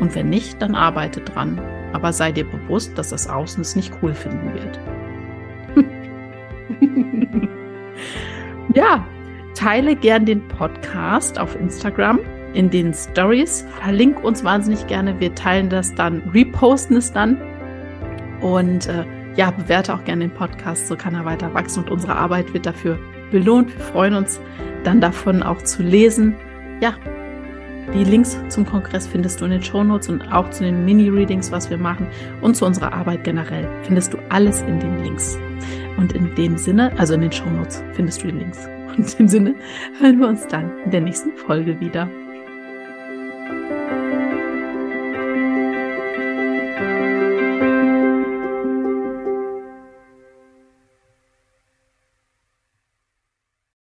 Und 0.00 0.14
wenn 0.14 0.30
nicht, 0.30 0.62
dann 0.62 0.74
arbeite 0.74 1.20
dran. 1.20 1.60
Aber 1.92 2.12
sei 2.12 2.32
dir 2.32 2.44
bewusst, 2.44 2.96
dass 2.98 3.10
das 3.10 3.28
Außen 3.28 3.62
es 3.62 3.76
nicht 3.76 3.92
cool 4.02 4.14
finden 4.14 4.54
wird. 4.54 4.78
ja, 8.74 9.04
teile 9.54 9.96
gern 9.96 10.26
den 10.26 10.46
Podcast 10.48 11.38
auf 11.38 11.58
Instagram 11.58 12.20
in 12.54 12.70
den 12.70 12.92
Stories. 12.94 13.66
Verlink 13.82 14.22
uns 14.22 14.44
wahnsinnig 14.44 14.86
gerne. 14.86 15.18
Wir 15.20 15.34
teilen 15.34 15.68
das 15.70 15.94
dann, 15.94 16.22
reposten 16.34 16.96
es 16.96 17.12
dann. 17.12 17.38
Und 18.40 18.86
äh, 18.86 19.04
ja, 19.36 19.50
bewerte 19.50 19.94
auch 19.94 20.04
gerne 20.04 20.26
den 20.26 20.34
Podcast, 20.34 20.88
so 20.88 20.96
kann 20.96 21.14
er 21.14 21.24
weiter 21.24 21.54
wachsen 21.54 21.84
und 21.84 21.90
unsere 21.90 22.16
Arbeit 22.16 22.52
wird 22.54 22.66
dafür 22.66 22.98
belohnt. 23.30 23.72
Wir 23.76 23.84
freuen 23.84 24.14
uns 24.14 24.40
dann 24.84 25.00
davon 25.00 25.42
auch 25.42 25.62
zu 25.62 25.82
lesen. 25.82 26.34
Ja, 26.80 26.94
die 27.94 28.04
Links 28.04 28.38
zum 28.48 28.66
Kongress 28.66 29.06
findest 29.06 29.40
du 29.40 29.46
in 29.46 29.52
den 29.52 29.62
Shownotes 29.62 30.08
und 30.08 30.22
auch 30.32 30.50
zu 30.50 30.64
den 30.64 30.84
Mini-Readings, 30.84 31.50
was 31.50 31.70
wir 31.70 31.78
machen 31.78 32.06
und 32.40 32.54
zu 32.54 32.66
unserer 32.66 32.92
Arbeit 32.92 33.24
generell 33.24 33.68
findest 33.82 34.12
du 34.12 34.18
alles 34.28 34.60
in 34.62 34.78
den 34.78 35.02
Links. 35.02 35.38
Und 35.96 36.12
in 36.12 36.34
dem 36.34 36.56
Sinne, 36.56 36.92
also 36.98 37.14
in 37.14 37.22
den 37.22 37.32
Shownotes 37.32 37.82
findest 37.94 38.22
du 38.22 38.28
die 38.28 38.38
Links. 38.38 38.68
Und 38.88 38.98
in 38.98 39.16
dem 39.18 39.28
Sinne 39.28 39.54
hören 40.00 40.20
wir 40.20 40.28
uns 40.28 40.46
dann 40.46 40.70
in 40.84 40.90
der 40.90 41.00
nächsten 41.00 41.36
Folge 41.36 41.78
wieder. 41.80 42.08